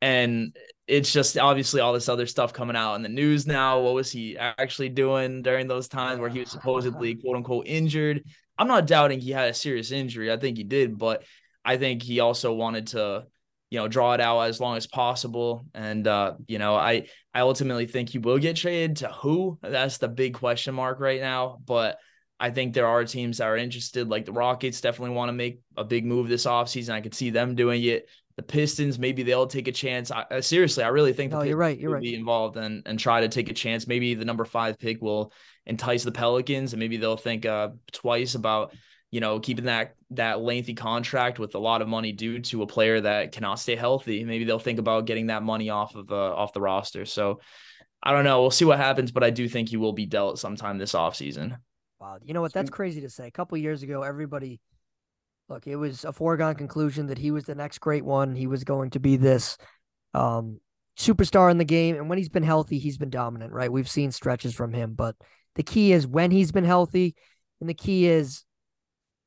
and 0.00 0.56
it's 0.86 1.12
just 1.12 1.38
obviously 1.38 1.80
all 1.80 1.92
this 1.92 2.08
other 2.08 2.26
stuff 2.26 2.52
coming 2.52 2.74
out 2.74 2.96
in 2.96 3.02
the 3.02 3.08
news 3.08 3.46
now. 3.46 3.80
What 3.80 3.94
was 3.94 4.10
he 4.10 4.36
actually 4.36 4.88
doing 4.88 5.42
during 5.42 5.68
those 5.68 5.86
times 5.86 6.18
where 6.18 6.28
he 6.28 6.40
was 6.40 6.50
supposedly 6.50 7.14
quote 7.14 7.36
unquote 7.36 7.68
injured? 7.68 8.24
I'm 8.58 8.66
not 8.66 8.88
doubting 8.88 9.20
he 9.20 9.30
had 9.30 9.48
a 9.48 9.54
serious 9.54 9.92
injury. 9.92 10.32
I 10.32 10.36
think 10.36 10.56
he 10.56 10.64
did, 10.64 10.98
but 10.98 11.22
I 11.64 11.76
think 11.76 12.02
he 12.02 12.18
also 12.20 12.52
wanted 12.52 12.88
to 12.88 13.26
you 13.70 13.78
know, 13.78 13.88
draw 13.88 14.12
it 14.14 14.20
out 14.20 14.40
as 14.40 14.60
long 14.60 14.76
as 14.76 14.86
possible. 14.86 15.64
And 15.74 16.06
uh, 16.06 16.34
you 16.46 16.58
know, 16.58 16.74
I 16.74 17.06
I 17.32 17.40
ultimately 17.40 17.86
think 17.86 18.08
he 18.08 18.18
will 18.18 18.38
get 18.38 18.56
traded 18.56 18.96
to 18.98 19.08
who? 19.08 19.58
That's 19.62 19.98
the 19.98 20.08
big 20.08 20.34
question 20.34 20.74
mark 20.74 21.00
right 21.00 21.20
now. 21.20 21.58
But 21.64 21.98
I 22.40 22.50
think 22.50 22.74
there 22.74 22.86
are 22.86 23.04
teams 23.04 23.38
that 23.38 23.44
are 23.44 23.56
interested, 23.56 24.08
like 24.08 24.24
the 24.24 24.32
Rockets 24.32 24.80
definitely 24.80 25.14
want 25.14 25.28
to 25.28 25.34
make 25.34 25.60
a 25.76 25.84
big 25.84 26.04
move 26.04 26.28
this 26.28 26.46
offseason. 26.46 26.90
I 26.90 27.00
could 27.00 27.14
see 27.14 27.30
them 27.30 27.54
doing 27.54 27.84
it. 27.84 28.08
The 28.36 28.42
Pistons, 28.42 28.98
maybe 28.98 29.22
they'll 29.22 29.46
take 29.46 29.68
a 29.68 29.72
chance. 29.72 30.10
I, 30.10 30.22
uh, 30.22 30.40
seriously, 30.40 30.82
I 30.82 30.88
really 30.88 31.12
think 31.12 31.32
no, 31.32 31.42
you're 31.42 31.58
right. 31.58 31.78
You're 31.78 31.92
right. 31.92 32.02
Be 32.02 32.14
involved 32.14 32.56
and 32.56 32.82
and 32.86 32.98
try 32.98 33.20
to 33.20 33.28
take 33.28 33.50
a 33.50 33.54
chance. 33.54 33.86
Maybe 33.86 34.14
the 34.14 34.24
number 34.24 34.44
five 34.44 34.78
pick 34.78 35.02
will 35.02 35.32
entice 35.66 36.02
the 36.02 36.12
Pelicans, 36.12 36.72
and 36.72 36.80
maybe 36.80 36.96
they'll 36.96 37.16
think 37.16 37.44
uh, 37.44 37.68
twice 37.92 38.34
about 38.34 38.74
you 39.10 39.20
know, 39.20 39.40
keeping 39.40 39.66
that 39.66 39.94
that 40.10 40.40
lengthy 40.40 40.74
contract 40.74 41.38
with 41.38 41.54
a 41.54 41.58
lot 41.58 41.82
of 41.82 41.88
money 41.88 42.12
due 42.12 42.40
to 42.40 42.62
a 42.62 42.66
player 42.66 43.00
that 43.00 43.32
cannot 43.32 43.58
stay 43.58 43.76
healthy. 43.76 44.24
Maybe 44.24 44.44
they'll 44.44 44.58
think 44.58 44.78
about 44.78 45.06
getting 45.06 45.28
that 45.28 45.42
money 45.42 45.70
off 45.70 45.94
of 45.94 46.10
uh, 46.10 46.34
off 46.34 46.52
the 46.52 46.60
roster. 46.60 47.04
So 47.04 47.40
I 48.02 48.12
don't 48.12 48.24
know. 48.24 48.40
We'll 48.40 48.50
see 48.50 48.64
what 48.64 48.78
happens, 48.78 49.12
but 49.12 49.24
I 49.24 49.30
do 49.30 49.48
think 49.48 49.68
he 49.68 49.76
will 49.76 49.92
be 49.92 50.06
dealt 50.06 50.38
sometime 50.38 50.78
this 50.78 50.92
offseason. 50.92 51.56
Wow. 52.00 52.18
You 52.22 52.34
know 52.34 52.40
what? 52.40 52.52
That's 52.52 52.70
crazy 52.70 53.02
to 53.02 53.10
say. 53.10 53.26
A 53.26 53.30
couple 53.30 53.58
years 53.58 53.82
ago, 53.82 54.02
everybody 54.02 54.60
look, 55.48 55.66
it 55.66 55.76
was 55.76 56.04
a 56.04 56.12
foregone 56.12 56.54
conclusion 56.54 57.08
that 57.08 57.18
he 57.18 57.30
was 57.30 57.44
the 57.44 57.54
next 57.54 57.78
great 57.78 58.04
one. 58.04 58.34
He 58.34 58.46
was 58.46 58.64
going 58.64 58.90
to 58.90 59.00
be 59.00 59.16
this. 59.16 59.58
Um, 60.14 60.60
superstar 61.00 61.50
in 61.50 61.58
the 61.58 61.64
game. 61.64 61.96
And 61.96 62.08
when 62.08 62.18
he's 62.18 62.28
been 62.28 62.42
healthy, 62.42 62.78
he's 62.78 62.98
been 62.98 63.10
dominant, 63.10 63.52
right? 63.52 63.72
We've 63.72 63.88
seen 63.88 64.12
stretches 64.12 64.54
from 64.54 64.72
him, 64.72 64.92
but 64.94 65.16
the 65.54 65.62
key 65.62 65.92
is 65.92 66.06
when 66.06 66.30
he's 66.30 66.52
been 66.52 66.64
healthy, 66.64 67.16
and 67.60 67.68
the 67.68 67.74
key 67.74 68.06
is 68.06 68.44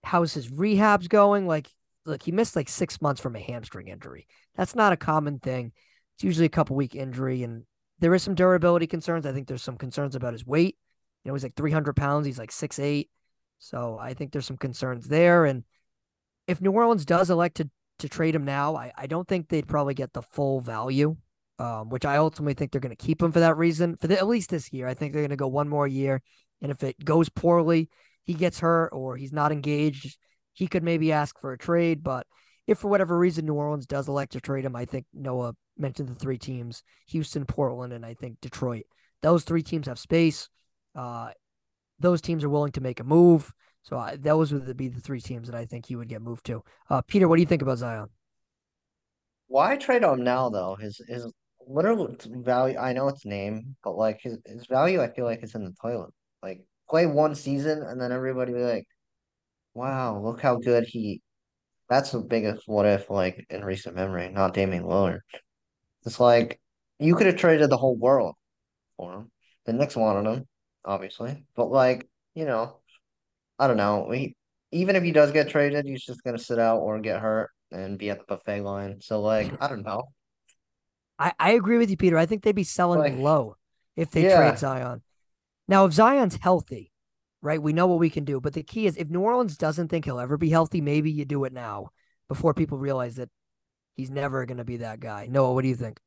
how's 0.04 0.34
his 0.34 0.50
rehabs 0.50 1.10
going? 1.10 1.48
Like, 1.48 1.68
look, 2.06 2.24
he 2.24 2.32
missed 2.32 2.56
like 2.56 2.70
six 2.70 3.02
months 3.02 3.22
from 3.22 3.36
a 3.36 3.40
hamstring 3.40 3.88
injury. 3.88 4.28
That's 4.56 4.76
not 4.76 4.94
a 4.94 4.98
common 4.98 5.40
thing. 5.40 5.72
It's 6.16 6.24
usually 6.24 6.46
a 6.46 6.50
couple 6.50 6.76
week 6.76 6.96
injury, 6.96 7.44
and 7.44 7.64
there 8.00 8.14
is 8.14 8.24
some 8.24 8.36
durability 8.36 8.88
concerns. 8.88 9.26
I 9.26 9.32
think 9.32 9.48
there's 9.48 9.64
some 9.64 9.78
concerns 9.78 10.16
about 10.16 10.34
his 10.34 10.46
weight. 10.46 10.78
You 11.24 11.30
know, 11.30 11.36
he's 11.36 11.44
like 11.44 11.56
300 11.56 11.96
pounds. 11.96 12.26
He's 12.26 12.40
like 12.40 12.52
six 12.52 12.80
eight. 12.80 13.10
So 13.60 13.98
I 14.00 14.14
think 14.14 14.32
there's 14.32 14.46
some 14.46 14.58
concerns 14.58 15.08
there. 15.08 15.46
And 15.46 15.64
if 16.48 16.62
New 16.62 16.72
Orleans 16.72 17.06
does 17.06 17.30
elect 17.30 17.58
to 17.58 17.70
to 18.00 18.10
trade 18.10 18.36
him 18.36 18.44
now, 18.44 18.76
I, 18.76 18.92
I 18.98 19.08
don't 19.08 19.28
think 19.28 19.48
they'd 19.48 19.68
probably 19.68 19.94
get 19.94 20.12
the 20.14 20.22
full 20.22 20.60
value, 20.60 21.16
um, 21.60 21.90
which 21.90 22.06
I 22.06 22.18
ultimately 22.18 22.56
think 22.56 22.72
they're 22.72 22.82
going 22.82 22.96
to 22.96 23.06
keep 23.06 23.22
him 23.22 23.32
for 23.32 23.40
that 23.40 23.56
reason. 23.56 23.96
For 23.98 24.08
the, 24.08 24.18
at 24.18 24.28
least 24.28 24.50
this 24.50 24.74
year, 24.74 24.88
I 24.88 24.94
think 24.94 25.14
they're 25.14 25.22
going 25.22 25.30
to 25.30 25.36
go 25.38 25.48
one 25.48 25.70
more 25.70 25.88
year. 25.88 26.22
And 26.62 26.72
if 26.72 26.84
it 26.84 27.04
goes 27.04 27.30
poorly, 27.30 27.90
he 28.24 28.34
gets 28.34 28.60
hurt 28.60 28.90
or 28.90 29.18
he's 29.18 29.34
not 29.34 29.52
engaged, 29.52 30.18
he 30.54 30.68
could 30.68 30.84
maybe 30.84 31.12
ask 31.12 31.40
for 31.40 31.54
a 31.54 31.58
trade. 31.58 32.04
But 32.04 32.26
if 32.68 32.80
for 32.80 32.88
whatever 32.88 33.18
reason 33.18 33.46
New 33.46 33.56
Orleans 33.56 33.86
does 33.86 34.08
elect 34.08 34.34
to 34.34 34.42
trade 34.42 34.66
him, 34.66 34.76
I 34.76 34.86
think 34.86 35.06
Noah 35.14 35.56
mentioned 35.78 36.10
the 36.10 36.16
three 36.16 36.38
teams 36.38 36.84
Houston, 37.08 37.46
Portland, 37.46 37.94
and 37.94 38.06
I 38.06 38.14
think 38.14 38.40
Detroit. 38.42 38.84
Those 39.22 39.44
three 39.44 39.64
teams 39.64 39.88
have 39.88 40.00
space. 40.00 40.50
Uh, 40.96 41.32
those 42.00 42.22
teams 42.22 42.44
are 42.44 42.50
willing 42.50 42.72
to 42.74 42.82
make 42.82 43.00
a 43.00 43.04
move. 43.04 43.52
So 43.84 43.98
I, 43.98 44.16
those 44.16 44.54
would 44.54 44.78
be 44.78 44.88
the 44.88 45.02
three 45.02 45.22
teams 45.22 45.50
that 45.50 45.58
I 45.58 45.66
think 45.66 45.86
he 45.86 45.96
would 45.96 46.08
get 46.08 46.22
moved 46.22 46.46
to. 46.46 46.64
Uh, 46.90 47.02
Peter, 47.02 47.28
what 47.28 47.36
do 47.36 47.42
you 47.42 47.48
think 47.48 47.62
about 47.62 47.80
Zion? 47.80 48.08
Why 49.48 49.76
trade 49.76 50.04
him 50.04 50.24
now 50.24 50.50
though? 50.50 50.76
His 50.76 51.02
his 51.08 51.28
literal 51.68 52.16
value. 52.26 52.78
I 52.78 52.94
know 52.94 53.08
its 53.10 53.26
name, 53.26 53.76
but 53.84 53.98
like 53.98 54.20
his 54.22 54.38
his 54.46 54.66
value, 54.68 55.02
I 55.02 55.10
feel 55.10 55.26
like 55.26 55.40
it's 55.44 55.56
in 55.56 55.66
the 55.66 55.74
toilet. 55.82 56.12
Like 56.42 56.66
play 56.94 57.08
one 57.08 57.36
season 57.36 57.82
and 57.84 58.00
then 58.00 58.12
everybody 58.12 58.54
be 58.54 58.60
like, 58.64 58.88
"Wow, 59.74 60.20
look 60.22 60.42
how 60.42 60.58
good 60.58 60.86
he." 60.86 61.22
That's 61.90 62.12
the 62.12 62.20
biggest 62.22 62.64
what 62.68 62.86
if 62.86 63.10
like 63.10 63.46
in 63.50 63.66
recent 63.66 63.96
memory. 63.96 64.30
Not 64.30 64.54
Damian 64.54 64.84
Lillard. 64.84 65.22
It's 66.06 66.20
like 66.20 66.60
you 67.00 67.16
could 67.16 67.28
have 67.28 67.38
traded 67.38 67.70
the 67.70 67.78
whole 67.78 67.96
world 67.98 68.36
for 68.98 69.14
him. 69.14 69.32
The 69.66 69.74
Knicks 69.74 69.96
wanted 69.96 70.30
him, 70.30 70.48
obviously, 70.86 71.46
but 71.56 71.72
like 71.72 72.08
you 72.36 72.46
know, 72.46 72.78
I 73.60 73.68
don't 73.68 73.78
know. 73.78 74.12
He, 74.12 74.36
even 74.72 74.96
if 74.96 75.04
he 75.04 75.12
does 75.12 75.32
get 75.32 75.50
traded, 75.50 75.86
he's 75.86 76.06
just 76.06 76.24
gonna 76.24 76.40
sit 76.40 76.60
out 76.60 76.80
or 76.82 77.00
get 77.00 77.22
hurt 77.22 77.52
and 77.72 77.98
be 77.98 78.10
at 78.12 78.20
the 78.20 78.26
buffet 78.28 78.62
line. 78.62 79.02
So 79.02 79.22
like, 79.22 79.52
I 79.62 79.68
don't 79.68 79.84
know. 79.84 80.04
I, 81.20 81.34
I 81.40 81.52
agree 81.54 81.78
with 81.78 81.90
you, 81.90 81.98
Peter. 81.98 82.18
I 82.18 82.26
think 82.26 82.44
they'd 82.44 82.54
be 82.56 82.64
selling 82.64 83.00
Like, 83.00 83.18
low 83.18 83.56
if 83.96 84.12
they 84.12 84.24
yeah. 84.24 84.38
trade 84.38 84.60
Zion. 84.60 85.02
Now, 85.68 85.86
if 85.86 85.94
Zion's 85.94 86.38
healthy, 86.38 86.92
right, 87.42 87.62
we 87.62 87.74
know 87.74 87.88
what 87.88 88.00
we 88.00 88.10
can 88.10 88.26
do. 88.26 88.40
But 88.40 88.54
the 88.54 88.64
key 88.64 88.86
is 88.86 88.98
if 88.98 89.10
New 89.10 89.22
Orleans 89.22 89.58
doesn't 89.58 89.90
think 89.90 90.06
he'll 90.06 90.20
ever 90.20 90.38
be 90.38 90.50
healthy, 90.50 90.82
maybe 90.82 91.12
you 91.12 91.26
do 91.26 91.44
it 91.46 91.54
now 91.54 91.90
before 92.28 92.54
people 92.54 92.78
realize 92.78 93.16
that 93.16 93.30
he's 93.96 94.10
never 94.10 94.46
going 94.46 94.58
to 94.58 94.64
be 94.64 94.78
that 94.78 95.00
guy. 95.00 95.28
Noah, 95.30 95.54
what 95.54 95.62
do 95.62 95.68
you 95.68 95.76
think? 95.76 96.00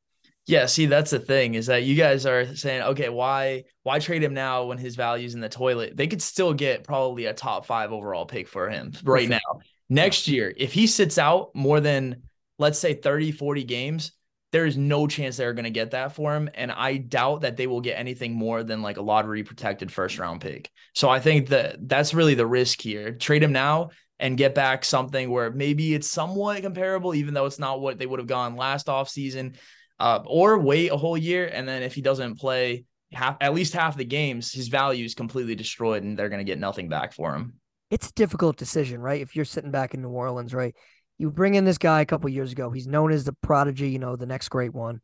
Yeah, 0.46 0.66
see, 0.66 0.86
that's 0.86 1.10
the 1.10 1.18
thing 1.18 1.54
is 1.54 1.66
that 1.66 1.82
you 1.82 1.96
guys 1.96 2.24
are 2.24 2.54
saying, 2.54 2.82
okay, 2.82 3.08
why 3.08 3.64
why 3.82 3.98
trade 3.98 4.22
him 4.22 4.32
now 4.32 4.64
when 4.66 4.78
his 4.78 4.94
value's 4.94 5.34
in 5.34 5.40
the 5.40 5.48
toilet? 5.48 5.96
They 5.96 6.06
could 6.06 6.22
still 6.22 6.54
get 6.54 6.84
probably 6.84 7.24
a 7.24 7.34
top 7.34 7.66
five 7.66 7.92
overall 7.92 8.26
pick 8.26 8.46
for 8.46 8.70
him 8.70 8.92
right 9.02 9.28
now. 9.28 9.40
Next 9.88 10.28
year, 10.28 10.52
if 10.56 10.72
he 10.72 10.86
sits 10.86 11.18
out 11.18 11.50
more 11.54 11.80
than 11.80 12.22
let's 12.58 12.78
say 12.78 12.94
30, 12.94 13.32
40 13.32 13.64
games, 13.64 14.12
there 14.56 14.64
is 14.64 14.78
no 14.78 15.06
chance 15.06 15.36
they're 15.36 15.52
going 15.52 15.64
to 15.64 15.70
get 15.70 15.90
that 15.90 16.14
for 16.14 16.34
him. 16.34 16.48
And 16.54 16.72
I 16.72 16.96
doubt 16.96 17.42
that 17.42 17.58
they 17.58 17.66
will 17.66 17.82
get 17.82 17.98
anything 17.98 18.32
more 18.32 18.62
than 18.62 18.80
like 18.80 18.96
a 18.96 19.02
lottery 19.02 19.44
protected 19.44 19.92
first 19.92 20.18
round 20.18 20.40
pick. 20.40 20.70
So 20.94 21.10
I 21.10 21.20
think 21.20 21.50
that 21.50 21.86
that's 21.86 22.14
really 22.14 22.32
the 22.32 22.46
risk 22.46 22.80
here. 22.80 23.12
Trade 23.12 23.42
him 23.42 23.52
now 23.52 23.90
and 24.18 24.38
get 24.38 24.54
back 24.54 24.82
something 24.82 25.28
where 25.28 25.50
maybe 25.50 25.92
it's 25.92 26.10
somewhat 26.10 26.62
comparable, 26.62 27.14
even 27.14 27.34
though 27.34 27.44
it's 27.44 27.58
not 27.58 27.82
what 27.82 27.98
they 27.98 28.06
would 28.06 28.18
have 28.18 28.28
gone 28.28 28.56
last 28.56 28.86
offseason 28.86 29.56
uh, 30.00 30.20
or 30.24 30.58
wait 30.58 30.90
a 30.90 30.96
whole 30.96 31.18
year 31.18 31.50
and 31.52 31.68
then 31.68 31.82
if 31.82 31.94
he 31.94 32.00
doesn't 32.00 32.38
play 32.38 32.86
half 33.12 33.36
at 33.42 33.52
least 33.52 33.74
half 33.74 33.94
the 33.94 34.06
games, 34.06 34.54
his 34.54 34.68
value 34.68 35.04
is 35.04 35.14
completely 35.14 35.54
destroyed 35.54 36.02
and 36.02 36.18
they're 36.18 36.30
going 36.30 36.40
to 36.40 36.50
get 36.50 36.58
nothing 36.58 36.88
back 36.88 37.12
for 37.12 37.34
him. 37.34 37.60
It's 37.90 38.08
a 38.08 38.14
difficult 38.14 38.56
decision, 38.56 39.02
right? 39.02 39.20
If 39.20 39.36
you're 39.36 39.44
sitting 39.44 39.70
back 39.70 39.92
in 39.92 40.00
New 40.00 40.08
Orleans, 40.08 40.54
right? 40.54 40.74
You 41.18 41.30
bring 41.30 41.54
in 41.54 41.64
this 41.64 41.78
guy 41.78 42.00
a 42.00 42.06
couple 42.06 42.28
years 42.28 42.52
ago. 42.52 42.70
He's 42.70 42.86
known 42.86 43.10
as 43.10 43.24
the 43.24 43.32
prodigy, 43.32 43.90
you 43.90 43.98
know, 43.98 44.16
the 44.16 44.26
next 44.26 44.48
great 44.48 44.74
one. 44.74 45.00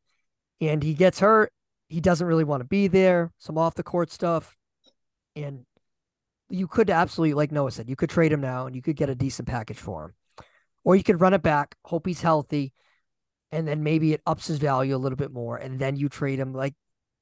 And 0.60 0.82
he 0.82 0.94
gets 0.94 1.20
hurt. 1.20 1.52
He 1.88 2.00
doesn't 2.00 2.26
really 2.26 2.44
want 2.44 2.60
to 2.60 2.66
be 2.66 2.86
there. 2.86 3.32
Some 3.38 3.58
off 3.58 3.74
the 3.74 3.82
court 3.82 4.10
stuff. 4.10 4.56
And 5.34 5.64
you 6.50 6.68
could 6.68 6.90
absolutely, 6.90 7.34
like 7.34 7.52
Noah 7.52 7.70
said, 7.70 7.88
you 7.88 7.96
could 7.96 8.10
trade 8.10 8.32
him 8.32 8.40
now 8.40 8.66
and 8.66 8.76
you 8.76 8.82
could 8.82 8.96
get 8.96 9.08
a 9.08 9.14
decent 9.14 9.48
package 9.48 9.78
for 9.78 10.04
him. 10.04 10.14
Or 10.84 10.96
you 10.96 11.02
could 11.02 11.20
run 11.20 11.34
it 11.34 11.42
back, 11.42 11.76
hope 11.84 12.06
he's 12.06 12.22
healthy, 12.22 12.72
and 13.52 13.66
then 13.68 13.82
maybe 13.82 14.12
it 14.12 14.22
ups 14.26 14.48
his 14.48 14.58
value 14.58 14.96
a 14.96 14.98
little 14.98 15.16
bit 15.16 15.32
more. 15.32 15.56
And 15.56 15.78
then 15.78 15.96
you 15.96 16.08
trade 16.08 16.38
him 16.38 16.52
like 16.52 16.74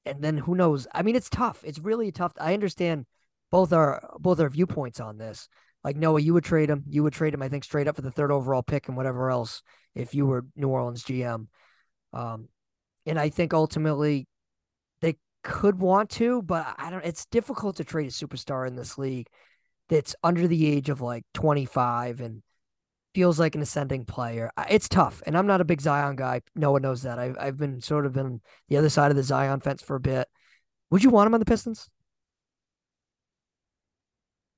and 0.07 0.23
then 0.23 0.39
who 0.39 0.55
knows? 0.55 0.87
I 0.95 1.03
mean, 1.03 1.17
it's 1.17 1.29
tough. 1.29 1.63
It's 1.65 1.79
really 1.79 2.11
tough. 2.11 2.33
I 2.41 2.55
understand 2.55 3.07
both 3.51 3.73
our 3.73 4.17
both 4.19 4.41
our 4.41 4.49
viewpoints 4.49 5.01
on 5.01 5.19
this. 5.19 5.49
Like 5.83 5.97
Noah, 5.97 6.21
you 6.21 6.35
would 6.35 6.45
trade 6.45 6.71
him. 6.71 6.85
You 6.89 7.03
would 7.03 7.13
trade 7.13 7.35
him, 7.35 7.43
I 7.43 7.49
think, 7.49 7.65
straight 7.65 7.89
up 7.89 7.97
for 7.97 8.03
the 8.03 8.11
third 8.11 8.31
overall 8.31 8.63
pick 8.63 8.89
and 8.89 8.97
whatever 8.97 9.31
else 9.31 9.63
if 9.95 10.15
you 10.15 10.27
were 10.27 10.45
New 10.57 10.69
Orleans 10.69 11.03
GM. 11.03 11.47
Um, 12.13 12.49
and 13.07 13.19
I 13.19 13.31
think 13.31 13.55
ultimately 13.55 14.27
they 15.01 15.17
could 15.43 15.79
want 15.79 16.11
to, 16.11 16.43
but 16.43 16.75
I 16.77 16.91
don't. 16.91 17.05
It's 17.05 17.27
difficult 17.27 17.77
to 17.77 17.85
trade 17.85 18.07
a 18.07 18.11
superstar 18.11 18.67
in 18.67 18.77
this 18.77 18.99
league 18.99 19.29
that's 19.89 20.15
under 20.23 20.47
the 20.47 20.67
age 20.67 20.89
of 20.91 21.01
like 21.01 21.25
25 21.35 22.21
and 22.21 22.43
feels 23.15 23.41
like 23.41 23.55
an 23.55 23.63
ascending 23.63 24.05
player. 24.05 24.51
It's 24.69 24.89
tough, 24.89 25.23
and 25.27 25.37
I'm 25.37 25.47
not 25.47 25.61
a 25.61 25.65
big 25.65 25.81
Zion 25.81 26.17
guy. 26.17 26.43
No 26.55 26.73
one 26.73 26.83
knows 26.83 27.03
that. 27.03 27.19
I've 27.19 27.37
I've 27.41 27.57
been 27.57 27.81
sort 27.81 28.07
of 28.07 28.13
been 28.13 28.41
the 28.69 28.77
other 28.77 28.91
side 28.91 29.11
of 29.11 29.17
the 29.17 29.23
Zion 29.23 29.61
fence 29.61 29.83
for 29.83 29.97
a 29.97 30.01
bit. 30.01 30.29
Would 30.91 31.03
you 31.05 31.11
want 31.11 31.27
him 31.27 31.35
on 31.35 31.41
the 31.41 31.47
Pistons? 31.47 31.89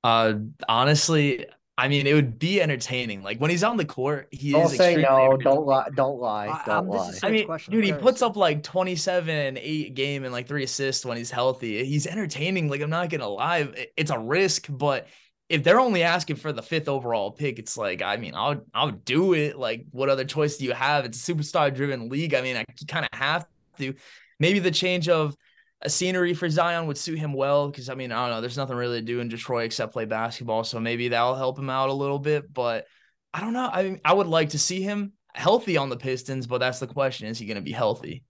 Uh, 0.03 0.33
honestly, 0.67 1.45
I 1.77 1.87
mean, 1.87 2.05
it 2.05 2.13
would 2.13 2.37
be 2.37 2.61
entertaining. 2.61 3.23
Like 3.23 3.39
when 3.39 3.49
he's 3.49 3.63
on 3.63 3.77
the 3.77 3.85
court, 3.85 4.27
he 4.31 4.51
Don't 4.51 4.65
is 4.65 4.77
say 4.77 4.95
no. 4.95 5.07
entertaining. 5.07 5.39
Don't 5.39 5.65
lie. 5.65 5.87
Don't 5.95 6.19
lie. 6.19 6.61
Don't 6.65 6.77
um, 6.77 6.87
lie. 6.87 7.13
I 7.23 7.29
mean, 7.31 7.45
question, 7.45 7.73
dude, 7.73 7.83
he 7.83 7.93
puts 7.93 8.21
up 8.21 8.35
like 8.35 8.61
27 8.61 9.35
and 9.35 9.57
eight 9.57 9.95
game 9.95 10.23
and 10.23 10.31
like 10.31 10.47
three 10.47 10.63
assists 10.63 11.03
when 11.03 11.17
he's 11.17 11.31
healthy. 11.31 11.83
He's 11.83 12.05
entertaining. 12.05 12.69
Like, 12.69 12.81
I'm 12.81 12.91
not 12.91 13.09
gonna 13.09 13.27
lie. 13.27 13.87
It's 13.97 14.11
a 14.11 14.19
risk, 14.19 14.67
but 14.69 15.07
if 15.49 15.63
they're 15.63 15.79
only 15.79 16.03
asking 16.03 16.35
for 16.35 16.53
the 16.53 16.61
fifth 16.61 16.87
overall 16.87 17.31
pick, 17.31 17.57
it's 17.57 17.75
like, 17.75 18.01
I 18.03 18.17
mean, 18.17 18.35
I'll 18.35 18.63
I'll 18.73 18.91
do 18.91 19.33
it. 19.33 19.57
Like, 19.57 19.85
what 19.91 20.09
other 20.09 20.25
choice 20.25 20.57
do 20.57 20.65
you 20.65 20.73
have? 20.73 21.05
It's 21.05 21.27
a 21.27 21.33
superstar 21.33 21.73
driven 21.73 22.07
league. 22.07 22.35
I 22.35 22.41
mean, 22.41 22.55
I 22.55 22.65
kind 22.87 23.07
of 23.11 23.17
have 23.17 23.47
to. 23.79 23.95
Maybe 24.39 24.59
the 24.59 24.71
change 24.71 25.09
of 25.09 25.35
a 25.83 25.89
scenery 25.89 26.33
for 26.33 26.49
Zion 26.49 26.87
would 26.87 26.97
suit 26.97 27.19
him 27.19 27.33
well 27.33 27.67
because 27.67 27.89
I 27.89 27.95
mean, 27.95 28.11
I 28.11 28.25
don't 28.25 28.35
know. 28.35 28.41
There's 28.41 28.57
nothing 28.57 28.77
really 28.77 28.99
to 28.99 29.05
do 29.05 29.19
in 29.19 29.27
Detroit 29.27 29.65
except 29.65 29.93
play 29.93 30.05
basketball, 30.05 30.63
so 30.63 30.79
maybe 30.79 31.09
that'll 31.09 31.35
help 31.35 31.59
him 31.59 31.69
out 31.69 31.89
a 31.89 31.93
little 31.93 32.19
bit. 32.19 32.51
But 32.51 32.87
I 33.33 33.41
don't 33.41 33.53
know. 33.53 33.69
I 33.71 33.83
mean, 33.83 34.01
I 34.05 34.13
would 34.13 34.27
like 34.27 34.49
to 34.49 34.59
see 34.59 34.81
him 34.81 35.13
healthy 35.33 35.77
on 35.77 35.89
the 35.89 35.97
Pistons, 35.97 36.47
but 36.47 36.59
that's 36.59 36.79
the 36.79 36.87
question: 36.87 37.27
Is 37.27 37.37
he 37.37 37.45
going 37.45 37.55
to 37.55 37.61
be 37.61 37.71
healthy? 37.71 38.23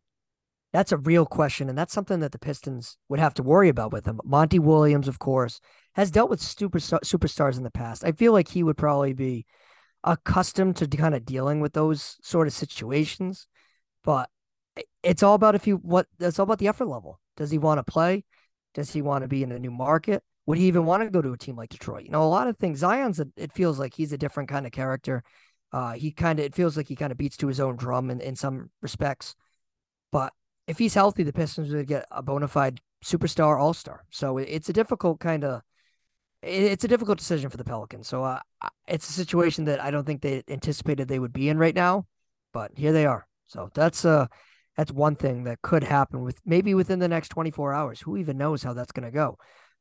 That's 0.73 0.91
a 0.91 0.97
real 0.97 1.27
question, 1.27 1.69
and 1.69 1.77
that's 1.77 1.93
something 1.93 2.21
that 2.21 2.31
the 2.31 2.39
Pistons 2.39 2.97
would 3.07 3.19
have 3.19 3.35
to 3.35 3.43
worry 3.43 3.69
about 3.69 3.93
with 3.93 4.07
him. 4.07 4.19
Monty 4.23 4.57
Williams, 4.57 5.07
of 5.07 5.19
course, 5.19 5.61
has 5.93 6.09
dealt 6.09 6.31
with 6.31 6.41
super 6.41 6.79
superstars 6.79 7.57
in 7.57 7.63
the 7.63 7.69
past. 7.69 8.03
I 8.03 8.13
feel 8.13 8.33
like 8.33 8.47
he 8.47 8.63
would 8.63 8.77
probably 8.77 9.13
be 9.13 9.45
accustomed 10.03 10.75
to 10.77 10.87
kind 10.87 11.13
of 11.13 11.25
dealing 11.25 11.61
with 11.61 11.73
those 11.73 12.17
sort 12.23 12.47
of 12.47 12.53
situations, 12.53 13.47
but 14.03 14.29
it's 15.03 15.21
all 15.21 15.35
about 15.35 15.53
if 15.53 15.67
you 15.67 15.75
what 15.77 16.07
it's 16.19 16.39
all 16.39 16.43
about 16.43 16.57
the 16.57 16.67
effort 16.67 16.87
level. 16.87 17.19
Does 17.37 17.51
he 17.51 17.57
want 17.57 17.79
to 17.79 17.83
play? 17.91 18.23
Does 18.73 18.91
he 18.91 19.01
want 19.01 19.23
to 19.23 19.27
be 19.27 19.43
in 19.43 19.51
a 19.51 19.59
new 19.59 19.71
market? 19.71 20.23
Would 20.45 20.57
he 20.57 20.65
even 20.67 20.85
want 20.85 21.03
to 21.03 21.09
go 21.09 21.21
to 21.21 21.33
a 21.33 21.37
team 21.37 21.55
like 21.55 21.69
Detroit? 21.69 22.03
You 22.03 22.11
know, 22.11 22.23
a 22.23 22.25
lot 22.25 22.47
of 22.47 22.57
things. 22.57 22.79
Zion's 22.79 23.19
a, 23.19 23.27
it 23.37 23.53
feels 23.53 23.79
like 23.79 23.93
he's 23.93 24.11
a 24.11 24.17
different 24.17 24.49
kind 24.49 24.65
of 24.65 24.71
character. 24.71 25.23
Uh, 25.71 25.93
he 25.93 26.11
kind 26.11 26.39
of 26.39 26.45
it 26.45 26.55
feels 26.55 26.75
like 26.77 26.87
he 26.87 26.95
kind 26.95 27.11
of 27.11 27.17
beats 27.17 27.37
to 27.37 27.47
his 27.47 27.59
own 27.59 27.75
drum 27.75 28.09
in, 28.09 28.19
in 28.19 28.35
some 28.35 28.69
respects. 28.81 29.35
But 30.11 30.33
if 30.67 30.77
he's 30.77 30.93
healthy, 30.93 31.23
the 31.23 31.33
Pistons 31.33 31.73
would 31.73 31.87
get 31.87 32.05
a 32.11 32.21
bona 32.21 32.47
fide 32.47 32.81
superstar 33.03 33.59
all 33.59 33.73
star. 33.73 34.05
So 34.11 34.37
it- 34.37 34.49
it's 34.49 34.69
a 34.69 34.73
difficult 34.73 35.19
kind 35.19 35.43
of 35.43 35.61
it's 36.41 36.83
a 36.83 36.87
difficult 36.89 37.17
decision 37.17 37.49
for 37.49 37.57
the 37.57 37.63
Pelicans. 37.63 38.07
So 38.07 38.23
uh, 38.23 38.39
it's 38.87 39.09
a 39.09 39.13
situation 39.13 39.65
that 39.65 39.81
I 39.81 39.91
don't 39.91 40.05
think 40.05 40.21
they 40.21 40.43
anticipated 40.49 41.07
they 41.07 41.19
would 41.19 41.31
be 41.33 41.47
in 41.49 41.57
right 41.57 41.75
now, 41.75 42.05
but 42.51 42.71
here 42.75 42.91
they 42.91 43.05
are. 43.05 43.25
So 43.45 43.69
that's 43.73 44.03
uh 44.03 44.27
that's 44.77 44.91
one 44.91 45.15
thing 45.15 45.43
that 45.43 45.61
could 45.61 45.83
happen 45.83 46.23
with 46.23 46.39
maybe 46.45 46.73
within 46.73 46.99
the 46.99 47.07
next 47.07 47.29
24 47.29 47.73
hours. 47.73 48.01
Who 48.01 48.17
even 48.17 48.37
knows 48.37 48.63
how 48.63 48.73
that's 48.73 48.91
going 48.91 49.05
to 49.05 49.11
go? 49.11 49.37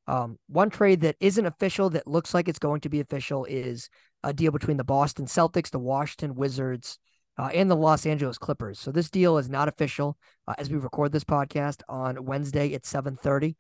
Um, 0.07 0.39
one 0.49 0.71
trade 0.71 1.01
that 1.03 1.17
isn't 1.21 1.47
official 1.47 1.91
that 1.91 2.07
looks 2.07 2.35
like 2.35 2.49
it's 2.49 2.59
going 2.59 2.81
to 2.81 2.89
be 2.89 3.01
official 3.01 3.45
is 3.45 3.89
a 4.23 4.33
deal 4.33 4.53
between 4.53 4.77
the 4.77 4.85
Boston 4.85 5.27
Celtics, 5.27 5.71
the 5.71 5.79
Washington 5.79 6.35
Wizards, 6.35 6.99
uh, 7.39 7.51
and 7.55 7.71
the 7.71 7.77
Los 7.77 8.05
Angeles 8.05 8.39
Clippers. 8.39 8.79
So 8.79 8.91
this 8.91 9.11
deal 9.11 9.39
is 9.39 9.49
not 9.49 9.69
official 9.69 10.19
uh, 10.47 10.55
as 10.59 10.71
we 10.71 10.77
record 10.77 11.13
this 11.13 11.25
podcast 11.25 11.83
on 11.89 12.25
Wednesday 12.25 12.75
at 12.75 12.83
7:30 12.83 13.55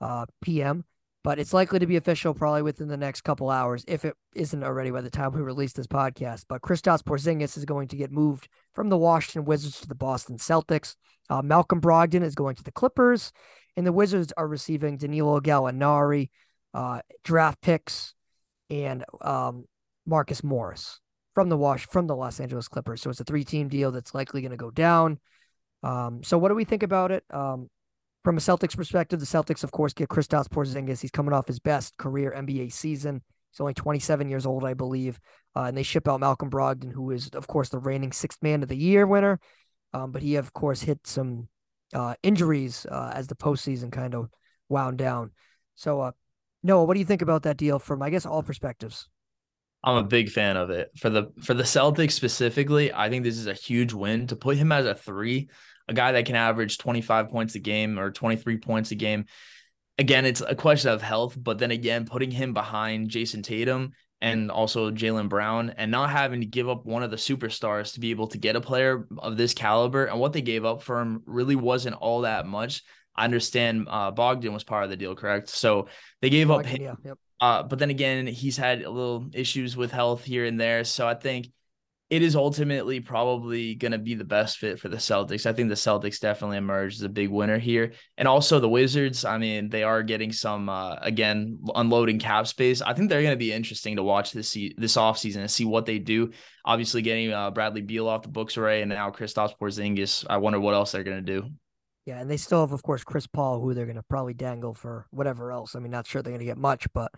uh, 0.00 0.26
p.m. 0.42 0.84
But 1.24 1.38
it's 1.38 1.54
likely 1.54 1.78
to 1.78 1.86
be 1.86 1.96
official 1.96 2.34
probably 2.34 2.62
within 2.62 2.86
the 2.88 2.98
next 2.98 3.22
couple 3.22 3.48
hours, 3.48 3.84
if 3.88 4.04
it 4.04 4.14
isn't 4.34 4.62
already 4.62 4.90
by 4.90 5.00
the 5.00 5.10
time 5.10 5.32
we 5.32 5.40
release 5.40 5.72
this 5.72 5.86
podcast. 5.86 6.44
But 6.48 6.60
Kristaps 6.60 7.02
Porzingis 7.02 7.56
is 7.56 7.64
going 7.64 7.88
to 7.88 7.96
get 7.96 8.12
moved 8.12 8.46
from 8.74 8.90
the 8.90 8.98
Washington 8.98 9.46
Wizards 9.46 9.80
to 9.80 9.88
the 9.88 9.94
Boston 9.94 10.36
Celtics. 10.36 10.96
Uh, 11.30 11.40
Malcolm 11.40 11.80
Brogdon 11.80 12.22
is 12.22 12.34
going 12.34 12.56
to 12.56 12.62
the 12.62 12.70
Clippers, 12.70 13.32
and 13.74 13.86
the 13.86 13.92
Wizards 13.92 14.32
are 14.36 14.46
receiving 14.46 14.98
Danilo 14.98 15.40
Gallinari, 15.40 16.28
uh, 16.74 17.00
draft 17.24 17.62
picks, 17.62 18.14
and 18.68 19.02
um, 19.22 19.64
Marcus 20.06 20.44
Morris 20.44 21.00
from 21.34 21.48
the 21.48 21.56
Wash 21.56 21.86
from 21.86 22.06
the 22.06 22.16
Los 22.16 22.38
Angeles 22.38 22.68
Clippers. 22.68 23.00
So 23.00 23.10
it's 23.10 23.20
a 23.20 23.24
three 23.24 23.44
team 23.44 23.68
deal 23.68 23.90
that's 23.90 24.14
likely 24.14 24.42
going 24.42 24.50
to 24.50 24.56
go 24.56 24.70
down. 24.70 25.18
Um, 25.82 26.22
so 26.22 26.38
what 26.38 26.48
do 26.48 26.54
we 26.54 26.64
think 26.64 26.82
about 26.82 27.10
it? 27.12 27.24
Um, 27.30 27.68
from 28.24 28.38
a 28.38 28.40
Celtics 28.40 28.76
perspective, 28.76 29.20
the 29.20 29.26
Celtics, 29.26 29.62
of 29.62 29.70
course, 29.70 29.92
get 29.92 30.08
Kristaps 30.08 30.48
Porzingis. 30.48 31.00
He's 31.00 31.10
coming 31.10 31.34
off 31.34 31.46
his 31.46 31.60
best 31.60 31.96
career 31.98 32.34
NBA 32.36 32.72
season. 32.72 33.22
He's 33.52 33.60
only 33.60 33.74
27 33.74 34.28
years 34.28 34.46
old, 34.46 34.64
I 34.64 34.72
believe. 34.72 35.20
Uh, 35.54 35.64
and 35.64 35.76
they 35.76 35.82
ship 35.82 36.08
out 36.08 36.20
Malcolm 36.20 36.50
Brogdon, 36.50 36.90
who 36.90 37.10
is, 37.10 37.28
of 37.28 37.46
course, 37.46 37.68
the 37.68 37.78
reigning 37.78 38.12
sixth 38.12 38.42
man 38.42 38.62
of 38.62 38.68
the 38.68 38.76
year 38.76 39.06
winner. 39.06 39.38
Um, 39.92 40.10
but 40.10 40.22
he, 40.22 40.36
of 40.36 40.52
course, 40.54 40.80
hit 40.80 41.06
some 41.06 41.48
uh, 41.92 42.14
injuries 42.22 42.86
uh, 42.90 43.12
as 43.14 43.26
the 43.26 43.36
postseason 43.36 43.92
kind 43.92 44.14
of 44.14 44.30
wound 44.68 44.98
down. 44.98 45.30
So, 45.74 46.00
uh, 46.00 46.12
Noah, 46.62 46.84
what 46.84 46.94
do 46.94 47.00
you 47.00 47.06
think 47.06 47.22
about 47.22 47.42
that 47.42 47.58
deal 47.58 47.78
from, 47.78 48.02
I 48.02 48.08
guess, 48.08 48.24
all 48.24 48.42
perspectives? 48.42 49.08
I'm 49.84 49.96
a 49.96 50.02
big 50.02 50.30
fan 50.30 50.56
of 50.56 50.70
it. 50.70 50.90
For 50.96 51.10
the 51.10 51.30
for 51.42 51.52
the 51.52 51.62
Celtics 51.62 52.12
specifically, 52.12 52.90
I 52.92 53.10
think 53.10 53.22
this 53.22 53.36
is 53.36 53.46
a 53.46 53.52
huge 53.52 53.92
win 53.92 54.26
to 54.28 54.36
put 54.36 54.56
him 54.56 54.72
as 54.72 54.86
a 54.86 54.94
3, 54.94 55.46
a 55.88 55.94
guy 55.94 56.12
that 56.12 56.26
can 56.26 56.36
average 56.36 56.78
25 56.78 57.28
points 57.28 57.54
a 57.54 57.58
game 57.58 57.98
or 57.98 58.10
23 58.10 58.58
points 58.58 58.90
a 58.90 58.94
game. 58.94 59.26
Again, 59.98 60.24
it's 60.24 60.40
a 60.40 60.54
question 60.54 60.90
of 60.90 61.02
health, 61.02 61.36
but 61.40 61.58
then 61.58 61.70
again, 61.70 62.04
putting 62.04 62.30
him 62.30 62.52
behind 62.52 63.10
Jayson 63.10 63.42
Tatum 63.42 63.92
and 64.20 64.50
also 64.50 64.90
Jaylen 64.90 65.28
Brown 65.28 65.74
and 65.76 65.90
not 65.90 66.10
having 66.10 66.40
to 66.40 66.46
give 66.46 66.68
up 66.68 66.86
one 66.86 67.02
of 67.02 67.10
the 67.10 67.16
superstars 67.16 67.92
to 67.94 68.00
be 68.00 68.10
able 68.10 68.26
to 68.28 68.38
get 68.38 68.56
a 68.56 68.60
player 68.60 69.06
of 69.18 69.36
this 69.36 69.54
caliber 69.54 70.06
and 70.06 70.18
what 70.18 70.32
they 70.32 70.40
gave 70.40 70.64
up 70.64 70.82
for 70.82 71.00
him 71.00 71.22
really 71.26 71.56
wasn't 71.56 71.94
all 71.96 72.22
that 72.22 72.46
much. 72.46 72.82
I 73.14 73.24
understand 73.24 73.86
uh, 73.88 74.10
Bogdan 74.10 74.52
was 74.52 74.64
part 74.64 74.84
of 74.84 74.90
the 74.90 74.96
deal, 74.96 75.14
correct? 75.14 75.48
So 75.48 75.88
they 76.20 76.30
gave 76.30 76.48
Bogdan, 76.48 76.72
up 76.72 76.78
him, 76.78 76.82
yeah, 76.82 76.94
yep. 77.04 77.18
Uh, 77.40 77.62
but 77.62 77.78
then 77.78 77.90
again, 77.90 78.26
he's 78.26 78.56
had 78.56 78.82
a 78.82 78.90
little 78.90 79.28
issues 79.34 79.76
with 79.76 79.92
health 79.92 80.24
here 80.24 80.46
and 80.46 80.58
there. 80.58 80.84
So 80.84 81.06
I 81.06 81.14
think 81.14 81.48
it 82.10 82.22
is 82.22 82.36
ultimately 82.36 83.00
probably 83.00 83.74
going 83.74 83.92
to 83.92 83.98
be 83.98 84.14
the 84.14 84.24
best 84.24 84.58
fit 84.58 84.78
for 84.78 84.88
the 84.88 84.98
Celtics. 84.98 85.46
I 85.46 85.52
think 85.52 85.68
the 85.68 85.74
Celtics 85.74 86.20
definitely 86.20 86.58
emerged 86.58 86.98
as 86.98 87.02
a 87.02 87.08
big 87.08 87.30
winner 87.30 87.58
here. 87.58 87.92
And 88.18 88.28
also 88.28 88.60
the 88.60 88.68
Wizards, 88.68 89.24
I 89.24 89.38
mean, 89.38 89.70
they 89.70 89.82
are 89.82 90.02
getting 90.02 90.30
some, 90.30 90.68
uh, 90.68 90.96
again, 91.00 91.58
unloading 91.74 92.18
cap 92.18 92.46
space. 92.46 92.82
I 92.82 92.92
think 92.92 93.08
they're 93.08 93.22
going 93.22 93.32
to 93.32 93.38
be 93.38 93.52
interesting 93.52 93.96
to 93.96 94.02
watch 94.02 94.32
this 94.32 94.50
se- 94.50 94.74
this 94.76 94.96
offseason 94.96 95.38
and 95.38 95.50
see 95.50 95.64
what 95.64 95.86
they 95.86 95.98
do. 95.98 96.32
Obviously, 96.64 97.02
getting 97.02 97.32
uh, 97.32 97.50
Bradley 97.50 97.80
Beal 97.80 98.06
off 98.06 98.22
the 98.22 98.28
books 98.28 98.58
array 98.58 98.82
and 98.82 98.90
now 98.90 99.10
Kristaps 99.10 99.54
Porzingis. 99.58 100.26
I 100.28 100.36
wonder 100.36 100.60
what 100.60 100.74
else 100.74 100.92
they're 100.92 101.04
going 101.04 101.24
to 101.24 101.40
do. 101.40 101.48
Yeah, 102.06 102.20
and 102.20 102.30
they 102.30 102.36
still 102.36 102.60
have, 102.60 102.72
of 102.72 102.82
course, 102.82 103.02
Chris 103.02 103.26
Paul, 103.26 103.60
who 103.60 103.72
they're 103.72 103.86
going 103.86 103.96
to 103.96 104.02
probably 104.02 104.34
dangle 104.34 104.74
for 104.74 105.06
whatever 105.10 105.50
else. 105.50 105.74
I 105.74 105.78
mean, 105.78 105.90
not 105.90 106.06
sure 106.06 106.20
they're 106.20 106.32
going 106.32 106.40
to 106.40 106.44
get 106.44 106.58
much, 106.58 106.86
but 106.92 107.10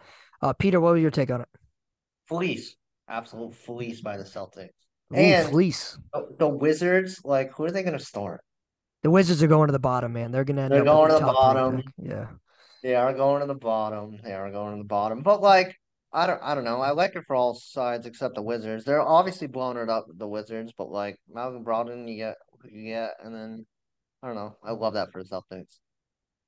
uh, 0.42 0.52
Peter, 0.52 0.80
what 0.80 0.92
was 0.92 1.02
your 1.02 1.10
take 1.10 1.30
on 1.30 1.40
it? 1.40 1.48
Fleece, 2.28 2.76
absolute 3.08 3.54
fleece 3.54 4.00
by 4.00 4.16
the 4.16 4.24
Celtics. 4.24 4.70
Ooh, 5.12 5.16
and 5.16 5.48
fleece. 5.50 5.98
The, 6.12 6.26
the, 6.38 6.48
Wizards, 6.48 7.20
like, 7.24 7.52
who 7.52 7.64
are 7.64 7.70
they 7.70 7.82
going 7.82 7.98
to 7.98 8.04
start? 8.04 8.40
The 9.02 9.10
Wizards 9.10 9.42
are 9.42 9.46
going 9.46 9.68
to 9.68 9.72
the 9.72 9.78
bottom, 9.78 10.12
man. 10.12 10.32
They're 10.32 10.44
going 10.44 10.56
to. 10.56 10.68
They're 10.68 10.84
going 10.84 11.10
to 11.10 11.18
the 11.18 11.32
bottom. 11.32 11.82
Yeah. 11.96 12.26
They 12.82 12.94
are 12.94 13.12
going 13.14 13.40
to 13.40 13.46
the 13.46 13.54
bottom. 13.54 14.18
They 14.22 14.32
are 14.32 14.50
going 14.50 14.76
to 14.76 14.82
the 14.82 14.88
bottom. 14.88 15.22
But 15.22 15.42
like, 15.42 15.76
I 16.12 16.26
don't, 16.26 16.40
I 16.42 16.54
don't 16.54 16.64
know. 16.64 16.80
I 16.80 16.90
like 16.90 17.14
it 17.14 17.24
for 17.26 17.36
all 17.36 17.54
sides 17.54 18.06
except 18.06 18.34
the 18.34 18.42
Wizards. 18.42 18.84
They're 18.84 19.00
obviously 19.00 19.46
blowing 19.46 19.76
it 19.76 19.88
up, 19.88 20.06
the 20.08 20.26
Wizards. 20.28 20.72
But 20.76 20.90
like 20.90 21.18
Malcolm 21.32 21.64
Brogdon, 21.64 22.08
you 22.08 22.16
get, 22.16 22.36
you 22.70 22.84
get, 22.84 23.12
and 23.22 23.34
then 23.34 23.66
I 24.22 24.28
don't 24.28 24.36
know. 24.36 24.56
I 24.64 24.72
love 24.72 24.94
that 24.94 25.12
for 25.12 25.22
the 25.22 25.28
Celtics. 25.28 25.78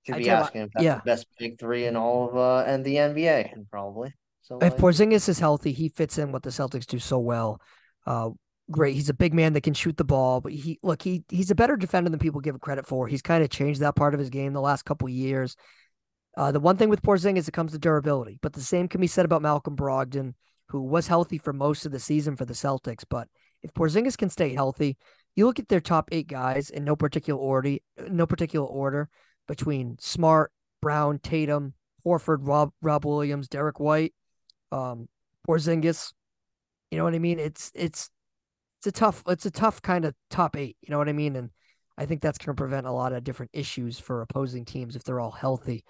Should 0.07 0.19
be 0.19 0.31
asking 0.31 0.63
if 0.63 0.71
that's 0.73 0.85
yeah. 0.85 0.97
the 0.97 1.03
best 1.03 1.27
big 1.39 1.59
three 1.59 1.87
in 1.87 1.97
all 1.97 2.29
of 2.29 2.37
uh 2.37 2.65
and 2.67 2.85
the 2.85 2.97
NBA, 2.97 3.53
probably. 3.71 4.13
So 4.43 4.59
if 4.59 4.73
like, 4.73 4.81
Porzingis 4.81 5.29
is 5.29 5.39
healthy, 5.39 5.73
he 5.73 5.89
fits 5.89 6.19
in 6.19 6.33
what 6.33 6.43
the 6.43 6.51
Celtics 6.51 6.87
do 6.87 6.99
so 6.99 7.19
well. 7.19 7.61
Uh, 8.07 8.31
great. 8.71 8.95
He's 8.95 9.09
a 9.09 9.15
big 9.15 9.35
man 9.35 9.53
that 9.53 9.63
can 9.63 9.75
shoot 9.75 9.97
the 9.97 10.05
ball, 10.05 10.41
but 10.41 10.53
he 10.53 10.79
look 10.83 11.03
he 11.03 11.25
he's 11.29 11.51
a 11.51 11.55
better 11.55 11.77
defender 11.77 12.11
than 12.11 12.19
people 12.19 12.41
give 12.41 12.55
him 12.55 12.61
credit 12.61 12.87
for. 12.87 13.07
He's 13.07 13.23
kind 13.23 13.43
of 13.43 13.51
changed 13.51 13.81
that 13.81 13.97
part 13.97 14.15
of 14.15 14.21
his 14.21 14.31
game 14.31 14.53
the 14.53 14.61
last 14.61 14.85
couple 14.85 15.09
years. 15.09 15.57
Uh, 16.37 16.53
the 16.53 16.61
one 16.61 16.77
thing 16.77 16.89
with 16.89 17.03
Porzingis, 17.03 17.49
it 17.49 17.53
comes 17.53 17.73
to 17.73 17.79
durability, 17.79 18.39
but 18.41 18.53
the 18.53 18.61
same 18.61 18.89
can 18.89 19.01
be 19.01 19.07
said 19.07 19.25
about 19.25 19.43
Malcolm 19.43 19.77
Brogdon, 19.77 20.35
who 20.69 20.83
was 20.83 21.09
healthy 21.09 21.39
for 21.39 21.53
most 21.53 21.85
of 21.85 21.93
the 21.93 21.99
season 21.99 22.37
for 22.37 22.45
the 22.45 22.55
Celtics. 22.55 23.05
But 23.09 23.29
if 23.63 23.75
Porzingis 23.75 24.17
can 24.17 24.31
stay 24.31 24.55
healthy, 24.55 24.97
you 25.35 25.47
look 25.47 25.59
at 25.59 25.69
their 25.69 25.81
top 25.81 26.09
eight 26.13 26.29
guys 26.29 26.71
in 26.71 26.85
no 26.85 26.95
particular 26.95 27.41
order, 27.41 27.79
no 28.09 28.27
particular 28.27 28.67
order 28.67 29.09
between 29.49 29.97
Smart, 29.99 30.53
Brown, 30.81 31.19
Tatum, 31.19 31.75
Horford, 32.07 32.39
Rob 32.43 32.73
Rob 32.83 33.05
Williams, 33.05 33.49
Derrick 33.49 33.81
White, 33.81 34.15
um, 34.73 35.09
Porzingis. 35.47 36.13
You 36.91 36.99
know 36.99 37.05
what 37.05 37.15
I 37.15 37.19
mean? 37.19 37.39
It's 37.39 37.71
it's 37.75 38.11
it's 38.79 38.87
a 38.87 38.93
tough 38.93 39.23
it's 39.29 39.47
a 39.47 39.51
tough 39.51 39.83
kind 39.83 40.05
of 40.05 40.15
top 40.31 40.57
eight. 40.57 40.77
You 40.81 40.91
know 40.91 40.99
what 40.99 41.09
I 41.09 41.13
mean? 41.13 41.37
And 41.37 41.51
I 41.97 42.07
think 42.07 42.23
that's 42.23 42.39
going 42.39 42.55
to 42.55 42.61
prevent 42.61 42.87
a 42.87 42.93
lot 42.93 43.13
of 43.13 43.25
different 43.25 43.51
issues 43.53 43.99
for 43.99 44.23
opposing 44.23 44.65
teams 44.65 44.97
if 44.97 45.05
they're 45.05 45.21
all 45.21 45.33
healthy. 45.33 45.85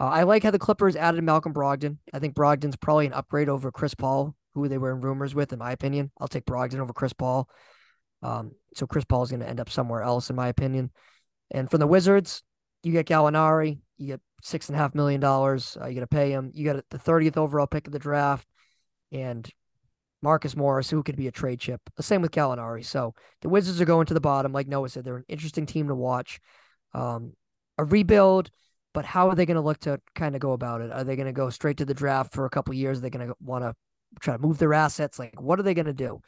Uh, 0.00 0.06
I 0.06 0.22
like 0.22 0.44
how 0.44 0.52
the 0.52 0.58
Clippers 0.58 0.94
added 0.94 1.24
Malcolm 1.24 1.52
Brogdon. 1.52 1.98
I 2.12 2.20
think 2.20 2.34
Brogdon's 2.34 2.76
probably 2.76 3.06
an 3.06 3.12
upgrade 3.12 3.48
over 3.48 3.72
Chris 3.72 3.94
Paul, 3.94 4.36
who 4.54 4.68
they 4.68 4.78
were 4.78 4.92
in 4.92 5.00
rumors 5.00 5.34
with, 5.34 5.52
in 5.52 5.58
my 5.58 5.72
opinion. 5.72 6.12
I'll 6.20 6.28
take 6.28 6.46
Brogdon 6.46 6.78
over 6.78 6.92
Chris 6.92 7.12
Paul. 7.12 7.48
Um, 8.22 8.52
so 8.74 8.86
Chris 8.86 9.04
Paul 9.04 9.24
is 9.24 9.30
going 9.30 9.40
to 9.40 9.48
end 9.48 9.58
up 9.58 9.70
somewhere 9.70 10.02
else, 10.02 10.30
in 10.30 10.36
my 10.36 10.46
opinion. 10.46 10.92
And 11.50 11.68
from 11.68 11.80
the 11.80 11.86
Wizards, 11.88 12.44
you 12.82 12.92
get 12.92 13.06
Gallinari, 13.06 13.78
you 13.96 14.06
get 14.06 14.20
six 14.42 14.68
and 14.68 14.76
a 14.76 14.78
half 14.78 14.94
million 14.94 15.20
dollars. 15.20 15.76
Uh, 15.80 15.86
you 15.86 15.94
got 15.94 16.00
to 16.00 16.06
pay 16.06 16.30
him. 16.30 16.50
You 16.54 16.72
got 16.72 16.84
the 16.90 16.98
30th 16.98 17.36
overall 17.36 17.66
pick 17.66 17.86
of 17.86 17.92
the 17.92 17.98
draft, 17.98 18.46
and 19.12 19.48
Marcus 20.22 20.56
Morris, 20.56 20.90
who 20.90 21.02
could 21.02 21.16
be 21.16 21.28
a 21.28 21.32
trade 21.32 21.60
chip. 21.60 21.80
The 21.96 22.02
same 22.02 22.22
with 22.22 22.32
Gallinari. 22.32 22.84
So 22.84 23.14
the 23.42 23.48
Wizards 23.48 23.80
are 23.80 23.86
going 23.86 24.06
to 24.06 24.14
the 24.14 24.20
bottom. 24.20 24.52
Like 24.52 24.66
Noah 24.66 24.88
said, 24.88 25.04
they're 25.04 25.18
an 25.18 25.24
interesting 25.28 25.66
team 25.66 25.88
to 25.88 25.94
watch. 25.94 26.40
Um, 26.94 27.34
a 27.76 27.84
rebuild, 27.84 28.50
but 28.92 29.04
how 29.04 29.28
are 29.28 29.34
they 29.34 29.46
going 29.46 29.56
to 29.56 29.60
look 29.60 29.78
to 29.80 30.00
kind 30.14 30.34
of 30.34 30.40
go 30.40 30.52
about 30.52 30.80
it? 30.80 30.90
Are 30.90 31.04
they 31.04 31.16
going 31.16 31.26
to 31.26 31.32
go 31.32 31.50
straight 31.50 31.76
to 31.76 31.84
the 31.84 31.94
draft 31.94 32.34
for 32.34 32.44
a 32.46 32.50
couple 32.50 32.74
years? 32.74 32.98
Are 32.98 33.02
they 33.02 33.10
going 33.10 33.28
to 33.28 33.34
want 33.40 33.62
to 33.64 33.74
try 34.20 34.34
to 34.36 34.42
move 34.42 34.58
their 34.58 34.74
assets? 34.74 35.18
Like, 35.18 35.40
what 35.40 35.60
are 35.60 35.62
they 35.62 35.74
going 35.74 35.86
to 35.86 35.92
do? 35.92 36.20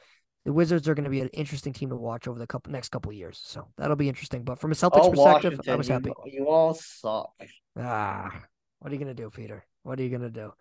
The 0.45 0.53
Wizards 0.53 0.89
are 0.89 0.95
going 0.95 1.05
to 1.05 1.11
be 1.11 1.21
an 1.21 1.29
interesting 1.29 1.73
team 1.73 1.91
to 1.91 1.97
watch 1.97 2.27
over 2.27 2.39
the 2.39 2.47
couple 2.47 2.73
next 2.73 2.89
couple 2.89 3.13
years. 3.13 3.41
So 3.45 3.69
that'll 3.77 3.97
be 3.97 4.09
interesting. 4.09 4.43
But 4.43 4.59
from 4.59 4.73
a 4.73 4.75
Celtics 4.75 5.01
oh, 5.03 5.11
perspective, 5.11 5.53
Washington, 5.53 5.73
I 5.73 5.77
was 5.77 5.89
happy. 5.89 6.11
You, 6.27 6.33
you, 6.33 6.49
all 6.49 6.75
suck. 6.75 7.33
Ah, 7.79 8.31
what 8.79 8.91
are 8.91 8.95
you 8.95 9.01
going 9.01 9.15
to 9.15 9.23
do, 9.23 9.31
Peter? 9.31 9.67
What 9.83 10.01
are 10.01 10.03
you 10.03 10.09
going 10.09 10.23
to 10.23 10.31
do? 10.31 10.53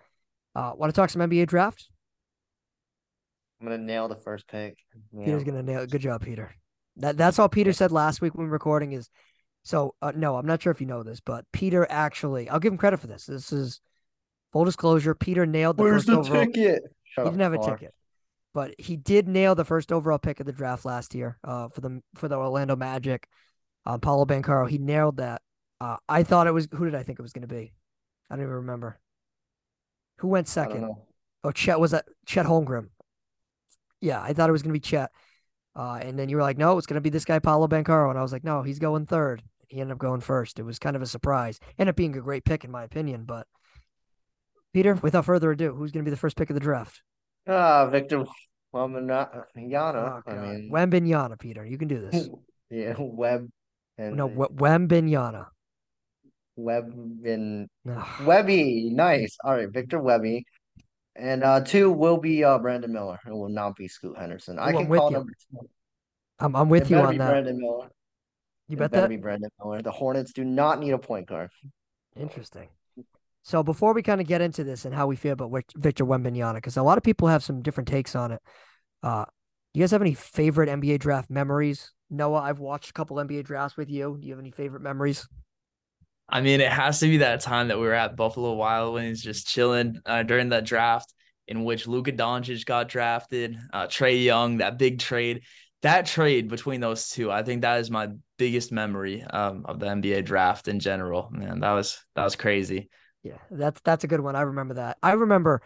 Uh, 0.53 0.73
want 0.75 0.93
to 0.93 0.99
talk 0.99 1.09
some 1.09 1.21
NBA 1.21 1.47
draft? 1.47 1.89
I'm 3.61 3.67
going 3.67 3.79
to 3.79 3.85
nail 3.85 4.07
the 4.07 4.15
first 4.15 4.47
pick. 4.47 4.77
Yeah. 5.13 5.25
Peter's 5.25 5.43
going 5.43 5.55
to 5.55 5.63
nail 5.63 5.81
it. 5.81 5.91
Good 5.91 6.01
job, 6.01 6.23
Peter. 6.23 6.53
That 6.97 7.17
that's 7.17 7.39
all 7.39 7.47
Peter 7.47 7.71
said 7.71 7.91
last 7.91 8.21
week 8.21 8.35
when 8.35 8.47
we 8.47 8.51
recording 8.51 8.91
is. 8.91 9.09
So 9.63 9.95
uh, 10.01 10.11
no, 10.15 10.35
I'm 10.35 10.45
not 10.45 10.61
sure 10.61 10.71
if 10.71 10.81
you 10.81 10.87
know 10.87 11.03
this, 11.03 11.21
but 11.21 11.45
Peter 11.53 11.87
actually, 11.89 12.49
I'll 12.49 12.59
give 12.59 12.73
him 12.73 12.77
credit 12.77 12.99
for 12.99 13.07
this. 13.07 13.25
This 13.25 13.53
is 13.53 13.79
full 14.51 14.65
disclosure. 14.65 15.15
Peter 15.15 15.45
nailed 15.45 15.77
the 15.77 15.83
Where's 15.83 16.05
first 16.05 16.07
the 16.07 16.17
overall. 16.17 16.45
ticket? 16.45 16.83
Shut 17.03 17.25
he 17.25 17.31
didn't 17.31 17.41
have 17.41 17.53
a 17.53 17.57
ticket 17.57 17.93
but 18.53 18.73
he 18.77 18.97
did 18.97 19.27
nail 19.27 19.55
the 19.55 19.65
first 19.65 19.91
overall 19.91 20.17
pick 20.17 20.39
of 20.39 20.45
the 20.45 20.51
draft 20.51 20.85
last 20.85 21.13
year 21.13 21.37
uh, 21.43 21.69
for 21.69 21.81
the 21.81 22.01
for 22.15 22.27
the 22.27 22.35
Orlando 22.35 22.75
Magic. 22.75 23.27
Uh, 23.85 23.97
Paolo 23.97 24.25
Banchero, 24.25 24.69
he 24.69 24.77
nailed 24.77 25.17
that. 25.17 25.41
Uh, 25.81 25.97
I 26.07 26.23
thought 26.23 26.47
it 26.47 26.53
was 26.53 26.67
who 26.73 26.85
did 26.85 26.95
I 26.95 27.03
think 27.03 27.19
it 27.19 27.21
was 27.21 27.33
going 27.33 27.47
to 27.47 27.53
be? 27.53 27.73
I 28.29 28.35
don't 28.35 28.43
even 28.43 28.55
remember. 28.55 28.99
Who 30.17 30.27
went 30.27 30.47
second? 30.47 30.89
Oh, 31.43 31.51
Chet 31.51 31.79
was 31.79 31.91
that 31.91 32.05
Chet 32.25 32.45
Holmgren. 32.45 32.89
Yeah, 34.01 34.21
I 34.21 34.33
thought 34.33 34.49
it 34.49 34.53
was 34.53 34.61
going 34.61 34.73
to 34.73 34.79
be 34.79 34.81
Chet. 34.81 35.11
Uh, 35.75 35.99
and 36.01 36.19
then 36.19 36.29
you 36.29 36.35
were 36.35 36.41
like, 36.41 36.57
no, 36.57 36.77
it's 36.77 36.87
going 36.87 36.95
to 36.95 37.01
be 37.01 37.09
this 37.09 37.25
guy, 37.25 37.39
Paolo 37.39 37.67
Bancaro. 37.67 38.09
And 38.09 38.19
I 38.19 38.21
was 38.21 38.33
like, 38.33 38.43
no, 38.43 38.63
he's 38.63 38.79
going 38.79 39.05
third. 39.05 39.41
He 39.67 39.79
ended 39.79 39.93
up 39.93 39.99
going 39.99 40.19
first. 40.19 40.59
It 40.59 40.63
was 40.63 40.79
kind 40.79 40.95
of 40.95 41.01
a 41.01 41.05
surprise. 41.05 41.59
Ended 41.77 41.91
up 41.91 41.95
being 41.95 42.17
a 42.17 42.21
great 42.21 42.43
pick, 42.43 42.65
in 42.65 42.71
my 42.71 42.83
opinion. 42.83 43.23
But 43.23 43.47
Peter, 44.73 44.95
without 44.95 45.25
further 45.25 45.51
ado, 45.51 45.73
who's 45.73 45.91
going 45.91 46.03
to 46.03 46.09
be 46.09 46.13
the 46.13 46.17
first 46.17 46.35
pick 46.35 46.49
of 46.49 46.55
the 46.55 46.59
draft? 46.59 47.01
Ah, 47.49 47.87
Victor 47.87 48.25
Wembanyama. 48.73 49.45
Oh, 49.95 50.21
I 50.31 50.35
mean, 50.35 50.71
Wembanyama, 50.71 51.39
Peter. 51.39 51.65
You 51.65 51.77
can 51.77 51.87
do 51.87 51.99
this. 52.09 52.29
yeah, 52.69 52.93
Web. 52.99 53.49
And 53.97 54.15
no. 54.15 54.27
Web 56.55 56.93
and 57.25 57.67
Webby. 58.25 58.89
Nice. 58.93 59.37
All 59.43 59.55
right, 59.55 59.69
Victor 59.69 59.99
Webby. 59.99 60.45
And 61.15 61.43
uh 61.43 61.61
two 61.61 61.91
will 61.91 62.17
be 62.17 62.43
uh 62.43 62.59
Brandon 62.59 62.93
Miller. 62.93 63.19
It 63.25 63.31
will 63.31 63.49
not 63.49 63.75
be 63.75 63.87
Scoot 63.87 64.17
Henderson. 64.17 64.59
I 64.59 64.71
can 64.71 64.87
call 64.87 65.09
you. 65.09 65.17
number 65.17 65.33
two. 65.51 65.69
I'm 66.39 66.55
I'm 66.55 66.69
with 66.69 66.83
It 66.83 66.91
you 66.91 66.97
on 66.97 67.17
that. 67.17 67.29
Brandon 67.29 67.57
Miller. 67.57 67.89
You 68.67 68.75
It 68.75 68.79
bet 68.79 68.91
better 68.91 69.03
that? 69.03 69.09
be 69.09 69.17
Brandon 69.17 69.49
Miller. 69.59 69.81
The 69.81 69.91
Hornets 69.91 70.31
do 70.31 70.45
not 70.45 70.79
need 70.79 70.91
a 70.91 70.97
point 70.99 71.27
guard. 71.27 71.49
Interesting. 72.15 72.69
So 73.43 73.63
before 73.63 73.93
we 73.93 74.03
kind 74.03 74.21
of 74.21 74.27
get 74.27 74.41
into 74.41 74.63
this 74.63 74.85
and 74.85 74.93
how 74.93 75.07
we 75.07 75.15
feel 75.15 75.33
about 75.33 75.51
Victor 75.75 76.05
Wembanyama, 76.05 76.55
because 76.55 76.77
a 76.77 76.83
lot 76.83 76.97
of 76.97 77.03
people 77.03 77.27
have 77.27 77.43
some 77.43 77.61
different 77.61 77.87
takes 77.87 78.15
on 78.15 78.31
it. 78.33 78.41
Uh, 79.01 79.25
you 79.73 79.81
guys 79.81 79.91
have 79.91 80.01
any 80.01 80.13
favorite 80.13 80.69
NBA 80.69 80.99
draft 80.99 81.29
memories? 81.29 81.93
Noah, 82.09 82.41
I've 82.41 82.59
watched 82.59 82.89
a 82.89 82.93
couple 82.93 83.17
NBA 83.17 83.45
drafts 83.45 83.77
with 83.77 83.89
you. 83.89 84.17
Do 84.19 84.27
you 84.27 84.33
have 84.33 84.39
any 84.39 84.51
favorite 84.51 84.81
memories? 84.81 85.27
I 86.27 86.41
mean, 86.41 86.61
it 86.61 86.71
has 86.71 86.99
to 86.99 87.07
be 87.07 87.17
that 87.17 87.41
time 87.41 87.69
that 87.69 87.79
we 87.79 87.85
were 87.85 87.93
at 87.93 88.15
Buffalo 88.15 88.53
Wild 88.53 88.93
Wings 88.93 89.21
just 89.21 89.47
chilling 89.47 89.99
uh, 90.05 90.23
during 90.23 90.49
that 90.49 90.65
draft 90.65 91.13
in 91.47 91.63
which 91.63 91.87
Luka 91.87 92.11
Doncic 92.11 92.65
got 92.65 92.87
drafted, 92.87 93.57
uh, 93.73 93.87
Trae 93.87 94.23
Young, 94.23 94.57
that 94.57 94.77
big 94.77 94.99
trade. 94.99 95.43
That 95.81 96.05
trade 96.05 96.49
between 96.49 96.81
those 96.81 97.09
two, 97.09 97.31
I 97.31 97.41
think 97.41 97.61
that 97.61 97.79
is 97.79 97.89
my 97.89 98.09
biggest 98.37 98.71
memory 98.71 99.23
um, 99.23 99.65
of 99.65 99.79
the 99.79 99.87
NBA 99.87 100.25
draft 100.25 100.67
in 100.67 100.79
general. 100.79 101.29
Man, 101.31 101.61
that 101.61 101.71
was 101.71 102.03
that 102.15 102.23
was 102.23 102.35
crazy. 102.35 102.89
Yeah, 103.23 103.37
that's 103.51 103.81
that's 103.81 104.03
a 104.03 104.07
good 104.07 104.21
one. 104.21 104.35
I 104.35 104.41
remember 104.41 104.75
that. 104.75 104.97
I 105.03 105.11
remember 105.13 105.61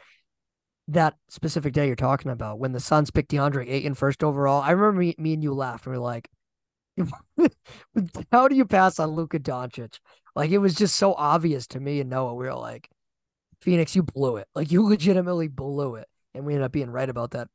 that 0.89 1.15
specific 1.29 1.73
day 1.73 1.87
you're 1.87 1.95
talking 1.95 2.31
about 2.31 2.59
when 2.59 2.71
the 2.73 2.79
Suns 2.79 3.11
picked 3.11 3.31
DeAndre 3.31 3.69
Ayton 3.69 3.93
first 3.93 4.23
overall. 4.23 4.61
I 4.61 4.71
remember 4.71 4.99
me, 5.01 5.15
me 5.17 5.33
and 5.33 5.43
you 5.43 5.53
laughed. 5.53 5.85
We 5.85 5.91
were 5.91 5.99
like, 5.99 6.29
"How 8.31 8.47
do 8.47 8.55
you 8.55 8.65
pass 8.65 8.99
on 8.99 9.11
Luka 9.11 9.39
Doncic?" 9.39 9.99
Like 10.35 10.51
it 10.51 10.57
was 10.57 10.75
just 10.75 10.95
so 10.95 11.13
obvious 11.13 11.67
to 11.67 11.79
me 11.79 11.99
and 11.99 12.09
Noah. 12.09 12.33
We 12.35 12.45
were 12.45 12.53
like, 12.55 12.89
"Phoenix, 13.61 13.95
you 13.95 14.03
blew 14.03 14.37
it. 14.37 14.47
Like 14.55 14.71
you 14.71 14.83
legitimately 14.87 15.47
blew 15.49 15.95
it." 15.95 16.07
And 16.33 16.45
we 16.45 16.53
ended 16.53 16.65
up 16.65 16.71
being 16.71 16.89
right 16.89 17.09
about 17.09 17.31
that. 17.31 17.47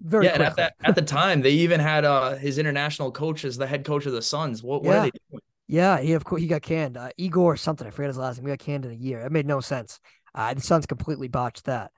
Very 0.00 0.26
yeah, 0.26 0.32
and 0.34 0.42
at 0.42 0.54
quickly. 0.54 0.72
that 0.80 0.88
at 0.88 0.94
the 0.96 1.02
time, 1.02 1.40
they 1.40 1.52
even 1.52 1.80
had 1.80 2.04
uh, 2.04 2.34
his 2.36 2.58
international 2.58 3.12
coach 3.12 3.44
as 3.44 3.56
the 3.56 3.66
head 3.66 3.84
coach 3.84 4.06
of 4.06 4.12
the 4.12 4.22
Suns. 4.22 4.62
What, 4.62 4.82
what 4.82 4.92
Yeah. 4.92 4.98
are 4.98 5.02
they 5.02 5.10
doing? 5.30 5.40
Yeah, 5.66 5.98
he 5.98 6.12
of 6.12 6.24
course 6.24 6.42
he 6.42 6.48
got 6.48 6.62
canned. 6.62 6.96
Uh, 6.96 7.10
Igor 7.16 7.56
something. 7.56 7.86
I 7.86 7.90
forget 7.90 8.08
his 8.10 8.18
last 8.18 8.36
name. 8.36 8.46
He 8.46 8.52
got 8.52 8.58
canned 8.58 8.84
in 8.84 8.90
a 8.92 8.94
year. 8.94 9.20
It 9.20 9.32
made 9.32 9.46
no 9.46 9.60
sense. 9.60 9.98
Uh, 10.34 10.52
the 10.52 10.60
Suns 10.60 10.86
completely 10.86 11.28
botched 11.28 11.64
that. 11.64 11.90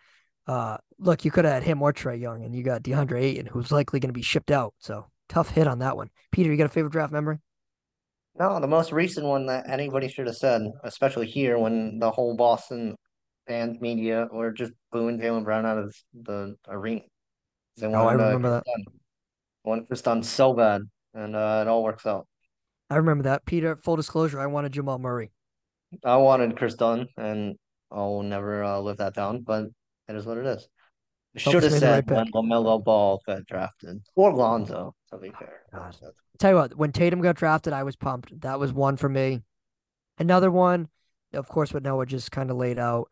Uh, 0.47 0.77
look, 0.99 1.25
you 1.25 1.31
could 1.31 1.45
have 1.45 1.55
had 1.55 1.63
him 1.65 1.83
or 1.83 1.93
Trae 1.93 2.21
Young, 2.21 2.45
and 2.45 2.55
you 2.55 2.63
got 2.63 2.83
DeAndre 2.83 3.21
Ayton, 3.21 3.47
who's 3.47 3.73
likely 3.73 3.99
going 3.99 4.11
to 4.11 4.15
be 4.15 4.23
shipped 4.23 4.51
out. 4.51 4.75
So 4.79 5.07
tough 5.29 5.51
hit 5.51 5.67
on 5.67 5.81
that 5.81 5.97
one. 5.97 6.11
Peter, 6.31 6.51
you 6.51 6.57
got 6.57 6.67
a 6.67 6.69
favorite 6.69 6.93
draft 6.93 7.13
memory? 7.13 7.39
No, 8.39 8.61
the 8.61 8.67
most 8.67 8.93
recent 8.93 9.27
one 9.27 9.47
that 9.47 9.69
anybody 9.69 10.09
should 10.09 10.27
have 10.27 10.37
said, 10.37 10.71
especially 10.85 11.27
here 11.27 11.59
when 11.59 11.99
the 11.99 12.11
whole 12.11 12.37
Boston 12.37 12.95
fans, 13.49 13.81
media 13.81 14.29
were 14.31 14.53
just 14.53 14.73
booing 14.93 15.19
Jaylen 15.19 15.45
Brown 15.45 15.65
out 15.65 15.79
of 15.79 15.97
the 16.13 16.57
arena. 16.69 17.01
They 17.79 17.87
Oh, 17.87 18.07
I 18.07 18.13
remember 18.13 18.51
that. 18.51 18.65
Dunn. 18.65 18.95
Wanted 19.65 19.89
Kris 19.89 20.03
Dunn 20.03 20.23
so 20.23 20.53
bad, 20.53 20.83
and 21.15 21.35
uh, 21.35 21.65
it 21.67 21.69
all 21.69 21.83
works 21.83 22.07
out. 22.07 22.27
I 22.91 22.97
remember 22.97 23.25
that. 23.25 23.45
Peter, 23.47 23.77
full 23.77 23.97
disclosure, 23.97 24.41
I 24.41 24.47
wanted 24.47 24.73
Jamal 24.73 24.99
Murray. 24.99 25.33
I 26.05 26.17
wanted 26.17 26.57
Kris 26.57 26.75
Dunn, 26.75 27.09
and 27.17 27.57
I'll 27.91 28.23
never 28.23 28.63
uh, 28.63 28.79
live 28.81 28.99
that 28.99 29.15
down, 29.15 29.43
but 29.43 29.67
it 30.09 30.17
is 30.17 30.27
what 30.27 30.39
it 30.39 30.47
is. 30.47 30.69
Should 31.37 31.63
have 31.63 31.73
said 31.73 32.07
right 32.09 32.17
when. 32.17 32.33
LaMelo 32.33 32.83
Ball 32.83 33.21
got 33.27 33.45
drafted, 33.47 34.03
or 34.15 34.33
Lonzo, 34.33 34.95
to 35.11 35.19
be 35.19 35.31
fair. 35.39 35.61
That's- 35.73 36.01
Tell 36.39 36.51
you 36.51 36.57
what, 36.57 36.77
when 36.77 36.93
Tatum 36.93 37.23
got 37.23 37.37
drafted, 37.37 37.73
I 37.73 37.83
was 37.83 37.97
pumped. 37.97 38.43
That 38.43 38.61
was 38.61 38.71
one 38.73 38.97
for 38.99 39.09
me. 39.09 39.43
Another 40.19 40.51
one, 40.51 40.89
of 41.33 41.49
course, 41.49 41.73
what 41.73 41.83
Noah 41.83 42.05
just 42.05 42.31
kind 42.31 42.51
of 42.51 42.59
laid 42.59 42.79
out. 42.79 43.09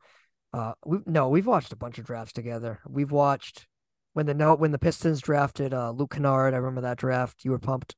Uh, 0.53 0.73
we 0.85 0.99
no, 1.07 1.29
we've 1.31 1.47
watched 1.47 1.73
a 1.73 1.77
bunch 1.77 1.99
of 1.99 2.05
drafts 2.05 2.33
together. 2.35 2.81
We've 2.87 3.11
watched 3.11 3.67
when 4.13 4.27
the 4.27 4.35
no 4.35 4.55
when 4.55 4.73
the 4.73 4.79
Pistons 4.79 5.21
drafted 5.21 5.73
uh 5.73 5.91
Luke 5.91 6.13
Kennard. 6.13 6.53
I 6.55 6.59
remember 6.59 6.83
that 6.83 6.99
draft. 6.99 7.45
You 7.45 7.51
were 7.51 7.59
pumped. 7.59 7.97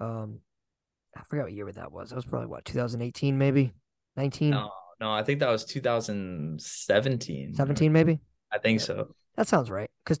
Um, 0.00 0.38
I 1.16 1.22
forgot 1.24 1.44
what 1.44 1.52
year 1.52 1.70
that 1.72 1.92
was. 1.92 2.10
That 2.10 2.16
was 2.16 2.24
probably 2.24 2.48
what 2.48 2.64
2018, 2.64 3.38
maybe 3.38 3.72
19, 4.16 4.52
No, 4.52 4.70
no, 5.00 5.10
I 5.12 5.22
think 5.22 5.40
that 5.40 5.48
was 5.50 5.64
2017. 5.64 7.54
17, 7.54 7.92
maybe. 7.92 8.20
I 8.52 8.58
think 8.58 8.80
so. 8.80 9.14
That 9.36 9.48
sounds 9.48 9.70
right. 9.70 9.90
Because 10.04 10.18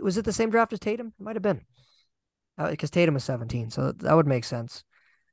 was 0.00 0.16
it 0.16 0.24
the 0.24 0.32
same 0.32 0.50
draft 0.50 0.72
as 0.72 0.80
Tatum? 0.80 1.12
It 1.18 1.22
might 1.22 1.36
have 1.36 1.42
been. 1.42 1.62
Because 2.58 2.90
Tatum 2.90 3.14
was 3.14 3.24
17, 3.24 3.70
so 3.70 3.92
that 3.92 4.14
would 4.14 4.26
make 4.26 4.44
sense. 4.44 4.84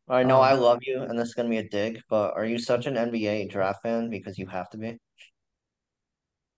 I 0.07 0.23
know 0.23 0.39
I 0.41 0.53
Um, 0.53 0.59
love 0.61 0.79
you, 0.83 1.01
and 1.01 1.17
this 1.17 1.29
is 1.29 1.33
gonna 1.35 1.49
be 1.49 1.57
a 1.57 1.67
dig, 1.69 2.01
but 2.09 2.33
are 2.35 2.45
you 2.45 2.57
such 2.59 2.85
an 2.87 2.97
NBA 2.97 3.47
draft 3.47 3.81
fan 3.83 4.09
because 4.09 4.37
you 4.37 4.47
have 4.47 4.69
to 4.71 4.77
be? 4.77 4.97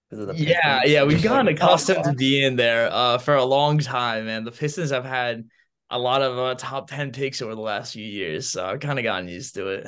Because 0.09 0.27
of 0.27 0.27
the 0.27 0.33
Yeah, 0.33 0.81
yeah, 0.85 1.03
we've 1.03 1.21
Just 1.21 1.23
gotten 1.23 1.47
oh, 1.61 1.77
accustomed 1.77 2.03
to 2.05 2.13
being 2.13 2.55
there 2.55 2.89
uh, 2.91 3.17
for 3.17 3.35
a 3.35 3.45
long 3.45 3.79
time, 3.79 4.27
and 4.27 4.45
the 4.45 4.51
Pistons 4.51 4.91
have 4.91 5.05
had 5.05 5.47
a 5.89 5.97
lot 5.97 6.21
of 6.21 6.37
uh, 6.37 6.55
top 6.55 6.89
10 6.89 7.11
picks 7.11 7.41
over 7.41 7.55
the 7.55 7.61
last 7.61 7.93
few 7.93 8.05
years, 8.05 8.49
so 8.49 8.65
I've 8.65 8.79
kind 8.79 8.99
of 8.99 9.03
gotten 9.03 9.27
used 9.27 9.55
to 9.55 9.67
it. 9.67 9.87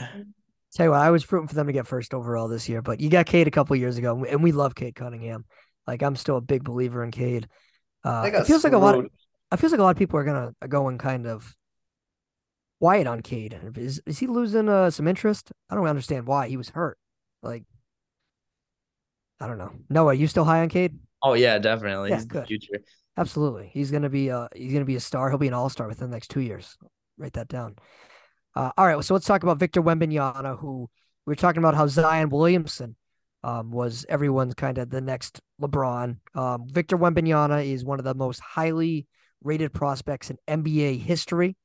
Tell 0.74 0.86
you 0.86 0.92
what, 0.92 1.02
I 1.02 1.10
was 1.10 1.30
rooting 1.32 1.48
for 1.48 1.56
them 1.56 1.68
to 1.68 1.74
get 1.74 1.88
first 1.88 2.14
overall 2.14 2.48
this 2.48 2.70
year, 2.70 2.82
but 2.82 3.00
you 3.00 3.10
got 3.10 3.26
Cade 3.26 3.48
a 3.48 3.52
couple 3.52 3.76
years 3.76 3.98
ago, 3.98 4.24
and 4.24 4.44
we- 4.44 4.52
love 4.52 4.76
Cade 4.76 4.96
Cunningham. 4.96 5.46
Like 5.88 6.04
I'm 6.04 6.16
still 6.16 6.38
a 6.38 6.42
big 6.42 6.64
believer 6.64 7.04
in 7.04 7.10
Cade. 7.12 7.48
Uh, 8.04 8.22
They 8.22 8.28
it 8.30 8.32
got 8.32 8.48
feels 8.48 8.64
like 8.64 8.74
a 8.74 8.78
lot. 8.78 8.96
Of, 8.96 9.06
it 9.52 9.58
feels 9.58 9.72
like 9.72 9.80
a 9.80 9.84
lot 9.84 9.90
of 9.90 9.98
people 9.98 10.20
are 10.20 10.24
gonna 10.24 10.54
are 10.62 10.68
going 10.68 11.00
kind 11.00 11.26
of 11.26 11.56
quiet 12.80 13.08
on 13.08 13.22
Cade. 13.22 13.60
Is 13.76 14.02
is 14.06 14.20
he 14.20 14.28
losing 14.28 14.70
uh, 14.70 14.92
some 14.92 15.08
interest? 15.08 15.52
I 15.70 15.76
don't 15.76 15.88
understand 15.88 16.28
why 16.28 16.48
he 16.48 16.58
was 16.58 16.70
hurt. 16.70 16.98
Like 17.42 17.64
I 19.40 19.48
don't 19.48 19.58
know. 19.58 19.72
Noah, 19.90 20.08
are 20.08 20.14
you 20.14 20.28
still 20.28 20.44
high 20.44 20.62
on 20.62 20.70
Cade? 20.70 21.00
Oh, 21.22 21.34
yeah, 21.34 21.58
definitely. 21.60 22.10
Yeah, 22.10 22.16
He's 22.18 22.28
the 22.28 22.34
good. 22.34 22.48
future. 22.48 22.80
Absolutely. 23.20 23.70
He's 23.74 23.92
gonna 23.92 24.10
be 24.10 24.32
uh 24.32 24.48
he's 24.56 24.72
gonna 24.72 24.86
be 24.86 24.96
a 24.96 25.02
star. 25.02 25.30
He'll 25.30 25.38
be 25.38 25.50
an 25.50 25.54
all 25.54 25.70
star 25.70 25.90
within 25.90 26.10
the 26.10 26.16
next 26.16 26.30
two 26.30 26.40
years. 26.40 26.78
Write 27.18 27.34
that 27.34 27.50
down. 27.50 27.76
Uh, 28.56 28.72
all 28.78 28.88
right, 28.88 29.04
so 29.04 29.14
let's 29.14 29.26
talk 29.26 29.44
about 29.44 29.60
Victor 29.60 29.82
Wembanyama, 29.82 30.58
who 30.58 30.90
we 31.26 31.34
are 31.34 31.36
talking 31.36 31.60
about 31.60 31.76
how 31.76 31.86
Zion 31.86 32.30
Williamson 32.30 32.96
um, 33.44 33.72
was 33.72 34.06
everyone's 34.08 34.54
kind 34.54 34.78
of 34.78 34.90
the 34.90 35.02
next 35.02 35.42
LeBron. 35.62 36.18
Um, 36.34 36.68
Victor 36.70 36.98
Wembanyama 36.98 37.66
is 37.66 37.84
one 37.84 38.00
of 38.00 38.06
the 38.06 38.16
most 38.16 38.40
highly 38.40 39.06
rated 39.44 39.74
prospects 39.74 40.32
in 40.32 40.38
NBA 40.48 41.02
history. 41.02 41.58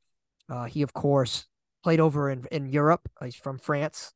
Uh, 0.49 0.65
he, 0.65 0.83
of 0.83 0.93
course, 0.93 1.47
played 1.85 2.01
over 2.01 2.31
in, 2.31 2.47
in 2.51 2.67
Europe. 2.67 3.09
He's 3.23 3.37
from 3.37 3.59
France 3.61 4.13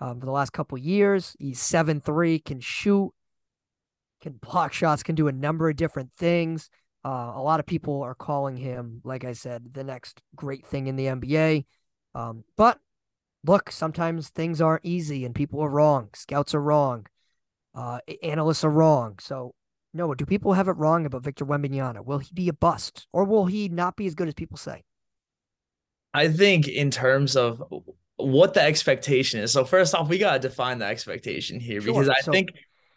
um, 0.00 0.20
for 0.20 0.26
the 0.26 0.32
last 0.32 0.54
couple 0.54 0.78
years. 0.78 1.36
He's 1.38 1.60
seven 1.60 2.00
three, 2.00 2.38
can 2.38 2.60
shoot, 2.60 3.12
can 4.22 4.34
block 4.34 4.72
shots, 4.72 5.02
can 5.02 5.14
do 5.14 5.28
a 5.28 5.32
number 5.32 5.68
of 5.68 5.76
different 5.76 6.10
things. 6.16 6.70
Uh, 7.04 7.32
a 7.34 7.42
lot 7.42 7.60
of 7.60 7.66
people 7.66 8.00
are 8.02 8.14
calling 8.14 8.56
him, 8.56 9.00
like 9.04 9.24
I 9.24 9.32
said, 9.32 9.74
the 9.74 9.82
next 9.84 10.22
great 10.36 10.64
thing 10.66 10.86
in 10.86 10.96
the 10.96 11.06
NBA. 11.06 11.64
Um, 12.14 12.44
but 12.56 12.78
look, 13.44 13.72
sometimes 13.72 14.28
things 14.28 14.60
aren't 14.60 14.84
easy 14.84 15.24
and 15.24 15.34
people 15.34 15.60
are 15.60 15.68
wrong. 15.68 16.08
Scouts 16.14 16.54
are 16.54 16.62
wrong. 16.62 17.06
Uh, 17.74 17.98
analysts 18.22 18.62
are 18.62 18.70
wrong. 18.70 19.18
So, 19.20 19.54
Noah, 19.92 20.14
do 20.14 20.24
people 20.24 20.52
have 20.52 20.68
it 20.68 20.72
wrong 20.76 21.04
about 21.04 21.24
Victor 21.24 21.44
Wembanyama? 21.44 22.04
Will 22.04 22.18
he 22.18 22.32
be 22.32 22.48
a 22.48 22.52
bust 22.52 23.08
or 23.12 23.24
will 23.24 23.46
he 23.46 23.68
not 23.68 23.96
be 23.96 24.06
as 24.06 24.14
good 24.14 24.28
as 24.28 24.34
people 24.34 24.56
say? 24.56 24.84
I 26.14 26.28
think 26.28 26.68
in 26.68 26.90
terms 26.90 27.36
of 27.36 27.62
what 28.16 28.54
the 28.54 28.62
expectation 28.62 29.40
is. 29.40 29.52
So 29.52 29.64
first 29.64 29.94
off, 29.94 30.08
we 30.08 30.18
gotta 30.18 30.38
define 30.38 30.78
the 30.78 30.84
expectation 30.86 31.58
here 31.58 31.80
Sure. 31.80 31.92
because 31.94 32.08
I 32.08 32.20
So- 32.20 32.30
think 32.30 32.50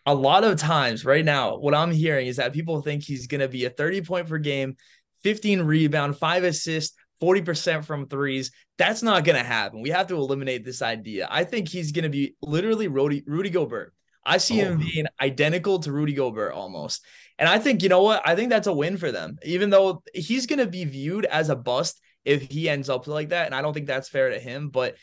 a 0.05 0.13
lot 0.13 0.43
of 0.43 0.57
times 0.57 1.03
right 1.05 1.25
now, 1.25 1.57
what 1.57 1.73
I'm 1.73 1.91
hearing 1.91 2.27
is 2.27 2.37
that 2.37 2.53
people 2.53 2.81
think 2.81 3.03
he's 3.03 3.27
gonna 3.27 3.47
be 3.47 3.65
a 3.65 3.69
30 3.69 4.01
point 4.01 4.27
per 4.27 4.37
game, 4.37 4.77
15 5.23 5.61
rebound, 5.61 6.17
five 6.17 6.43
assists, 6.43 6.95
40% 7.21 7.85
from 7.85 8.07
threes. 8.07 8.51
That's 8.77 9.01
not 9.01 9.23
gonna 9.23 9.43
happen. 9.43 9.81
We 9.81 9.89
have 9.89 10.07
to 10.07 10.15
eliminate 10.15 10.63
this 10.65 10.81
idea. 10.81 11.27
I 11.31 11.43
think 11.43 11.67
he's 11.69 11.91
gonna 11.91 12.09
be 12.09 12.35
literally 12.41 12.87
Rudy, 12.87 13.23
Rudy 13.25 13.49
Gobert. 13.49 13.93
I 14.25 14.37
see 14.37 14.55
him 14.59 14.79
Oh. 14.81 14.83
being 14.83 15.05
identical 15.21 15.79
to 15.79 15.91
Rudy 15.91 16.13
Gobert 16.13 16.53
almost. 16.53 17.03
And 17.37 17.47
I 17.47 17.59
think, 17.59 17.83
you 17.83 17.89
know 17.89 18.01
what? 18.01 18.21
I 18.27 18.35
think 18.35 18.49
that's 18.49 18.67
a 18.67 18.73
win 18.73 18.97
for 18.97 19.11
them, 19.11 19.37
even 19.43 19.69
though 19.69 20.01
he's 20.13 20.45
going 20.47 20.59
to 20.59 20.65
be 20.67 20.83
viewed 20.85 21.25
as 21.25 21.49
a 21.49 21.55
bust 21.55 22.01
if 22.23 22.49
he 22.49 22.67
ends 22.69 22.89
up 22.89 23.05
like 23.07 23.29
that. 23.29 23.45
And 23.45 23.53
I 23.53 23.61
don't 23.61 23.73
think 23.73 23.85
that's 23.87 24.09
fair 24.09 24.29
to 24.31 24.39
him. 24.39 24.69
But 24.69 24.95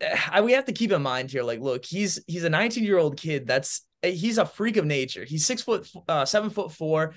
eh, 0.00 0.16
I, 0.30 0.40
we 0.40 0.52
have 0.52 0.64
to 0.66 0.72
keep 0.72 0.92
in 0.92 1.02
mind 1.02 1.30
here, 1.30 1.42
like, 1.42 1.60
look, 1.60 1.84
he's 1.84 2.22
he's 2.26 2.44
a 2.44 2.50
19 2.50 2.84
year 2.84 2.98
old 2.98 3.16
kid. 3.18 3.46
That's 3.46 3.80
eh, 3.80 3.89
he's 4.02 4.38
a 4.38 4.46
freak 4.46 4.76
of 4.76 4.86
nature. 4.86 5.24
He's 5.24 5.46
six 5.46 5.62
foot, 5.62 5.88
uh, 6.08 6.24
seven 6.24 6.50
foot 6.50 6.72
four. 6.72 7.14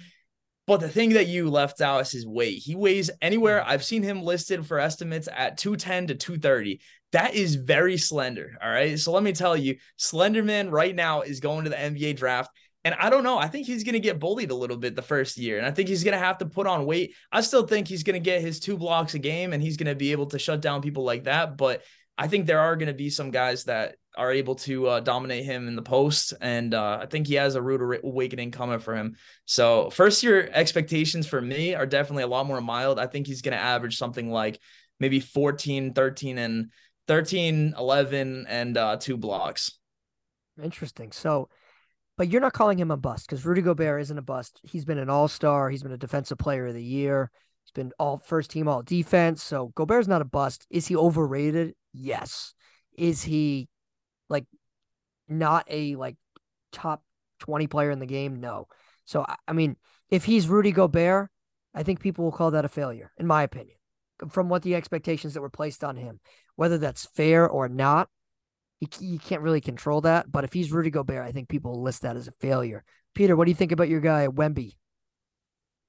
But 0.66 0.80
the 0.80 0.90
thing 0.90 1.10
that 1.12 1.28
you 1.28 1.50
left 1.50 1.82
out 1.82 2.02
is 2.02 2.12
his 2.12 2.26
weight. 2.26 2.60
He 2.64 2.74
weighs 2.74 3.12
anywhere. 3.22 3.64
I've 3.68 3.84
seen 3.84 4.02
him 4.02 4.24
listed 4.24 4.66
for 4.66 4.80
estimates 4.80 5.28
at 5.30 5.58
210 5.58 6.08
to 6.08 6.16
230. 6.16 6.80
That 7.12 7.34
is 7.36 7.56
very 7.56 7.98
slender. 7.98 8.58
All 8.64 8.70
right. 8.70 8.98
So 8.98 9.12
let 9.12 9.24
me 9.24 9.34
tell 9.34 9.58
you, 9.58 9.76
Slenderman 10.00 10.72
right 10.72 10.96
now 10.96 11.22
is 11.22 11.42
going 11.42 11.66
to 11.66 11.70
the 11.70 11.76
NBA 11.76 12.16
draft. 12.16 12.50
And 12.86 12.96
I 12.96 13.10
don't 13.10 13.24
know. 13.26 13.38
I 13.38 13.48
think 13.48 13.68
he's 13.68 13.84
going 13.84 13.94
to 13.94 14.00
get 14.00 14.20
bullied 14.20 14.52
a 14.52 14.56
little 14.56 14.78
bit 14.78 14.96
the 14.96 15.02
first 15.02 15.38
year. 15.38 15.58
And 15.58 15.68
I 15.68 15.72
think 15.72 15.90
he's 15.90 16.04
going 16.04 16.18
to 16.18 16.26
have 16.26 16.38
to 16.38 16.46
put 16.46 16.68
on 16.68 16.86
weight. 16.86 17.14
I 17.32 17.42
still 17.42 17.68
think 17.68 17.88
he's 17.88 18.04
going 18.04 18.16
to 18.16 18.20
get 18.20 18.42
his 18.42 18.60
two 18.60 18.78
blocks 18.78 19.14
a 19.16 19.20
game 19.20 19.52
and 19.52 19.62
he's 19.62 19.78
going 19.78 19.88
to 19.88 19.96
be 19.96 20.12
able 20.14 20.28
to 20.28 20.40
shut 20.40 20.62
down 20.62 20.82
people 20.82 21.04
like 21.04 21.26
that. 21.26 21.58
But 21.58 21.84
I 22.18 22.28
think 22.28 22.46
there 22.46 22.60
are 22.60 22.76
going 22.76 22.88
to 22.88 22.94
be 22.94 23.10
some 23.10 23.32
guys 23.32 23.66
that 23.66 23.96
are 24.16 24.32
able 24.32 24.56
to 24.56 24.88
uh, 24.88 25.00
dominate 25.00 25.46
him 25.46 25.68
in 25.68 25.76
the 25.76 25.82
post, 25.82 26.34
and 26.42 26.74
uh, 26.74 27.00
I 27.02 27.06
think 27.06 27.28
he 27.28 27.36
has 27.36 27.56
a 27.56 27.62
rude 27.62 28.02
awakening 28.04 28.52
coming 28.52 28.80
for 28.80 28.96
him. 28.96 29.16
So 29.46 29.90
first 29.90 30.24
year 30.24 30.50
expectations 30.54 31.28
for 31.28 31.42
me 31.42 31.74
are 31.76 31.86
definitely 31.86 32.24
a 32.24 32.28
lot 32.28 32.46
more 32.46 32.62
mild. 32.62 33.00
I 33.00 33.08
think 33.08 33.28
he's 33.28 33.42
going 33.42 33.58
to 33.58 33.64
average 33.64 33.98
something 33.98 34.30
like 34.30 34.60
maybe 35.00 35.20
14, 35.20 35.94
13, 35.94 36.38
and 36.38 36.72
13, 37.08 37.74
11, 37.78 38.46
and 38.48 38.78
uh, 38.78 38.98
two 38.98 39.18
blocks. 39.18 39.80
Interesting. 40.62 41.12
So, 41.12 41.50
but 42.18 42.30
you're 42.30 42.42
not 42.42 42.54
calling 42.54 42.78
him 42.78 42.92
a 42.92 42.98
bust 42.98 43.28
because 43.28 43.46
Rudy 43.46 43.62
Gobert 43.62 44.02
isn't 44.02 44.18
a 44.18 44.22
bust. 44.22 44.60
He's 44.64 44.86
been 44.86 45.00
an 45.00 45.10
all 45.10 45.28
star. 45.28 45.70
He's 45.70 45.84
been 45.84 45.92
a 45.92 45.98
defensive 45.98 46.38
player 46.38 46.68
of 46.68 46.76
the 46.76 46.84
year. 46.84 47.32
He's 47.64 47.72
been 47.72 47.92
all 47.98 48.18
first 48.18 48.52
team 48.52 48.68
all 48.68 48.84
defense. 48.84 49.42
So 49.42 49.72
Gobert's 49.76 50.08
not 50.08 50.22
a 50.22 50.26
bust. 50.26 50.68
Is 50.70 50.88
he 50.88 50.96
overrated? 50.96 51.74
Yes. 51.94 52.54
Is 52.96 53.24
he 53.24 53.68
like 54.30 54.46
not 55.28 55.66
a 55.70 55.96
like 55.96 56.16
top 56.72 57.04
20 57.40 57.68
player 57.68 57.92
in 57.92 58.00
the 58.00 58.06
game? 58.06 58.40
No. 58.40 58.68
So 59.06 59.26
I 59.48 59.54
mean, 59.54 59.76
if 60.10 60.26
he's 60.26 60.48
Rudy 60.48 60.72
Gobert, 60.72 61.30
I 61.74 61.84
think 61.84 62.00
people 62.00 62.26
will 62.26 62.32
call 62.32 62.52
that 62.52 62.66
a 62.66 62.70
failure, 62.70 63.12
in 63.18 63.28
my 63.28 63.44
opinion, 63.44 63.78
from 64.30 64.50
what 64.50 64.62
the 64.62 64.76
expectations 64.76 65.34
that 65.34 65.42
were 65.42 65.50
placed 65.50 65.84
on 65.84 65.96
him. 65.96 66.20
Whether 66.56 66.78
that's 66.78 67.06
fair 67.06 67.48
or 67.48 67.68
not, 67.68 68.10
you, 68.80 68.88
you 69.00 69.20
can't 69.20 69.42
really 69.42 69.62
control 69.62 70.02
that. 70.02 70.32
But 70.32 70.44
if 70.44 70.54
he's 70.54 70.72
Rudy 70.72 70.92
Gobert, 70.92 71.26
I 71.26 71.32
think 71.32 71.50
people 71.50 71.72
will 71.72 71.82
list 71.82 72.04
that 72.04 72.16
as 72.16 72.28
a 72.28 72.34
failure. 72.40 72.84
Peter, 73.16 73.36
what 73.36 73.46
do 73.46 73.52
you 73.52 73.56
think 73.56 73.72
about 73.72 73.90
your 73.90 74.02
guy 74.02 74.28
Wemby? 74.28 74.74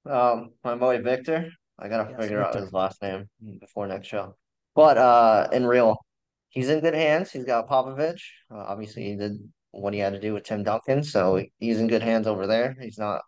Um, 0.09 0.51
my 0.62 0.74
boy 0.74 1.01
Victor. 1.03 1.51
I 1.78 1.89
gotta 1.89 2.11
yes, 2.11 2.20
figure 2.20 2.39
Victor. 2.39 2.59
out 2.59 2.62
his 2.62 2.72
last 2.72 3.03
name 3.03 3.28
before 3.61 3.87
next 3.87 4.09
show. 4.09 4.37
But 4.74 4.99
uh, 4.99 5.49
in 5.53 5.66
real, 5.66 5.97
he's 6.55 6.70
in 6.70 6.80
good 6.80 6.94
hands. 6.94 7.30
He's 7.30 7.44
got 7.44 7.68
Popovich. 7.68 8.22
Uh, 8.50 8.64
obviously, 8.66 9.05
he 9.05 9.16
did 9.16 9.38
what 9.72 9.92
he 9.92 10.00
had 10.00 10.14
to 10.14 10.20
do 10.20 10.32
with 10.32 10.44
Tim 10.44 10.62
Duncan, 10.62 11.02
so 11.02 11.44
he's 11.59 11.80
in 11.80 11.88
good 11.88 12.02
hands 12.02 12.26
over 12.26 12.46
there. 12.46 12.74
He's 12.80 12.98
not 12.98 13.22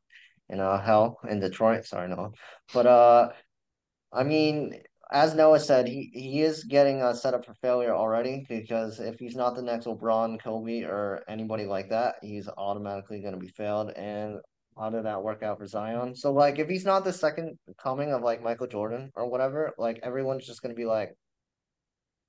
in 0.48 0.60
uh, 0.60 0.80
hell 0.80 1.18
in 1.28 1.40
Detroit. 1.40 1.84
Sorry, 1.84 2.08
no. 2.08 2.32
But 2.72 2.86
uh, 2.86 3.28
I 4.12 4.22
mean, 4.22 4.80
as 5.10 5.34
Noah 5.34 5.60
said, 5.60 5.88
he, 5.88 6.10
he 6.12 6.42
is 6.42 6.64
getting 6.64 7.02
uh, 7.02 7.12
set 7.14 7.34
up 7.34 7.44
for 7.44 7.54
failure 7.54 7.94
already 7.94 8.44
because 8.48 9.00
if 9.00 9.18
he's 9.18 9.36
not 9.36 9.54
the 9.54 9.62
next 9.62 9.86
LeBron, 9.86 10.42
Kobe, 10.42 10.82
or 10.82 11.22
anybody 11.28 11.64
like 11.64 11.90
that, 11.90 12.16
he's 12.22 12.48
automatically 12.56 13.20
going 13.20 13.34
to 13.34 13.40
be 13.40 13.48
failed. 13.48 13.90
And 13.90 14.38
how 14.78 14.90
did 14.90 15.04
that 15.04 15.22
work 15.22 15.42
out 15.42 15.58
for 15.58 15.66
Zion? 15.66 16.14
So, 16.14 16.32
like, 16.32 16.58
if 16.58 16.68
he's 16.68 16.84
not 16.84 17.04
the 17.04 17.12
second 17.12 17.58
coming 17.82 18.12
of 18.12 18.22
like 18.22 18.42
Michael 18.42 18.66
Jordan 18.66 19.10
or 19.14 19.28
whatever, 19.28 19.72
like, 19.78 20.00
everyone's 20.02 20.46
just 20.46 20.62
going 20.62 20.74
to 20.74 20.78
be 20.78 20.86
like, 20.86 21.16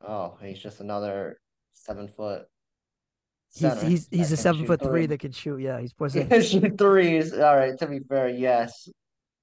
oh, 0.06 0.38
he's 0.42 0.60
just 0.60 0.80
another 0.80 1.40
seven 1.74 2.08
foot. 2.08 2.44
He's 3.54 3.82
he's, 3.82 4.08
he's 4.12 4.32
a 4.32 4.38
seven 4.38 4.66
foot 4.66 4.82
three. 4.82 4.90
three 4.90 5.06
that 5.08 5.20
can 5.20 5.32
shoot. 5.32 5.60
Yeah, 5.60 5.80
he's 5.80 5.94
pushing. 5.98 6.30
shoot 6.42 6.78
threes. 6.78 7.34
All 7.34 7.56
right. 7.56 7.78
To 7.80 7.88
be 7.88 8.00
fair, 8.00 8.30
yes, 8.30 8.90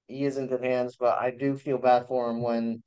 he 0.06 0.24
is 0.24 0.36
in 0.36 0.46
good 0.46 0.62
hands, 0.62 0.96
but 0.98 1.18
I 1.18 1.30
do 1.30 1.56
feel 1.56 1.78
bad 1.78 2.06
for 2.06 2.30
him 2.30 2.42
when 2.42 2.82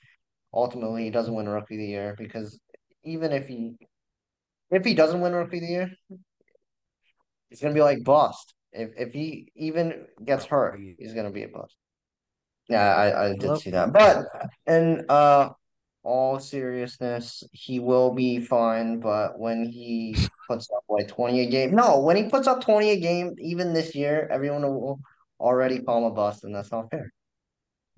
ultimately 0.53 1.03
he 1.03 1.09
doesn't 1.09 1.33
win 1.33 1.49
rookie 1.49 1.75
of 1.75 1.79
the 1.79 1.87
year 1.87 2.15
because 2.17 2.59
even 3.03 3.31
if 3.31 3.47
he 3.47 3.75
if 4.69 4.85
he 4.85 4.93
doesn't 4.93 5.21
win 5.21 5.33
rookie 5.33 5.57
of 5.57 5.63
the 5.63 5.69
year, 5.69 5.91
he's 7.49 7.61
gonna 7.61 7.73
be 7.73 7.81
like 7.81 8.03
bust. 8.03 8.53
If 8.71 8.91
if 8.97 9.13
he 9.13 9.51
even 9.55 10.05
gets 10.23 10.45
hurt, 10.45 10.79
he's 10.99 11.13
gonna 11.13 11.31
be 11.31 11.43
a 11.43 11.47
bust. 11.47 11.75
Yeah, 12.69 12.95
I, 12.95 13.25
I 13.25 13.29
did 13.29 13.41
Hello? 13.41 13.55
see 13.57 13.71
that. 13.71 13.93
But 13.93 14.25
and 14.65 15.09
uh 15.09 15.49
all 16.07 16.39
seriousness, 16.39 17.43
he 17.51 17.81
will 17.81 18.11
be 18.11 18.39
fine, 18.39 19.01
but 19.01 19.37
when 19.37 19.65
he 19.65 20.15
puts 20.47 20.69
up 20.73 20.83
like 20.87 21.09
20 21.09 21.41
a 21.41 21.49
game, 21.49 21.75
no, 21.75 21.99
when 21.99 22.15
he 22.15 22.23
puts 22.29 22.47
up 22.47 22.61
20 22.61 22.91
a 22.91 22.99
game, 22.99 23.35
even 23.39 23.73
this 23.73 23.93
year, 23.93 24.25
everyone 24.31 24.61
will 24.61 25.01
already 25.37 25.79
call 25.79 25.97
him 25.97 26.05
a 26.05 26.11
bust, 26.11 26.45
and 26.45 26.55
that's 26.55 26.71
not 26.71 26.89
fair. 26.89 27.11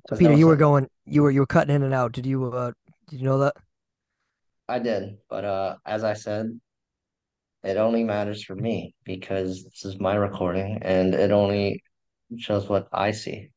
So 0.10 0.18
Peter, 0.18 0.34
you 0.34 0.48
were 0.48 0.56
going, 0.56 0.88
you 1.06 1.22
were 1.22 1.30
you 1.30 1.42
were 1.42 1.46
cutting 1.46 1.76
in 1.76 1.84
and 1.84 1.94
out. 1.94 2.12
Did 2.12 2.26
you 2.26 2.46
uh 2.52 2.72
did 3.08 3.20
you 3.20 3.26
know 3.26 3.38
that? 3.40 3.56
I 4.68 4.80
did, 4.80 5.18
but 5.30 5.46
uh 5.46 5.76
as 5.86 6.04
I 6.04 6.14
said, 6.14 6.60
it 7.64 7.78
only 7.78 8.04
matters 8.04 8.44
for 8.44 8.56
me 8.56 8.96
because 9.04 9.64
this 9.66 9.86
is 9.86 10.00
my 10.00 10.16
recording 10.16 10.80
and 10.82 11.14
it 11.14 11.30
only 11.30 11.84
shows 12.40 12.68
what 12.68 12.88
I 12.92 13.12
see. 13.12 13.52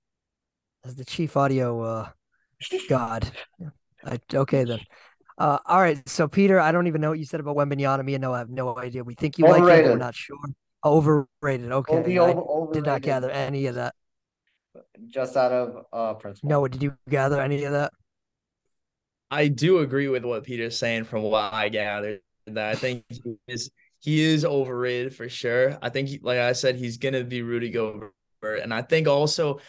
As 0.84 0.94
the 0.94 1.06
chief 1.06 1.38
audio 1.38 1.80
uh 1.80 2.08
god. 2.86 3.32
I, 4.04 4.18
okay 4.34 4.64
then. 4.64 4.80
Uh, 5.38 5.58
all 5.66 5.80
right. 5.80 6.06
So 6.08 6.28
Peter, 6.28 6.60
I 6.60 6.72
don't 6.72 6.86
even 6.86 7.00
know 7.00 7.10
what 7.10 7.18
you 7.18 7.24
said 7.24 7.40
about 7.40 7.56
Wembanyama. 7.56 8.04
Me 8.04 8.14
and 8.14 8.22
no, 8.22 8.34
I 8.34 8.38
have 8.38 8.50
no 8.50 8.76
idea. 8.78 9.02
We 9.02 9.14
think 9.14 9.38
you 9.38 9.46
overrated. 9.46 9.66
like 9.66 9.84
him, 9.84 9.90
we're 9.92 9.96
not 9.96 10.14
sure. 10.14 10.36
Overrated. 10.84 11.72
Okay. 11.72 12.18
Over, 12.18 12.40
overrated. 12.40 12.72
did 12.72 12.86
not 12.86 13.02
gather 13.02 13.30
any 13.30 13.66
of 13.66 13.76
that 13.76 13.94
just 15.08 15.36
out 15.36 15.52
of 15.52 15.86
uh 15.92 16.14
principle. 16.14 16.48
No, 16.48 16.68
did 16.68 16.82
you 16.82 16.96
gather 17.08 17.40
any 17.40 17.64
of 17.64 17.72
that? 17.72 17.92
I 19.30 19.48
do 19.48 19.78
agree 19.78 20.08
with 20.08 20.24
what 20.24 20.44
Peter's 20.44 20.76
saying 20.76 21.04
from 21.04 21.22
what 21.22 21.52
I 21.52 21.68
gathered. 21.68 22.20
That 22.46 22.70
I 22.70 22.74
think 22.74 23.04
he 23.08 23.36
is 23.48 23.70
he 24.00 24.20
is 24.20 24.44
overrated 24.44 25.14
for 25.14 25.28
sure. 25.28 25.78
I 25.80 25.88
think, 25.88 26.08
he, 26.08 26.18
like 26.22 26.38
I 26.38 26.52
said, 26.52 26.76
he's 26.76 26.98
gonna 26.98 27.24
be 27.24 27.42
Rudy 27.42 27.70
Gobert, 27.70 28.12
and 28.42 28.74
I 28.74 28.82
think 28.82 29.06
also 29.06 29.60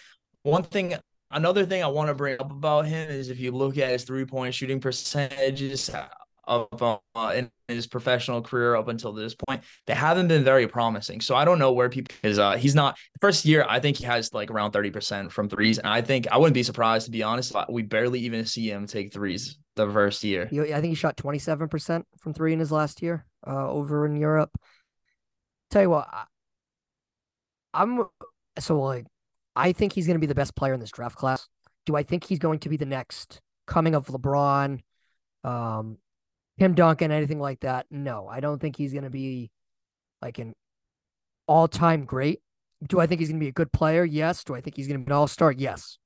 one 0.41 0.63
thing, 0.63 0.95
another 1.33 1.65
thing 1.65 1.83
I 1.83 1.87
want 1.87 2.07
to 2.09 2.13
bring 2.13 2.39
up 2.39 2.51
about 2.51 2.85
him 2.85 3.09
is 3.09 3.29
if 3.29 3.39
you 3.39 3.51
look 3.51 3.77
at 3.77 3.89
his 3.89 4.03
three 4.03 4.25
point 4.25 4.53
shooting 4.53 4.79
percentages, 4.79 5.89
of 6.45 6.67
uh, 7.15 7.33
in 7.35 7.49
his 7.67 7.87
professional 7.87 8.41
career 8.41 8.75
up 8.75 8.87
until 8.87 9.13
this 9.13 9.35
point, 9.35 9.63
they 9.87 9.93
haven't 9.93 10.27
been 10.27 10.43
very 10.43 10.67
promising. 10.67 11.21
So 11.21 11.35
I 11.35 11.45
don't 11.45 11.59
know 11.59 11.71
where 11.71 11.89
people 11.89 12.15
is. 12.23 12.39
Uh, 12.39 12.57
he's 12.57 12.75
not 12.75 12.97
first 13.21 13.45
year. 13.45 13.65
I 13.67 13.79
think 13.79 13.97
he 13.97 14.05
has 14.05 14.33
like 14.33 14.51
around 14.51 14.71
thirty 14.71 14.91
percent 14.91 15.31
from 15.31 15.49
threes, 15.49 15.79
and 15.79 15.87
I 15.87 16.01
think 16.01 16.27
I 16.31 16.37
wouldn't 16.37 16.53
be 16.53 16.63
surprised 16.63 17.05
to 17.05 17.11
be 17.11 17.23
honest. 17.23 17.53
We 17.69 17.83
barely 17.83 18.19
even 18.21 18.45
see 18.45 18.69
him 18.69 18.87
take 18.87 19.13
threes 19.13 19.57
the 19.75 19.89
first 19.91 20.23
year. 20.23 20.49
I 20.51 20.81
think 20.81 20.85
he 20.85 20.95
shot 20.95 21.17
twenty 21.17 21.39
seven 21.39 21.67
percent 21.67 22.05
from 22.19 22.33
three 22.33 22.53
in 22.53 22.59
his 22.59 22.71
last 22.71 23.01
year 23.01 23.25
uh, 23.47 23.69
over 23.69 24.05
in 24.05 24.15
Europe. 24.15 24.51
Tell 25.71 25.81
you 25.81 25.89
what, 25.89 26.07
I, 26.11 26.25
I'm 27.73 28.05
so 28.59 28.81
like 28.81 29.05
I 29.55 29.71
think 29.71 29.93
he's 29.93 30.07
going 30.07 30.15
to 30.15 30.21
be 30.21 30.27
the 30.27 30.35
best 30.35 30.55
player 30.55 30.73
in 30.73 30.79
this 30.79 30.91
draft 30.91 31.15
class. 31.15 31.47
Do 31.85 31.95
I 31.95 32.03
think 32.03 32.23
he's 32.23 32.39
going 32.39 32.59
to 32.59 32.69
be 32.69 32.77
the 32.77 32.85
next 32.85 33.41
coming 33.67 33.95
of 33.95 34.07
LeBron? 34.07 34.79
Um, 35.43 35.97
Tim 36.59 36.75
Duncan, 36.75 37.11
anything 37.11 37.39
like 37.39 37.61
that. 37.61 37.87
No, 37.91 38.27
I 38.27 38.39
don't 38.39 38.59
think 38.59 38.77
he's 38.77 38.93
going 38.93 39.03
to 39.03 39.09
be 39.09 39.51
like 40.21 40.39
an 40.39 40.53
all 41.47 41.67
time 41.67 42.05
great. 42.05 42.39
Do 42.87 42.99
I 42.99 43.07
think 43.07 43.19
he's 43.19 43.29
going 43.29 43.39
to 43.39 43.43
be 43.43 43.49
a 43.49 43.53
good 43.53 43.71
player? 43.71 44.03
Yes. 44.03 44.43
Do 44.43 44.55
I 44.55 44.61
think 44.61 44.75
he's 44.75 44.87
going 44.87 44.99
to 44.99 45.05
be 45.05 45.09
an 45.09 45.17
all 45.17 45.27
star? 45.27 45.51
Yes. 45.51 45.97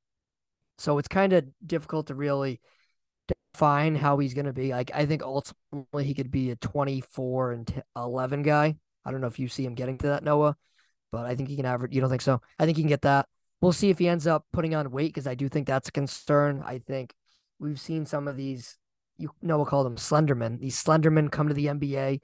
So 0.78 0.98
it's 0.98 1.08
kind 1.08 1.34
of 1.34 1.46
difficult 1.66 2.08
to 2.08 2.16
really 2.16 2.62
define 3.54 3.96
how 3.96 4.20
he's 4.20 4.34
going 4.34 4.46
to 4.46 4.54
be. 4.54 4.72
Like, 4.72 4.92
I 4.94 5.06
think 5.06 5.24
ultimately 5.24 6.04
he 6.04 6.14
could 6.14 6.30
be 6.30 6.52
a 6.52 6.56
24 6.56 7.52
and 7.52 7.84
11 7.96 8.44
guy. 8.44 8.76
I 9.04 9.12
don't 9.12 9.22
know 9.22 9.28
if 9.28 9.40
you 9.40 9.48
see 9.48 9.66
him 9.66 9.74
getting 9.74 9.98
to 10.00 10.08
that, 10.08 10.24
Noah, 10.24 10.56
but 11.12 11.26
I 11.26 11.36
think 11.36 11.50
he 11.50 11.56
can 11.56 11.66
average. 11.66 11.96
You 11.96 12.02
don't 12.02 12.10
think 12.10 12.22
so? 12.22 12.42
I 12.60 12.66
think 12.66 12.78
he 12.78 12.84
can 12.84 12.90
get 12.90 13.02
that. 13.04 13.28
We'll 13.62 13.74
see 13.74 13.90
if 13.90 14.00
he 14.00 14.08
ends 14.08 14.28
up 14.28 14.46
putting 14.54 14.76
on 14.76 14.92
weight 14.92 15.14
because 15.14 15.28
I 15.28 15.36
do 15.36 15.50
think 15.50 15.68
that's 15.68 15.90
a 15.90 15.92
concern. 15.92 16.64
I 16.66 16.80
think 16.80 17.14
we've 17.60 17.80
seen 17.80 18.06
some 18.06 18.28
of 18.28 18.38
these 18.38 18.78
you 19.18 19.32
know, 19.42 19.58
we'll 19.58 19.66
call 19.66 19.84
them 19.84 19.96
Slendermen. 19.96 20.60
These 20.60 20.82
Slendermen 20.82 21.32
come 21.32 21.48
to 21.48 21.54
the 21.54 21.68
NBA 21.68 22.22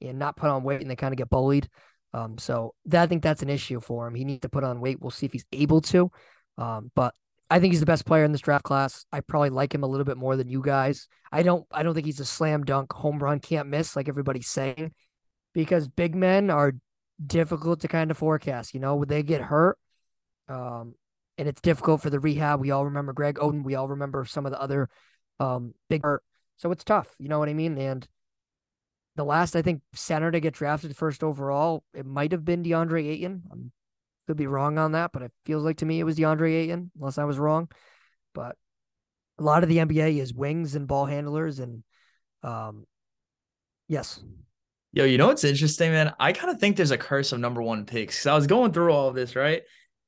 and 0.00 0.18
not 0.18 0.36
put 0.36 0.50
on 0.50 0.64
weight 0.64 0.80
and 0.80 0.90
they 0.90 0.96
kind 0.96 1.12
of 1.12 1.18
get 1.18 1.30
bullied. 1.30 1.68
Um, 2.12 2.36
so 2.38 2.74
that, 2.86 3.04
I 3.04 3.06
think 3.06 3.22
that's 3.22 3.42
an 3.42 3.48
issue 3.48 3.80
for 3.80 4.06
him. 4.06 4.14
He 4.14 4.24
needs 4.24 4.40
to 4.40 4.48
put 4.48 4.64
on 4.64 4.80
weight. 4.80 5.00
We'll 5.00 5.10
see 5.10 5.26
if 5.26 5.32
he's 5.32 5.46
able 5.52 5.80
to. 5.82 6.10
Um, 6.58 6.90
but 6.94 7.14
I 7.48 7.60
think 7.60 7.72
he's 7.72 7.80
the 7.80 7.86
best 7.86 8.04
player 8.04 8.24
in 8.24 8.32
this 8.32 8.40
draft 8.40 8.64
class. 8.64 9.06
I 9.12 9.20
probably 9.20 9.50
like 9.50 9.74
him 9.74 9.82
a 9.82 9.86
little 9.86 10.04
bit 10.04 10.16
more 10.16 10.36
than 10.36 10.48
you 10.48 10.62
guys. 10.62 11.06
I 11.30 11.42
don't 11.42 11.66
I 11.70 11.82
don't 11.82 11.94
think 11.94 12.06
he's 12.06 12.20
a 12.20 12.24
slam 12.24 12.64
dunk 12.64 12.92
home 12.92 13.18
run 13.18 13.40
can't 13.40 13.68
miss 13.68 13.96
like 13.96 14.08
everybody's 14.08 14.48
saying 14.48 14.92
because 15.54 15.88
big 15.88 16.14
men 16.14 16.50
are 16.50 16.72
difficult 17.24 17.80
to 17.80 17.88
kind 17.88 18.10
of 18.10 18.18
forecast, 18.18 18.74
you 18.74 18.80
know, 18.80 18.96
when 18.96 19.08
they 19.08 19.22
get 19.22 19.40
hurt. 19.42 19.78
Um, 20.48 20.94
and 21.38 21.48
it's 21.48 21.60
difficult 21.60 22.02
for 22.02 22.10
the 22.10 22.20
rehab. 22.20 22.60
We 22.60 22.70
all 22.70 22.84
remember 22.84 23.12
Greg 23.12 23.36
Oden. 23.36 23.64
We 23.64 23.74
all 23.74 23.88
remember 23.88 24.24
some 24.24 24.46
of 24.46 24.52
the 24.52 24.60
other 24.60 24.88
um 25.40 25.74
big 25.88 26.02
so 26.62 26.70
it's 26.70 26.84
tough, 26.84 27.08
you 27.18 27.28
know 27.28 27.40
what 27.40 27.48
I 27.48 27.54
mean? 27.54 27.76
And 27.76 28.06
the 29.16 29.24
last, 29.24 29.56
I 29.56 29.62
think, 29.62 29.82
center 29.94 30.30
to 30.30 30.38
get 30.38 30.54
drafted 30.54 30.96
first 30.96 31.24
overall, 31.24 31.82
it 31.92 32.06
might 32.06 32.30
have 32.30 32.44
been 32.44 32.62
DeAndre 32.62 33.08
Ayton. 33.08 33.42
I 33.52 33.56
could 34.28 34.36
be 34.36 34.46
wrong 34.46 34.78
on 34.78 34.92
that, 34.92 35.10
but 35.12 35.22
it 35.22 35.32
feels 35.44 35.64
like 35.64 35.78
to 35.78 35.86
me 35.86 35.98
it 35.98 36.04
was 36.04 36.16
DeAndre 36.16 36.54
Ayton, 36.54 36.92
unless 36.96 37.18
I 37.18 37.24
was 37.24 37.36
wrong. 37.36 37.68
But 38.32 38.56
a 39.40 39.42
lot 39.42 39.64
of 39.64 39.68
the 39.68 39.78
NBA 39.78 40.20
is 40.20 40.32
wings 40.32 40.76
and 40.76 40.86
ball 40.86 41.04
handlers, 41.04 41.58
and 41.58 41.82
um, 42.44 42.86
yes. 43.88 44.22
Yo, 44.92 45.04
you 45.04 45.18
know 45.18 45.26
what's 45.26 45.42
interesting, 45.42 45.90
man? 45.90 46.14
I 46.20 46.32
kind 46.32 46.50
of 46.54 46.60
think 46.60 46.76
there's 46.76 46.92
a 46.92 46.98
curse 46.98 47.32
of 47.32 47.40
number 47.40 47.60
one 47.60 47.86
picks. 47.86 48.24
I 48.24 48.34
was 48.34 48.46
going 48.46 48.72
through 48.72 48.92
all 48.92 49.08
of 49.08 49.16
this, 49.16 49.34
right? 49.34 49.62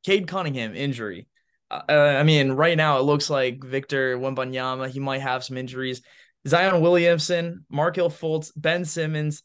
Cade 0.05 0.29
Cunningham 0.29 0.75
injury. 0.75 1.27
Uh, 1.71 1.83
I 1.89 2.23
mean, 2.23 2.53
right 2.53 2.77
now 2.77 2.99
it 2.99 3.03
looks 3.03 3.29
like 3.31 3.65
Victor 3.65 4.17
Wembanyama, 4.19 4.89
he 4.89 5.01
might 5.01 5.23
have 5.23 5.43
some 5.43 5.57
injuries. 5.57 6.03
Zion 6.47 6.81
Williamson, 6.83 7.65
Markelle 7.71 8.11
Fultz, 8.11 8.53
Ben 8.55 8.85
Simmons, 8.85 9.43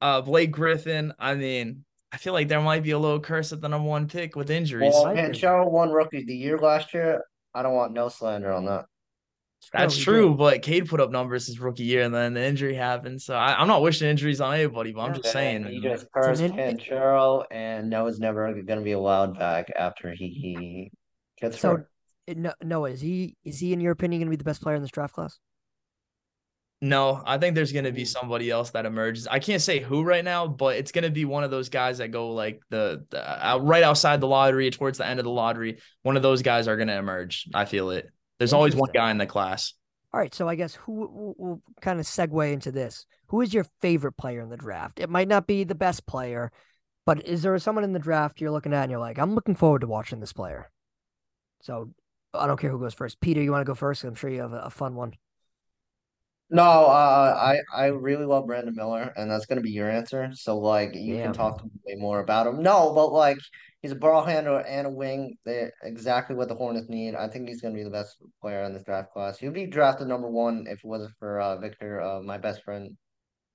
Uh, 0.00 0.20
Blake 0.20 0.50
Griffin. 0.50 1.12
I 1.18 1.34
mean, 1.34 1.84
I 2.12 2.18
feel 2.18 2.34
like 2.34 2.48
there 2.48 2.60
might 2.60 2.82
be 2.82 2.90
a 2.90 2.98
little 2.98 3.20
curse 3.20 3.52
at 3.52 3.60
the 3.60 3.68
number 3.68 3.88
one 3.88 4.06
pick 4.06 4.36
with 4.36 4.50
injuries. 4.50 4.92
Well, 4.92 5.06
Banchero 5.14 5.70
won 5.70 5.90
rookie 5.90 6.18
of 6.18 6.26
the 6.26 6.34
year 6.34 6.58
last 6.58 6.92
year. 6.92 7.22
I 7.54 7.62
don't 7.62 7.74
want 7.74 7.92
no 7.92 8.08
slander 8.08 8.52
on 8.52 8.66
that. 8.66 8.84
That's 9.72 9.96
true, 9.96 10.30
did. 10.30 10.38
but 10.38 10.62
Cade 10.62 10.88
put 10.88 11.00
up 11.00 11.10
numbers 11.10 11.46
his 11.46 11.60
rookie 11.60 11.84
year, 11.84 12.02
and 12.02 12.14
then 12.14 12.34
the 12.34 12.44
injury 12.44 12.74
happened. 12.74 13.22
So 13.22 13.34
I, 13.34 13.54
I'm 13.60 13.68
not 13.68 13.82
wishing 13.82 14.08
injuries 14.08 14.40
on 14.40 14.54
anybody, 14.54 14.92
but 14.92 15.02
I'm 15.02 15.10
Yeah. 15.14 15.18
just 15.20 15.32
saying. 15.32 15.64
he 15.66 15.80
just 15.80 16.06
cursed 16.12 16.40
in- 16.42 16.52
Banchero, 16.52 17.44
and 17.50 17.88
Noah's 17.88 18.18
never 18.18 18.52
going 18.52 18.78
to 18.78 18.84
be 18.84 18.92
allowed 18.92 19.38
back 19.38 19.70
after 19.76 20.12
he, 20.12 20.28
he 20.28 20.92
gets 21.40 21.60
So, 21.60 21.70
hurt. 21.70 21.90
it- 22.26 22.36
no, 22.38 22.52
Noah, 22.62 22.90
is 22.90 23.00
he 23.00 23.36
is 23.44 23.60
he 23.60 23.72
in 23.72 23.80
your 23.80 23.92
opinion 23.92 24.20
going 24.20 24.26
to 24.26 24.30
be 24.30 24.36
the 24.36 24.44
best 24.44 24.62
player 24.62 24.76
in 24.76 24.82
this 24.82 24.90
draft 24.90 25.14
class? 25.14 25.38
No, 26.84 27.22
I 27.24 27.38
think 27.38 27.54
there's 27.54 27.70
going 27.70 27.84
to 27.84 27.92
be 27.92 28.04
somebody 28.04 28.50
else 28.50 28.70
that 28.70 28.86
emerges. 28.86 29.28
I 29.28 29.38
can't 29.38 29.62
say 29.62 29.78
who 29.78 30.02
right 30.02 30.24
now, 30.24 30.48
but 30.48 30.74
it's 30.76 30.90
going 30.90 31.04
to 31.04 31.10
be 31.10 31.24
one 31.24 31.44
of 31.44 31.52
those 31.52 31.68
guys 31.68 31.98
that 31.98 32.08
go 32.08 32.32
like 32.32 32.60
the, 32.70 33.06
the 33.10 33.50
uh, 33.50 33.58
right 33.58 33.84
outside 33.84 34.20
the 34.20 34.26
lottery, 34.26 34.68
towards 34.72 34.98
the 34.98 35.06
end 35.06 35.20
of 35.20 35.24
the 35.24 35.30
lottery. 35.30 35.78
One 36.02 36.16
of 36.16 36.22
those 36.24 36.42
guys 36.42 36.66
are 36.66 36.74
going 36.76 36.88
to 36.88 36.96
emerge. 36.96 37.48
I 37.54 37.66
feel 37.66 37.90
it. 37.90 38.10
There's 38.42 38.52
always 38.52 38.74
one 38.74 38.90
guy 38.92 39.12
in 39.12 39.18
the 39.18 39.26
class. 39.26 39.74
All 40.12 40.18
right, 40.18 40.34
so 40.34 40.48
I 40.48 40.56
guess 40.56 40.74
who 40.74 41.34
we'll 41.38 41.62
kind 41.80 42.00
of 42.00 42.06
segue 42.06 42.52
into 42.52 42.72
this. 42.72 43.06
Who 43.28 43.40
is 43.40 43.54
your 43.54 43.66
favorite 43.80 44.16
player 44.16 44.40
in 44.40 44.48
the 44.48 44.56
draft? 44.56 44.98
It 44.98 45.08
might 45.08 45.28
not 45.28 45.46
be 45.46 45.62
the 45.62 45.76
best 45.76 46.06
player, 46.06 46.50
but 47.06 47.24
is 47.24 47.42
there 47.42 47.56
someone 47.60 47.84
in 47.84 47.92
the 47.92 48.00
draft 48.00 48.40
you're 48.40 48.50
looking 48.50 48.74
at 48.74 48.82
and 48.82 48.90
you're 48.90 48.98
like, 48.98 49.16
I'm 49.16 49.36
looking 49.36 49.54
forward 49.54 49.82
to 49.82 49.86
watching 49.86 50.18
this 50.18 50.32
player? 50.32 50.72
So 51.60 51.90
I 52.34 52.48
don't 52.48 52.58
care 52.58 52.70
who 52.70 52.80
goes 52.80 52.94
first. 52.94 53.20
Peter, 53.20 53.40
you 53.40 53.52
want 53.52 53.60
to 53.62 53.70
go 53.70 53.76
first? 53.76 54.02
I'm 54.02 54.16
sure 54.16 54.28
you 54.28 54.40
have 54.40 54.52
a 54.52 54.70
fun 54.70 54.96
one. 54.96 55.12
No, 56.54 56.62
uh, 56.64 57.34
I 57.40 57.60
I 57.74 57.86
really 57.86 58.26
love 58.26 58.46
Brandon 58.46 58.74
Miller, 58.76 59.10
and 59.16 59.30
that's 59.30 59.46
gonna 59.46 59.62
be 59.62 59.70
your 59.70 59.90
answer. 59.90 60.30
So 60.34 60.58
like 60.58 60.94
you 60.94 61.14
Damn. 61.14 61.24
can 61.24 61.32
talk 61.32 61.58
to 61.58 61.64
me 61.64 61.70
way 61.86 61.94
more 61.94 62.20
about 62.20 62.46
him. 62.46 62.62
No, 62.62 62.92
but 62.92 63.10
like 63.10 63.38
he's 63.80 63.92
a 63.92 63.96
ball 63.96 64.22
handler 64.22 64.60
and 64.60 64.86
a 64.86 64.90
wing. 64.90 65.38
They're 65.46 65.72
exactly 65.82 66.36
what 66.36 66.48
the 66.48 66.54
Hornets 66.54 66.90
need. 66.90 67.14
I 67.14 67.28
think 67.28 67.48
he's 67.48 67.62
gonna 67.62 67.74
be 67.74 67.84
the 67.84 67.90
best 67.90 68.18
player 68.42 68.64
in 68.64 68.74
this 68.74 68.82
draft 68.82 69.14
class. 69.14 69.38
He'd 69.38 69.54
be 69.54 69.66
drafted 69.66 70.08
number 70.08 70.28
one 70.28 70.66
if 70.68 70.80
it 70.80 70.84
wasn't 70.84 71.14
for 71.18 71.40
uh 71.40 71.56
Victor, 71.56 72.02
uh 72.02 72.20
my 72.20 72.36
best 72.36 72.62
friend, 72.64 72.98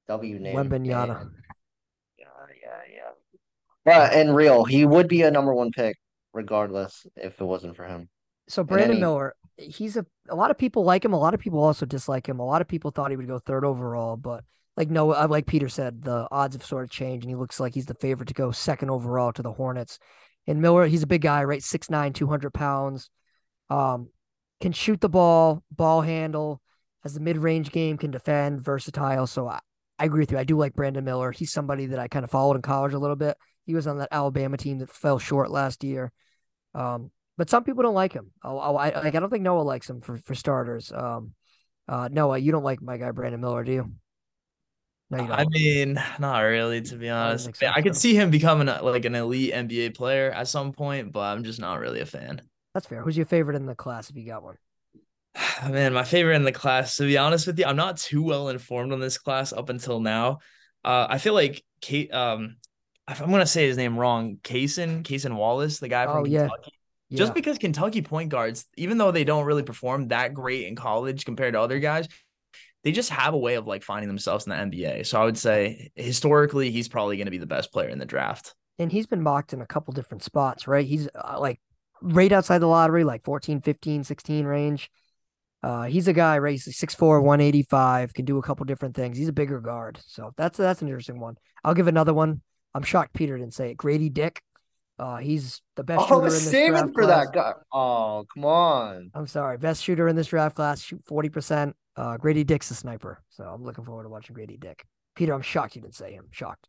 W 0.08 0.39
name. 0.39 0.56
Wembanyama. 0.56 1.22
and- 1.22 1.32
Yeah, 2.18 2.26
yeah, 2.64 2.82
yeah. 2.95 3.39
But 3.86 4.14
in 4.14 4.34
real, 4.34 4.66
he 4.66 4.86
would 4.86 5.08
be 5.08 5.22
a 5.22 5.30
number 5.30 5.54
one 5.54 5.70
pick 5.70 5.95
regardless 6.34 7.06
if 7.16 7.39
it 7.39 7.45
wasn't 7.45 7.76
for 7.76 7.86
him. 7.86 8.10
So 8.48 8.64
Brandon 8.64 8.95
he- 8.95 9.02
Miller, 9.02 9.36
he's 9.58 9.98
a 9.98 10.06
a 10.30 10.36
lot 10.36 10.52
of 10.52 10.58
people 10.58 10.84
like 10.84 11.04
him. 11.04 11.14
A 11.14 11.20
lot 11.20 11.34
of 11.34 11.39
people 11.39 11.60
also 11.64 11.86
dislike 11.86 12.28
him. 12.28 12.39
A 12.39 12.45
lot 12.45 12.62
of 12.62 12.68
people 12.68 12.91
thought 12.91 13.12
he 13.12 13.18
would 13.18 13.28
go 13.28 13.39
third 13.39 13.66
overall, 13.66 14.18
but 14.18 14.43
like 14.76 14.89
no, 14.89 15.12
uh, 15.12 15.28
like 15.30 15.48
Peter 15.48 15.70
said, 15.70 16.04
the 16.04 16.28
odds 16.32 16.56
have 16.56 16.66
sort 16.66 16.84
of 16.84 16.89
changed, 16.89 17.24
and 17.26 17.32
he 17.32 17.36
looks 17.36 17.60
like 17.60 17.74
he's 17.74 17.86
the 17.86 17.95
favorite 17.95 18.28
to 18.28 18.34
go 18.34 18.52
second 18.52 18.89
overall 18.89 19.32
to 19.34 19.41
the 19.41 19.52
Hornets. 19.52 20.00
And 20.45 20.62
Miller, 20.62 20.86
he's 20.86 21.04
a 21.04 21.08
big 21.08 21.22
guy, 21.22 21.43
right? 21.43 21.62
6'9", 21.62 22.14
200 22.14 22.54
pounds. 22.54 23.10
Um, 23.70 24.10
can 24.62 24.72
shoot 24.72 25.02
the 25.02 25.10
ball, 25.10 25.64
ball 25.72 26.02
handle, 26.02 26.62
has 27.04 27.18
a 27.18 27.20
mid 27.20 27.38
range 27.38 27.72
game, 27.72 27.98
can 27.98 28.12
defend, 28.12 28.62
versatile. 28.62 29.28
So 29.28 29.48
I, 29.48 29.60
I 30.00 30.06
agree 30.06 30.22
with 30.22 30.32
you. 30.32 30.38
I 30.38 30.43
do 30.43 30.58
like 30.58 30.74
Brandon 30.74 31.04
Miller. 31.04 31.32
He's 31.32 31.52
somebody 31.52 31.88
that 31.88 32.00
I 32.00 32.08
kind 32.08 32.24
of 32.24 32.32
followed 32.32 32.56
in 32.56 32.62
college 32.62 32.93
a 32.93 33.00
little 33.00 33.16
bit. 33.16 33.38
He 33.66 33.76
was 33.76 33.88
on 33.88 33.98
that 33.98 34.10
Alabama 34.12 34.58
team 34.58 34.80
that 34.80 34.89
fell 34.89 35.20
short 35.20 35.52
last 35.52 35.84
year. 35.84 36.12
Um, 36.74 37.12
but 37.38 37.50
some 37.50 37.64
people 37.64 37.84
don't 37.84 37.96
like 37.96 38.14
him. 38.14 38.32
Oh, 38.44 38.60
oh, 38.60 38.76
I 38.76 38.90
like. 38.90 39.16
I 39.16 39.20
don't 39.20 39.30
think 39.30 39.44
Noah 39.44 39.62
likes 39.62 39.90
him 39.90 40.02
for 40.02 40.18
for 40.18 40.36
starters. 40.36 40.92
Um, 40.92 41.34
uh, 41.88 42.10
Noah, 42.12 42.38
you 42.38 42.52
don't 42.52 42.64
like 42.64 42.82
my 42.82 42.98
guy 42.98 43.12
Brandon 43.12 43.40
Miller, 43.40 43.64
do 43.64 43.72
you? 43.72 43.92
No, 45.10 45.22
you 45.22 45.28
don't. 45.28 45.40
I 45.40 45.46
mean, 45.46 46.04
not 46.20 46.40
really, 46.40 46.82
to 46.82 46.96
be 46.96 47.10
honest. 47.10 47.48
I, 47.48 47.52
so. 47.52 47.68
I 47.76 47.82
could 47.82 47.96
see 47.96 48.14
him 48.14 48.30
becoming 48.30 48.68
a, 48.68 48.82
like 48.82 49.06
an 49.06 49.16
elite 49.16 49.54
NBA 49.54 49.96
player 49.96 50.32
at 50.32 50.48
some 50.48 50.74
point, 50.74 51.12
but 51.14 51.22
I'm 51.22 51.44
just 51.44 51.62
not 51.62 51.80
really 51.80 52.02
a 52.02 52.06
fan. 52.06 52.42
That's 52.74 52.86
fair. 52.86 53.02
Who's 53.02 53.16
your 53.16 53.26
favorite 53.26 53.56
in 53.56 53.66
the 53.66 53.76
class 53.76 54.10
if 54.10 54.18
you 54.18 54.26
got 54.26 54.44
one? 54.44 54.58
Man, 55.70 55.94
my 55.94 56.04
favorite 56.04 56.36
in 56.36 56.44
the 56.44 56.52
class, 56.52 56.98
to 56.98 57.04
be 57.04 57.18
honest 57.18 57.48
with 57.48 57.58
you, 57.58 57.66
I'm 57.66 57.78
not 57.78 57.98
too 57.98 58.22
well 58.22 58.50
informed 58.50 58.92
on 58.92 59.00
this 59.00 59.18
class 59.18 59.54
up 59.54 59.70
until 59.70 60.00
now. 60.00 60.40
Uh, 60.84 61.08
I 61.10 61.18
feel 61.20 61.34
like 61.34 61.64
Kate, 61.82 62.14
um, 62.14 62.58
if 63.10 63.22
I'm 63.22 63.32
gonna 63.32 63.46
say 63.46 63.68
his 63.68 63.78
name 63.78 63.98
wrong, 63.98 64.38
Cason, 64.44 65.04
Cason 65.04 65.36
Wallace, 65.36 65.80
the 65.80 65.88
guy 65.88 66.06
from 66.06 66.18
Oh. 66.18 66.24
Kentucky. 66.24 66.34
Yeah. 66.34 66.50
Just 67.16 67.34
because 67.34 67.58
Kentucky 67.58 68.01
point 68.01 68.30
guards, 68.30 68.66
even 68.76 68.97
though 68.97 69.12
they 69.12 69.24
don't 69.24 69.45
really 69.45 69.64
perform 69.64 70.10
that 70.10 70.34
great 70.34 70.68
in 70.68 70.76
college 70.76 71.24
compared 71.24 71.53
to 71.53 71.62
other 71.62 71.80
guys, 71.80 72.08
they 72.84 72.91
just 72.91 73.10
have 73.10 73.34
a 73.34 73.38
way 73.38 73.55
of 73.55 73.66
like 73.66 73.84
finding 73.84 74.08
themselves 74.08 74.45
in 74.45 74.51
the 74.51 74.58
NBA. 74.58 75.05
So 75.05 75.22
I 75.22 75.26
would 75.26 75.38
say 75.38 75.91
historically, 75.95 76.72
he's 76.72 76.88
probably 76.89 77.18
going 77.18 77.26
to 77.26 77.32
be 77.32 77.38
the 77.38 77.45
best 77.45 77.72
player 77.72 77.89
in 77.89 77.99
the 77.99 78.05
draft. 78.05 78.53
and 78.80 78.91
he's 78.91 79.08
been 79.08 79.24
mocked 79.24 79.53
in 79.53 79.62
a 79.62 79.66
couple 79.66 79.93
different 79.93 80.24
spots, 80.24 80.68
right? 80.68 80.86
He's 80.86 81.08
uh, 81.16 81.39
like 81.39 81.60
right 82.01 82.32
outside 82.32 82.60
the 82.60 82.68
lottery, 82.68 83.03
like 83.03 83.24
14, 83.24 83.62
15, 83.62 84.03
16 84.03 84.45
range. 84.45 84.89
Uh, 85.64 85.84
he's 85.84 86.08
a 86.08 86.14
guy, 86.14 86.38
right? 86.38 86.51
He's 86.51 86.68
6'4, 86.80 87.24
185, 87.24 88.14
can 88.14 88.26
do 88.26 88.38
a 88.38 88.43
couple 88.43 88.66
different 88.66 88.95
things. 88.95 89.18
He's 89.18 89.28
a 89.28 89.34
bigger 89.34 89.60
guard. 89.60 89.99
So 90.05 90.32
that's 90.38 90.58
that's 90.58 90.82
an 90.82 90.88
interesting 90.88 91.20
one. 91.20 91.36
I'll 91.64 91.74
give 91.74 91.88
another 91.88 92.14
one. 92.14 92.41
I'm 92.76 92.84
shocked 92.84 93.14
Peter 93.14 93.38
didn't 93.38 93.55
say 93.55 93.72
it. 93.72 93.78
Grady 93.78 94.10
Dick. 94.10 94.41
Uh, 95.00 95.18
he's 95.18 95.62
the 95.76 95.84
best 95.84 96.02
Oh, 96.02 96.04
shooter 96.06 96.14
I 96.16 96.18
in 96.18 96.24
was 96.24 96.34
this 96.43 96.52
saving 96.52 96.93
for 96.93 97.04
class. 97.04 97.26
that 97.28 97.34
guy. 97.34 97.54
Oh, 97.72 98.26
come 98.34 98.45
on. 98.45 99.12
I'm 99.14 99.28
sorry, 99.28 99.58
best 99.58 99.84
shooter 99.84 100.08
in 100.08 100.16
this 100.16 100.28
draft 100.28 100.56
class, 100.56 100.82
shoot 100.82 101.04
40%. 101.06 101.74
Uh, 101.95 102.18
Grady 102.18 102.43
Dick's 102.43 102.70
a 102.72 102.76
sniper. 102.76 103.22
So 103.30 103.43
I'm 103.43 103.64
looking 103.64 103.84
forward 103.86 104.04
to 104.04 104.10
watching 104.10 104.34
Grady 104.34 104.58
Dick. 104.58 104.84
Peter, 105.16 105.34
I'm 105.34 105.41
shocked 105.41 105.76
you 105.76 105.82
didn't 105.82 105.95
say 105.95 106.14
him. 106.14 106.26
Shocked. 106.32 106.68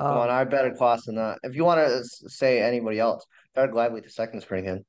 Come 0.00 0.10
Um, 0.12 0.16
on, 0.18 0.30
I 0.30 0.44
better 0.44 0.70
class 0.74 1.04
than 1.04 1.16
that. 1.16 1.38
If 1.42 1.54
you 1.54 1.64
want 1.64 1.80
to 1.86 2.04
say 2.28 2.60
anybody 2.62 2.98
else, 2.98 3.24
Jared 3.54 3.72
Gladley 3.72 4.00
the 4.00 4.08
second 4.10 4.38
is 4.38 4.44
pretty 4.44 4.66
good. 4.66 4.82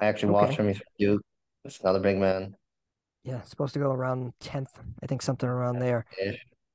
I 0.00 0.06
actually 0.06 0.32
watched 0.32 0.58
him. 0.58 0.68
He's 0.68 0.78
from 0.78 0.86
Duke. 0.98 1.22
It's 1.64 1.80
another 1.80 2.00
big 2.00 2.16
man. 2.18 2.54
Yeah, 3.24 3.42
supposed 3.42 3.74
to 3.74 3.80
go 3.80 3.90
around 3.90 4.32
10th. 4.42 4.68
I 5.02 5.06
think 5.06 5.20
something 5.20 5.48
around 5.48 5.78
there. 5.80 6.06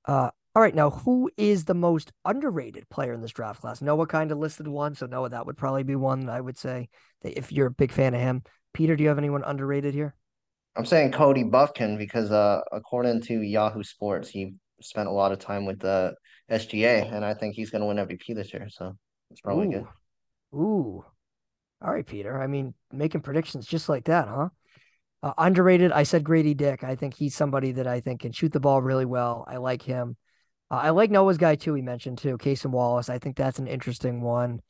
Uh, 0.05 0.29
all 0.53 0.61
right, 0.61 0.75
now 0.75 0.89
who 0.89 1.31
is 1.37 1.65
the 1.65 1.73
most 1.73 2.11
underrated 2.25 2.89
player 2.89 3.13
in 3.13 3.21
this 3.21 3.31
draft 3.31 3.61
class? 3.61 3.81
Noah 3.81 4.07
kind 4.07 4.31
of 4.31 4.37
listed 4.37 4.67
one, 4.67 4.95
so 4.95 5.05
Noah, 5.05 5.29
that 5.29 5.45
would 5.45 5.57
probably 5.57 5.83
be 5.83 5.95
one 5.95 6.25
that 6.25 6.35
I 6.35 6.41
would 6.41 6.57
say 6.57 6.89
that 7.21 7.37
if 7.37 7.51
you're 7.51 7.67
a 7.67 7.71
big 7.71 7.91
fan 7.91 8.13
of 8.13 8.19
him. 8.19 8.43
Peter, 8.73 8.95
do 8.95 9.03
you 9.03 9.09
have 9.09 9.17
anyone 9.17 9.43
underrated 9.45 9.93
here? 9.93 10.15
I'm 10.75 10.85
saying 10.85 11.11
Cody 11.11 11.43
Bufkin 11.43 11.97
because 11.97 12.31
uh, 12.31 12.61
according 12.71 13.21
to 13.23 13.41
Yahoo 13.41 13.83
Sports, 13.83 14.29
he 14.29 14.53
spent 14.81 15.07
a 15.07 15.11
lot 15.11 15.31
of 15.31 15.39
time 15.39 15.65
with 15.65 15.79
the 15.79 16.15
SGA, 16.49 17.13
and 17.13 17.23
I 17.23 17.33
think 17.33 17.55
he's 17.55 17.69
going 17.69 17.81
to 17.81 17.85
win 17.85 17.97
MVP 17.97 18.35
this 18.35 18.53
year. 18.53 18.67
So 18.69 18.95
it's 19.29 19.41
probably 19.41 19.69
good. 19.69 19.85
Ooh. 20.53 20.59
Ooh. 20.59 21.05
All 21.81 21.93
right, 21.93 22.05
Peter. 22.05 22.39
I 22.39 22.47
mean, 22.47 22.73
making 22.91 23.21
predictions 23.21 23.65
just 23.65 23.89
like 23.89 24.05
that, 24.05 24.27
huh? 24.27 24.49
Uh, 25.23 25.33
underrated. 25.37 25.91
I 25.91 26.03
said 26.03 26.23
Grady 26.23 26.53
Dick. 26.53 26.83
I 26.83 26.95
think 26.95 27.13
he's 27.13 27.35
somebody 27.35 27.73
that 27.73 27.87
I 27.87 28.01
think 28.01 28.21
can 28.21 28.31
shoot 28.31 28.51
the 28.51 28.59
ball 28.59 28.81
really 28.81 29.05
well. 29.05 29.45
I 29.47 29.57
like 29.57 29.81
him. 29.81 30.17
Uh, 30.71 30.75
I 30.75 30.89
like 30.91 31.11
Noah's 31.11 31.37
guy 31.37 31.55
too. 31.55 31.73
He 31.73 31.81
mentioned 31.81 32.17
too, 32.17 32.37
Casey 32.37 32.69
Wallace. 32.69 33.09
I 33.09 33.19
think 33.19 33.35
that's 33.35 33.59
an 33.59 33.67
interesting 33.67 34.21
one. 34.21 34.61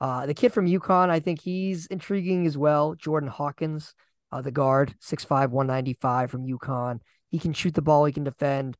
Uh, 0.00 0.26
the 0.26 0.34
kid 0.34 0.52
from 0.52 0.66
UConn, 0.66 1.10
I 1.10 1.18
think 1.18 1.40
he's 1.40 1.86
intriguing 1.86 2.46
as 2.46 2.56
well. 2.56 2.94
Jordan 2.94 3.28
Hawkins, 3.28 3.94
uh, 4.30 4.40
the 4.40 4.52
guard, 4.52 4.94
6'5", 5.00 5.50
195 5.50 6.30
from 6.30 6.46
UConn. 6.46 7.00
He 7.30 7.40
can 7.40 7.52
shoot 7.52 7.74
the 7.74 7.82
ball. 7.82 8.04
He 8.04 8.12
can 8.12 8.22
defend. 8.22 8.76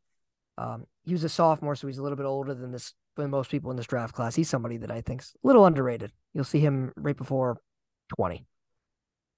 Um, 0.56 0.86
he 1.04 1.12
was 1.12 1.24
a 1.24 1.28
sophomore, 1.28 1.74
so 1.74 1.88
he's 1.88 1.98
a 1.98 2.02
little 2.02 2.16
bit 2.16 2.26
older 2.26 2.54
than 2.54 2.70
this 2.70 2.94
than 3.16 3.30
most 3.30 3.50
people 3.50 3.72
in 3.72 3.76
this 3.76 3.86
draft 3.86 4.14
class. 4.14 4.36
He's 4.36 4.48
somebody 4.48 4.76
that 4.76 4.92
I 4.92 5.00
think's 5.00 5.34
a 5.42 5.46
little 5.46 5.66
underrated. 5.66 6.12
You'll 6.32 6.44
see 6.44 6.60
him 6.60 6.92
right 6.96 7.16
before 7.16 7.58
20 8.16 8.46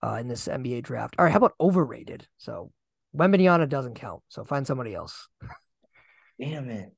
uh, 0.02 0.18
in 0.20 0.28
this 0.28 0.46
NBA 0.46 0.82
draft. 0.82 1.14
All 1.18 1.24
right, 1.24 1.32
how 1.32 1.38
about 1.38 1.54
overrated? 1.58 2.28
So 2.36 2.72
Wembanyama 3.16 3.70
doesn't 3.70 3.94
count. 3.94 4.22
So 4.28 4.44
find 4.44 4.66
somebody 4.66 4.94
else. 4.94 5.28
Damn 6.40 6.68
it. 6.68 6.92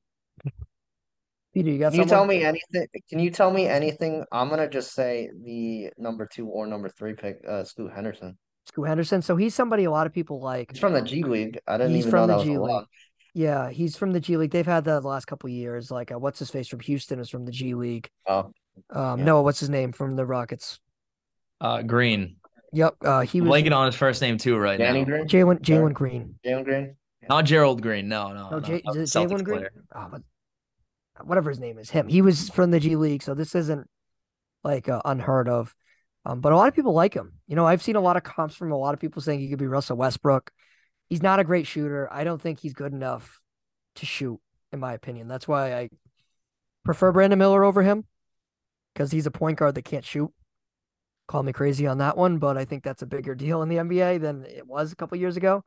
Peter, 1.53 1.69
you 1.69 1.77
got 1.79 1.91
Can 1.93 2.01
you 2.01 2.07
tell 2.07 2.25
me 2.25 2.43
anything? 2.43 2.87
Can 3.09 3.19
you 3.19 3.29
tell 3.29 3.51
me 3.51 3.67
anything? 3.67 4.25
I'm 4.31 4.49
gonna 4.49 4.67
just 4.69 4.93
say 4.93 5.29
the 5.45 5.89
number 5.97 6.25
two 6.31 6.47
or 6.47 6.65
number 6.65 6.89
three 6.89 7.13
pick, 7.13 7.37
uh, 7.47 7.63
Scoot 7.63 7.91
Henderson. 7.93 8.37
Scoot 8.65 8.87
Henderson. 8.87 9.21
So 9.21 9.35
he's 9.35 9.53
somebody 9.53 9.83
a 9.83 9.91
lot 9.91 10.07
of 10.07 10.13
people 10.13 10.41
like. 10.41 10.71
He's 10.71 10.79
from 10.79 10.93
the 10.93 11.01
G 11.01 11.23
League. 11.23 11.59
I 11.67 11.77
didn't 11.77 11.91
He's 11.95 12.07
even 12.07 12.11
from 12.11 12.19
know 12.21 12.27
the 12.27 12.33
that 12.33 12.37
was 12.39 12.47
League. 12.47 12.57
lot. 12.59 12.87
Yeah, 13.35 13.69
he's 13.69 13.95
from 13.97 14.13
the 14.13 14.19
G 14.19 14.37
League. 14.37 14.51
They've 14.51 14.65
had 14.65 14.85
that 14.85 15.01
the 15.01 15.07
last 15.07 15.25
couple 15.25 15.49
years. 15.49 15.91
Like, 15.91 16.11
uh, 16.11 16.17
what's 16.17 16.39
his 16.39 16.49
face 16.49 16.67
from 16.67 16.79
Houston 16.81 17.19
is 17.19 17.29
from 17.29 17.45
the 17.45 17.51
G 17.51 17.75
League. 17.75 18.09
Oh, 18.27 18.51
Um, 18.89 19.19
Yeah. 19.19 19.25
Noah, 19.25 19.43
what's 19.43 19.59
his 19.59 19.69
name 19.69 19.91
from 19.91 20.15
the 20.15 20.25
Rockets? 20.25 20.79
Uh, 21.61 21.81
Green. 21.83 22.37
Yep, 22.71 22.95
uh, 23.05 23.21
he 23.21 23.37
I'm 23.39 23.45
was 23.45 23.61
blanking 23.61 23.75
on 23.75 23.85
his 23.85 23.95
first 23.95 24.21
name 24.21 24.37
too 24.39 24.57
right 24.57 24.79
Danny 24.79 25.01
now. 25.01 25.05
Green, 25.05 25.27
Jalen 25.27 25.59
Jalen 25.61 25.93
Green. 25.93 26.35
Jalen 26.43 26.63
Green. 26.63 26.95
Not 27.29 27.45
Gerald 27.45 27.81
Green. 27.81 28.07
No, 28.07 28.29
no, 28.29 28.49
No, 28.49 28.49
no. 28.51 28.59
J- 28.59 28.81
That 28.85 28.91
is 28.91 28.97
was 28.97 29.15
it 29.15 29.19
Jalen 29.19 29.43
Green? 29.43 29.65
Oh, 29.95 30.07
but 30.11 30.21
whatever 31.23 31.49
his 31.49 31.59
name 31.59 31.77
is, 31.77 31.89
him. 31.89 32.07
He 32.07 32.21
was 32.21 32.49
from 32.49 32.71
the 32.71 32.79
G 32.79 32.95
League, 32.95 33.23
so 33.23 33.33
this 33.33 33.55
isn't 33.55 33.87
like 34.63 34.89
uh, 34.89 35.01
unheard 35.05 35.47
of. 35.49 35.73
Um, 36.25 36.39
but 36.39 36.53
a 36.53 36.57
lot 36.57 36.67
of 36.69 36.73
people 36.73 36.93
like 36.93 37.13
him. 37.13 37.33
You 37.47 37.55
know, 37.55 37.67
I've 37.67 37.83
seen 37.83 37.95
a 37.95 38.01
lot 38.01 38.15
of 38.17 38.23
comps 38.23 38.55
from 38.55 38.71
a 38.71 38.77
lot 38.77 38.93
of 38.93 38.99
people 38.99 39.21
saying 39.21 39.39
he 39.39 39.49
could 39.49 39.59
be 39.59 39.67
Russell 39.67 39.97
Westbrook. 39.97 40.51
He's 41.09 41.21
not 41.21 41.39
a 41.39 41.43
great 41.43 41.67
shooter. 41.67 42.07
I 42.11 42.23
don't 42.23 42.41
think 42.41 42.59
he's 42.59 42.73
good 42.73 42.93
enough 42.93 43.41
to 43.95 44.05
shoot, 44.05 44.39
in 44.71 44.79
my 44.79 44.93
opinion. 44.93 45.27
That's 45.27 45.47
why 45.47 45.73
I 45.73 45.89
prefer 46.85 47.11
Brandon 47.11 47.37
Miller 47.39 47.63
over 47.63 47.81
him 47.83 48.05
because 48.93 49.11
he's 49.11 49.25
a 49.25 49.31
point 49.31 49.59
guard 49.59 49.75
that 49.75 49.85
can't 49.85 50.05
shoot. 50.05 50.31
Call 51.27 51.43
me 51.43 51.53
crazy 51.53 51.87
on 51.87 51.99
that 51.99 52.17
one, 52.17 52.37
but 52.37 52.57
I 52.57 52.65
think 52.65 52.83
that's 52.83 53.01
a 53.01 53.05
bigger 53.07 53.35
deal 53.35 53.61
in 53.61 53.69
the 53.69 53.77
NBA 53.77 54.17
than 54.19 54.45
it 54.45 54.67
was 54.67 54.91
a 54.91 54.95
couple 54.95 55.17
years 55.17 55.37
ago. 55.37 55.63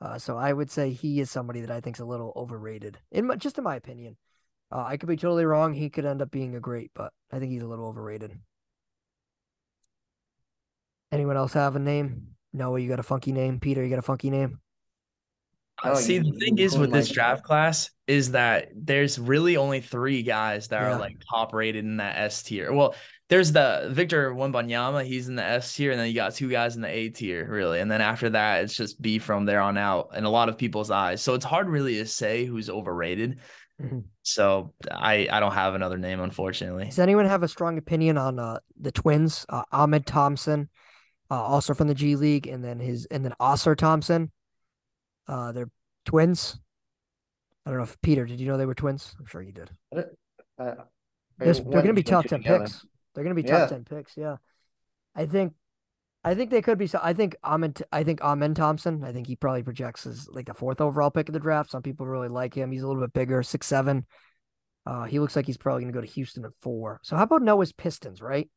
Uh, 0.00 0.18
so 0.18 0.36
I 0.36 0.52
would 0.52 0.70
say 0.70 0.90
he 0.90 1.20
is 1.20 1.30
somebody 1.30 1.60
that 1.60 1.70
I 1.70 1.80
think 1.80 1.96
is 1.96 2.00
a 2.00 2.06
little 2.06 2.32
overrated, 2.36 2.98
in 3.10 3.26
my, 3.26 3.36
just 3.36 3.58
in 3.58 3.64
my 3.64 3.76
opinion. 3.76 4.16
Uh, 4.70 4.84
I 4.86 4.96
could 4.96 5.08
be 5.08 5.16
totally 5.16 5.44
wrong. 5.44 5.72
He 5.72 5.90
could 5.90 6.04
end 6.04 6.22
up 6.22 6.30
being 6.30 6.54
a 6.54 6.60
great, 6.60 6.90
but 6.94 7.12
I 7.32 7.38
think 7.38 7.50
he's 7.50 7.62
a 7.62 7.66
little 7.66 7.86
overrated. 7.86 8.38
Anyone 11.10 11.36
else 11.36 11.54
have 11.54 11.74
a 11.74 11.78
name? 11.78 12.36
Noah, 12.52 12.78
you 12.78 12.88
got 12.88 13.00
a 13.00 13.04
funky 13.04 13.32
name. 13.32 13.60
Peter, 13.60 13.82
you 13.82 13.90
got 13.90 13.98
a 13.98 14.02
funky 14.02 14.30
name. 14.30 14.60
Uh, 15.82 15.94
see, 15.94 16.18
the 16.18 16.32
thing 16.32 16.58
is 16.58 16.76
with 16.76 16.92
this 16.92 17.08
draft 17.08 17.44
class 17.44 17.90
is 18.06 18.32
that 18.32 18.68
there's 18.74 19.18
really 19.18 19.56
only 19.56 19.80
three 19.80 20.22
guys 20.22 20.68
that 20.68 20.80
Yeah. 20.80 20.94
are 20.96 20.98
like 20.98 21.16
top 21.30 21.54
rated 21.54 21.84
in 21.84 21.98
that 21.98 22.18
S 22.18 22.42
tier. 22.42 22.72
Well, 22.72 22.94
there's 23.28 23.52
the 23.52 23.88
Victor 23.92 24.32
Wembanyama, 24.32 25.04
he's 25.04 25.28
in 25.28 25.36
the 25.36 25.44
S 25.44 25.74
tier, 25.74 25.90
and 25.90 26.00
then 26.00 26.08
you 26.08 26.14
got 26.14 26.34
two 26.34 26.48
guys 26.48 26.76
in 26.76 26.82
the 26.82 26.88
A 26.88 27.10
tier, 27.10 27.46
really. 27.48 27.80
And 27.80 27.90
then 27.90 28.00
after 28.00 28.30
that, 28.30 28.64
it's 28.64 28.74
just 28.74 29.00
B 29.02 29.18
from 29.18 29.44
there 29.44 29.60
on 29.60 29.76
out 29.76 30.10
in 30.14 30.24
a 30.24 30.30
lot 30.30 30.48
of 30.48 30.56
people's 30.56 30.90
eyes. 30.90 31.22
So 31.22 31.34
it's 31.34 31.44
hard 31.44 31.68
really 31.68 31.96
to 31.96 32.06
say 32.06 32.44
who's 32.46 32.70
overrated. 32.70 33.40
Mhm. 33.80 34.04
So 34.22 34.72
I 34.90 35.28
I 35.30 35.40
don't 35.40 35.52
have 35.52 35.74
another 35.74 35.98
name, 35.98 36.20
unfortunately. 36.20 36.86
Does 36.86 36.98
anyone 36.98 37.26
have 37.26 37.42
a 37.42 37.48
strong 37.48 37.78
opinion 37.78 38.18
on 38.18 38.38
uh, 38.38 38.58
the 38.80 38.90
twins? 38.90 39.46
Uh, 39.48 39.62
Amen 39.72 40.02
Thompson, 40.02 40.68
uh, 41.30 41.40
also 41.40 41.74
from 41.74 41.86
the 41.86 41.94
G 41.94 42.16
League, 42.16 42.46
and 42.48 42.64
then 42.64 42.80
his 42.80 43.06
and 43.06 43.24
then 43.24 43.34
Ausar 43.40 43.76
Thompson. 43.76 44.32
Uh, 45.28 45.52
they're 45.52 45.70
twins. 46.06 46.58
I 47.66 47.70
don't 47.70 47.78
know 47.78 47.84
if 47.84 48.00
Peter, 48.00 48.24
did 48.24 48.40
you 48.40 48.46
know 48.48 48.56
they 48.56 48.64
were 48.66 48.74
twins? 48.74 49.14
I'm 49.18 49.26
sure 49.26 49.42
you 49.42 49.52
did. 49.52 49.70
Uh, 49.94 50.02
They're, 51.38 51.52
they're 51.52 51.62
going 51.62 51.86
to 51.88 51.92
be 51.92 52.02
did 52.02 52.08
you 52.08 52.16
top 52.16 52.22
two 52.22 52.28
ten 52.30 52.38
together? 52.40 52.64
picks. 52.64 52.84
They're 53.18 53.24
going 53.24 53.34
to 53.36 53.42
be 53.42 53.48
Yeah. 53.48 53.58
top 53.58 53.70
ten 53.70 53.84
picks. 53.84 54.16
Yeah, 54.16 54.36
I 55.16 55.26
think, 55.26 55.54
I 56.22 56.36
think 56.36 56.50
they 56.52 56.62
could 56.62 56.78
be. 56.78 56.86
So 56.86 57.00
I 57.02 57.14
think 57.14 57.34
Amen. 57.44 57.74
I 57.90 58.04
think 58.04 58.20
Amen 58.20 58.54
Thompson. 58.54 59.02
I 59.02 59.12
think 59.12 59.26
he 59.26 59.34
probably 59.34 59.64
projects 59.64 60.06
as 60.06 60.28
like 60.28 60.46
the 60.46 60.54
fourth 60.54 60.80
overall 60.80 61.10
pick 61.10 61.28
of 61.28 61.32
the 61.32 61.40
draft. 61.40 61.72
Some 61.72 61.82
people 61.82 62.06
really 62.06 62.28
like 62.28 62.54
him. 62.54 62.70
He's 62.70 62.82
a 62.82 62.86
little 62.86 63.02
bit 63.02 63.12
bigger, 63.12 63.42
six 63.42 63.66
seven. 63.66 64.06
Uh, 64.86 65.04
he 65.04 65.18
looks 65.18 65.34
like 65.34 65.46
he's 65.46 65.56
probably 65.56 65.82
going 65.82 65.92
to 65.92 65.96
go 65.96 66.06
to 66.06 66.12
Houston 66.12 66.44
at 66.44 66.52
four. 66.62 67.00
So 67.02 67.16
how 67.16 67.24
about 67.24 67.42
Noah's 67.42 67.72
Pistons? 67.72 68.22
Right. 68.22 68.48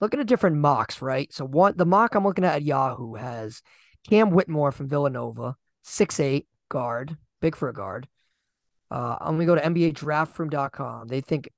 Looking 0.00 0.18
at 0.18 0.26
different 0.26 0.56
mocks. 0.56 1.02
Right. 1.02 1.30
So 1.30 1.44
one 1.44 1.74
the 1.76 1.84
mock 1.84 2.14
I'm 2.14 2.24
looking 2.24 2.44
at 2.44 2.54
at 2.56 2.62
Yahoo 2.62 3.14
has 3.16 3.60
Cam 4.08 4.30
Whitmore 4.30 4.72
from 4.72 4.88
Villanova, 4.88 5.56
six 5.82 6.18
eight 6.20 6.46
guard, 6.70 7.16
big 7.42 7.54
for 7.54 7.68
a 7.68 7.74
guard. 7.74 8.08
Uh, 8.90 9.16
I'm 9.20 9.34
gonna 9.34 9.46
go 9.46 9.56
to 9.56 9.60
NBADraftRoom.com. 9.60 11.08
They 11.08 11.20
think 11.20 11.50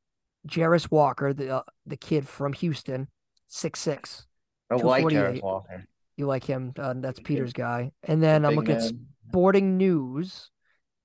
Jarace 0.48 0.90
Walker, 0.90 1.32
the 1.32 1.56
uh, 1.56 1.62
the 1.86 1.96
kid 1.96 2.26
from 2.26 2.52
Houston, 2.54 3.08
six 3.46 3.80
six. 3.80 4.26
I 4.70 4.74
like 4.74 5.02
248. 5.02 5.42
Walker. 5.42 5.84
You 6.16 6.26
like 6.26 6.44
him? 6.44 6.72
Uh, 6.78 6.94
that's 6.96 7.20
Peter's 7.20 7.52
guy. 7.52 7.92
And 8.02 8.22
then 8.22 8.44
I'm 8.44 8.50
Big 8.50 8.58
looking 8.58 8.76
at. 8.76 8.92
Sporting 9.28 9.76
News. 9.76 10.50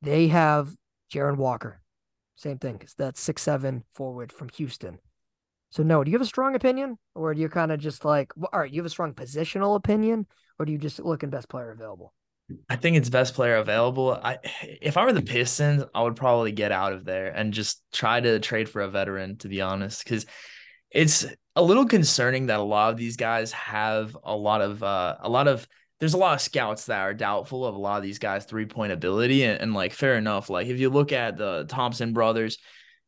They 0.01 0.27
have 0.27 0.73
Jarace 1.13 1.37
Walker. 1.37 1.81
Same 2.35 2.57
thing. 2.57 2.79
It's 2.81 2.95
that 2.95 3.17
six 3.17 3.41
seven 3.41 3.83
forward 3.93 4.31
from 4.31 4.49
Houston. 4.49 4.99
So 5.69 5.83
no, 5.83 6.03
do 6.03 6.11
you 6.11 6.15
have 6.15 6.25
a 6.25 6.25
strong 6.25 6.55
opinion, 6.55 6.97
or 7.15 7.33
do 7.33 7.41
you 7.41 7.49
kind 7.49 7.71
of 7.71 7.79
just 7.79 8.05
like, 8.05 8.31
well, 8.35 8.49
all 8.53 8.59
right, 8.59 8.71
you 8.71 8.81
have 8.81 8.85
a 8.85 8.89
strong 8.91 9.13
positional 9.13 9.75
opinion, 9.75 10.27
or 10.59 10.65
do 10.65 10.71
you 10.71 10.77
just 10.77 10.99
look 10.99 11.23
in 11.23 11.29
best 11.29 11.49
player 11.49 11.71
available? 11.71 12.13
I 12.69 12.75
think 12.75 12.97
it's 12.97 13.09
best 13.09 13.33
player 13.33 13.55
available. 13.55 14.11
I 14.11 14.37
if 14.63 14.97
I 14.97 15.05
were 15.05 15.13
the 15.13 15.21
Pistons, 15.21 15.83
I 15.95 16.03
would 16.03 16.15
probably 16.15 16.51
get 16.51 16.71
out 16.71 16.93
of 16.93 17.05
there 17.05 17.27
and 17.27 17.53
just 17.53 17.81
try 17.91 18.19
to 18.19 18.39
trade 18.39 18.69
for 18.69 18.81
a 18.81 18.89
veteran, 18.89 19.37
to 19.37 19.47
be 19.47 19.61
honest, 19.61 20.03
because 20.03 20.25
it's 20.91 21.25
a 21.55 21.63
little 21.63 21.85
concerning 21.85 22.47
that 22.47 22.59
a 22.59 22.63
lot 22.63 22.91
of 22.91 22.97
these 22.97 23.15
guys 23.15 23.51
have 23.53 24.17
a 24.23 24.35
lot 24.35 24.61
of 24.61 24.83
uh, 24.83 25.17
a 25.21 25.29
lot 25.29 25.47
of 25.47 25.67
there's 25.99 26.13
a 26.13 26.17
lot 26.17 26.33
of 26.33 26.41
scouts 26.41 26.87
that 26.87 26.99
are 26.99 27.13
doubtful 27.13 27.65
of 27.65 27.75
a 27.75 27.79
lot 27.79 27.97
of 27.97 28.03
these 28.03 28.19
guys' 28.19 28.45
three 28.45 28.65
point 28.65 28.91
ability 28.91 29.43
and, 29.43 29.61
and 29.61 29.73
like 29.73 29.93
fair 29.93 30.17
enough. 30.17 30.49
Like 30.49 30.67
if 30.67 30.79
you 30.79 30.89
look 30.89 31.11
at 31.11 31.37
the 31.37 31.65
Thompson 31.69 32.13
brothers, 32.13 32.57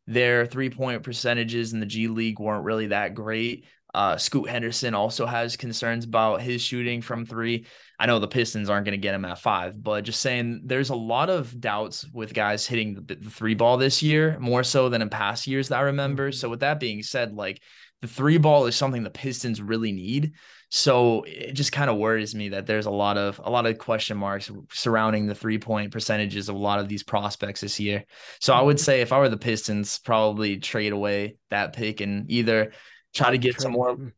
their 0.08 0.46
three 0.46 0.70
point 0.70 1.04
percentages 1.04 1.74
in 1.74 1.80
the 1.80 1.86
G 1.86 2.08
League 2.08 2.40
weren't 2.40 2.64
really 2.64 2.88
that 2.88 3.14
great. 3.14 3.66
Uh, 3.96 4.18
Scoot 4.18 4.50
Henderson 4.50 4.94
also 4.94 5.26
has 5.26 5.56
concerns 5.56 6.04
about 6.04 6.42
his 6.42 6.62
shooting 6.62 7.02
from 7.02 7.26
three. 7.26 7.66
I 7.98 8.08
know 8.08 8.20
the 8.20 8.28
Pistons 8.28 8.70
aren't 8.70 8.84
going 8.84 9.00
to 9.00 9.02
get 9.02 9.16
him 9.16 9.24
at 9.24 9.40
five, 9.40 9.82
but 9.82 10.04
just 10.04 10.20
saying 10.20 10.64
there's 10.66 10.90
a 10.90 10.96
lot 10.96 11.30
of 11.30 11.62
doubts 11.62 12.06
with 12.12 12.34
guys 12.34 12.68
hitting 12.68 12.96
the, 12.96 13.16
the 13.16 13.30
three 13.30 13.54
ball 13.54 13.78
this 13.78 14.04
year, 14.04 14.38
more 14.38 14.64
so 14.64 14.90
than 14.90 15.02
in 15.02 15.10
past 15.10 15.48
years 15.48 15.70
that 15.70 15.80
I 15.80 15.84
remember. 15.84 16.34
So, 16.34 16.50
with 16.50 16.60
that 16.60 16.78
being 16.78 17.04
said, 17.04 17.34
like 17.34 17.62
the 18.02 18.08
three 18.08 18.38
ball 18.38 18.66
is 18.66 18.76
something 18.76 19.02
the 19.02 19.10
Pistons 19.10 19.62
really 19.62 19.94
need. 19.94 20.34
So 20.70 21.24
it 21.24 21.54
just 21.54 21.72
kind 21.72 21.90
of 21.90 21.98
worries 21.98 22.36
me 22.36 22.50
that 22.50 22.66
there's 22.66 22.88
a 22.88 22.92
lot 22.92 23.18
of 23.18 23.40
a 23.42 23.50
lot 23.50 23.66
of 23.66 23.78
question 23.78 24.18
marks 24.18 24.52
surrounding 24.74 25.26
the 25.26 25.36
three 25.36 25.58
point 25.58 25.92
percentages 25.92 26.50
of 26.50 26.56
a 26.56 26.60
lot 26.60 26.80
of 26.80 26.90
these 26.90 27.04
prospects 27.04 27.62
this 27.62 27.80
year. 27.80 28.04
So 28.42 28.54
I 28.54 28.62
would 28.62 28.80
say 28.80 29.00
if 29.00 29.14
I 29.14 29.20
were 29.20 29.30
the 29.30 29.38
Pistons, 29.38 30.00
probably 30.00 30.58
trade 30.58 30.92
away 30.92 31.38
that 31.50 31.74
pick 31.74 32.02
and 32.02 32.30
either 32.30 32.74
try 33.16 33.32
to 33.32 33.38
get 33.38 33.60
some 33.60 33.72
more 33.72 33.98
Mm. 33.98 34.12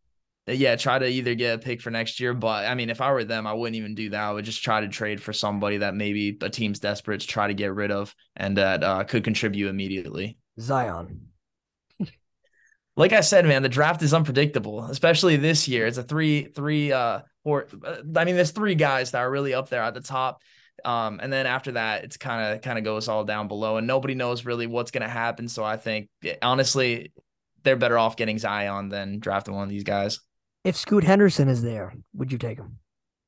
yeah, 0.47 0.75
try 0.77 0.97
to 0.97 1.05
either 1.05 1.35
get 1.35 1.55
a 1.55 1.57
pick 1.57 1.81
for 1.81 1.91
next 1.91 2.19
year. 2.19 2.33
But 2.33 2.65
I 2.65 2.73
mean, 2.73 2.89
if 2.89 3.01
I 3.01 3.11
were 3.11 3.23
them, 3.25 3.45
I 3.45 3.53
wouldn't 3.53 3.75
even 3.75 3.95
do 3.95 4.09
that. 4.11 4.21
I 4.21 4.31
would 4.31 4.45
just 4.45 4.63
try 4.63 4.81
to 4.81 4.87
trade 4.87 5.21
for 5.21 5.33
somebody 5.33 5.77
that 5.77 5.93
maybe 5.93 6.37
a 6.41 6.49
team's 6.49 6.79
desperate 6.79 7.21
to 7.21 7.27
try 7.27 7.47
to 7.47 7.53
get 7.53 7.73
rid 7.75 7.91
of 7.91 8.15
and 8.35 8.57
that 8.57 8.83
uh, 8.83 9.03
could 9.03 9.23
contribute 9.23 9.67
immediately. 9.67 10.37
Zion. 10.59 11.27
Like 12.95 13.13
I 13.13 13.21
said, 13.21 13.45
man, 13.45 13.61
the 13.61 13.69
draft 13.69 14.01
is 14.01 14.13
unpredictable, 14.13 14.85
especially 14.85 15.35
this 15.35 15.67
year. 15.67 15.85
It's 15.85 15.99
a 15.99 16.03
three, 16.03 16.45
three, 16.45 16.91
uh, 16.91 17.19
four. 17.43 17.67
I 17.85 18.25
mean, 18.25 18.35
there's 18.35 18.51
three 18.51 18.73
guys 18.73 19.11
that 19.11 19.19
are 19.19 19.29
really 19.29 19.53
up 19.53 19.69
there 19.69 19.83
at 19.83 19.93
the 19.93 20.01
top. 20.01 20.41
Um, 20.83 21.19
and 21.21 21.31
then 21.31 21.45
after 21.45 21.73
that, 21.73 22.03
it's 22.05 22.17
kind 22.17 22.55
of 22.55 22.61
kind 22.61 22.77
of 22.79 22.83
goes 22.83 23.07
all 23.07 23.23
down 23.23 23.47
below, 23.47 23.77
and 23.77 23.85
nobody 23.85 24.15
knows 24.15 24.45
really 24.45 24.65
what's 24.65 24.91
gonna 24.91 25.07
happen. 25.07 25.47
So 25.47 25.63
I 25.63 25.77
think 25.77 26.09
honestly, 26.41 27.11
they're 27.68 27.76
better 27.76 27.97
off 27.97 28.15
getting 28.15 28.39
Zion 28.39 28.88
than 28.88 29.20
drafting 29.20 29.53
one 29.53 29.63
of 29.63 29.70
these 29.70 29.84
guys. 29.84 30.22
If 30.63 30.78
Scoot 30.78 31.03
Henderson 31.03 31.49
is 31.49 31.61
there, 31.61 31.93
would 32.13 32.32
you 32.32 32.38
take 32.38 32.57
him? 32.57 32.80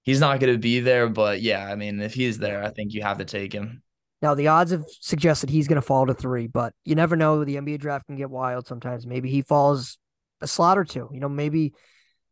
He's 0.03 0.21
not 0.21 0.39
going 0.39 0.53
to 0.53 0.57
be 0.59 0.79
there, 0.79 1.09
but 1.09 1.41
yeah, 1.41 1.67
I 1.67 1.75
mean, 1.75 2.01
if 2.01 2.13
he's 2.13 2.37
there, 2.37 2.63
I 2.63 2.69
think 2.69 2.93
you 2.93 3.01
have 3.01 3.17
to 3.17 3.25
take 3.25 3.53
him. 3.53 3.83
Now 4.21 4.35
the 4.35 4.47
odds 4.47 4.71
have 4.71 4.85
suggested 5.01 5.49
he's 5.49 5.67
going 5.67 5.75
to 5.75 5.81
fall 5.81 6.05
to 6.05 6.13
three, 6.13 6.47
but 6.47 6.73
you 6.85 6.95
never 6.95 7.15
know. 7.15 7.43
The 7.43 7.57
NBA 7.57 7.79
draft 7.79 8.07
can 8.07 8.15
get 8.15 8.29
wild 8.29 8.65
sometimes. 8.65 9.05
Maybe 9.05 9.29
he 9.29 9.41
falls 9.41 9.97
a 10.41 10.47
slot 10.47 10.77
or 10.77 10.85
two. 10.85 11.09
You 11.13 11.19
know, 11.19 11.29
maybe 11.29 11.73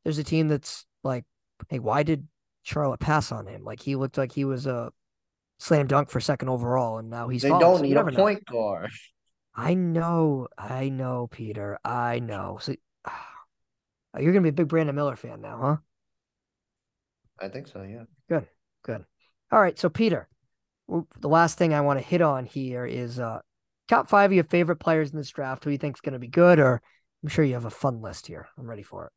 there's 0.04 0.18
a 0.18 0.24
team 0.24 0.48
that's 0.48 0.86
like, 1.04 1.24
"Hey, 1.70 1.80
why 1.80 2.04
did 2.04 2.28
Charlotte 2.64 3.00
pass 3.00 3.32
on 3.32 3.48
him? 3.48 3.64
Like 3.64 3.82
he 3.82 3.96
looked 3.96 4.18
like 4.18 4.34
he 4.34 4.44
was 4.44 4.66
a 4.66 4.92
slam 5.60 5.88
dunk 5.88 6.10
for 6.10 6.20
second 6.20 6.50
overall, 6.50 6.98
and 6.98 7.10
now 7.10 7.30
he's 7.30 7.44
They 7.44 7.50
fallen." 7.50 7.62
don't 7.62 7.78
So 7.78 7.84
need 7.84 7.98
a 7.98 8.12
point 8.12 8.46
guard. 8.46 8.92
I 9.58 9.74
know, 9.74 10.48
I 10.56 10.90
know, 10.90 11.28
Peter. 11.32 11.80
I 11.84 12.20
know. 12.20 12.60
So 12.62 12.76
you're 14.18 14.32
going 14.32 14.36
to 14.36 14.42
be 14.42 14.50
a 14.50 14.54
big 14.54 14.68
Brandon 14.68 14.96
Miller 14.96 15.16
fan 15.16 15.42
now, 15.42 15.60
huh? 15.60 15.78
I 17.40 17.50
think 17.50 17.68
so, 17.68 17.82
yeah. 17.82 18.04
Good. 18.30 18.48
Good. 18.84 19.04
All 19.52 19.60
right. 19.60 19.78
So, 19.78 19.90
Peter, 19.90 20.28
the 20.88 21.28
last 21.28 21.58
thing 21.58 21.74
I 21.74 21.82
want 21.82 22.00
to 22.00 22.06
hit 22.06 22.22
on 22.22 22.46
here 22.46 22.86
is 22.86 23.20
uh, 23.20 23.40
top 23.88 24.10
five 24.10 24.32
of 24.32 24.36
your 24.36 24.44
favorite 24.44 24.78
players 24.80 25.12
in 25.12 25.18
this 25.18 25.30
draft 25.30 25.64
who 25.64 25.72
you 25.72 25.78
think 25.78 25.98
is 25.98 26.02
going 26.02 26.14
to 26.14 26.20
be 26.20 26.28
good, 26.28 26.60
or 26.60 26.82
I'm 27.24 27.30
sure 27.30 27.44
you 27.44 27.56
have 27.56 27.66
a 27.66 27.72
fun 27.72 28.02
list 28.02 28.28
here. 28.28 28.48
I'm 28.58 28.70
ready 28.70 28.84
for 28.84 29.06
it. 29.06 29.12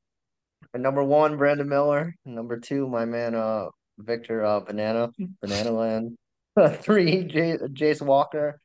And 0.72 0.82
number 0.82 1.04
one, 1.04 1.36
Brandon 1.36 1.68
Miller. 1.68 2.14
Number 2.24 2.58
two, 2.58 2.88
my 2.88 3.04
man, 3.04 3.34
uh, 3.34 3.66
Victor, 3.98 4.44
uh, 4.44 4.60
Banana, 4.60 5.10
Banana 5.40 5.70
Land. 5.70 6.16
Three, 6.80 7.24
J- 7.24 7.58
Jace 7.72 8.02
Walker. 8.02 8.60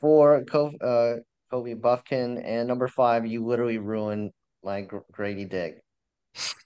Four, 0.00 0.44
Kobe, 0.44 0.76
uh, 0.80 1.16
Kobe 1.50 1.74
Bufkin, 1.74 2.40
and 2.44 2.68
number 2.68 2.88
five, 2.88 3.26
you 3.26 3.44
literally 3.44 3.78
ruined 3.78 4.30
my 4.64 4.86
Grady 5.12 5.44
Dick. 5.44 5.80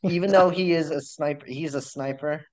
Even 0.02 0.30
though 0.30 0.50
he 0.50 0.72
is 0.72 0.90
a 0.90 1.00
sniper, 1.00 1.46
he's 1.46 1.74
a 1.74 1.80
sniper, 1.80 2.44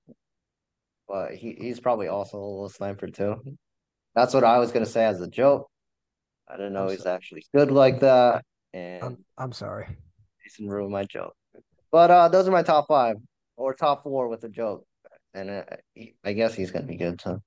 but 1.08 1.32
he, 1.34 1.56
he's 1.58 1.80
probably 1.80 2.08
also 2.08 2.38
a 2.38 2.40
little 2.40 2.68
sniper 2.68 3.06
too. 3.08 3.36
That's 4.14 4.34
what 4.34 4.44
I 4.44 4.58
was 4.58 4.72
gonna 4.72 4.86
say 4.86 5.04
as 5.04 5.20
a 5.20 5.28
joke. 5.28 5.68
I 6.48 6.56
didn't 6.56 6.72
know 6.74 6.84
I'm 6.84 6.90
he's 6.90 7.02
so- 7.02 7.10
actually 7.10 7.44
good 7.54 7.70
like 7.70 8.00
that, 8.00 8.44
and 8.72 9.02
I'm, 9.04 9.24
I'm 9.38 9.52
sorry. 9.52 9.86
Jason 10.42 10.68
ruined 10.68 10.92
my 10.92 11.04
joke. 11.04 11.34
But 11.90 12.10
uh, 12.10 12.28
those 12.28 12.48
are 12.48 12.52
my 12.52 12.62
top 12.62 12.88
five 12.88 13.16
or 13.56 13.74
top 13.74 14.02
four 14.02 14.28
with 14.28 14.44
a 14.44 14.48
joke, 14.48 14.86
and 15.34 15.50
uh, 15.50 15.62
he- 15.94 16.14
I 16.24 16.32
guess 16.32 16.54
he's 16.54 16.70
gonna 16.70 16.86
be 16.86 16.96
good 16.96 17.18
too. 17.18 17.40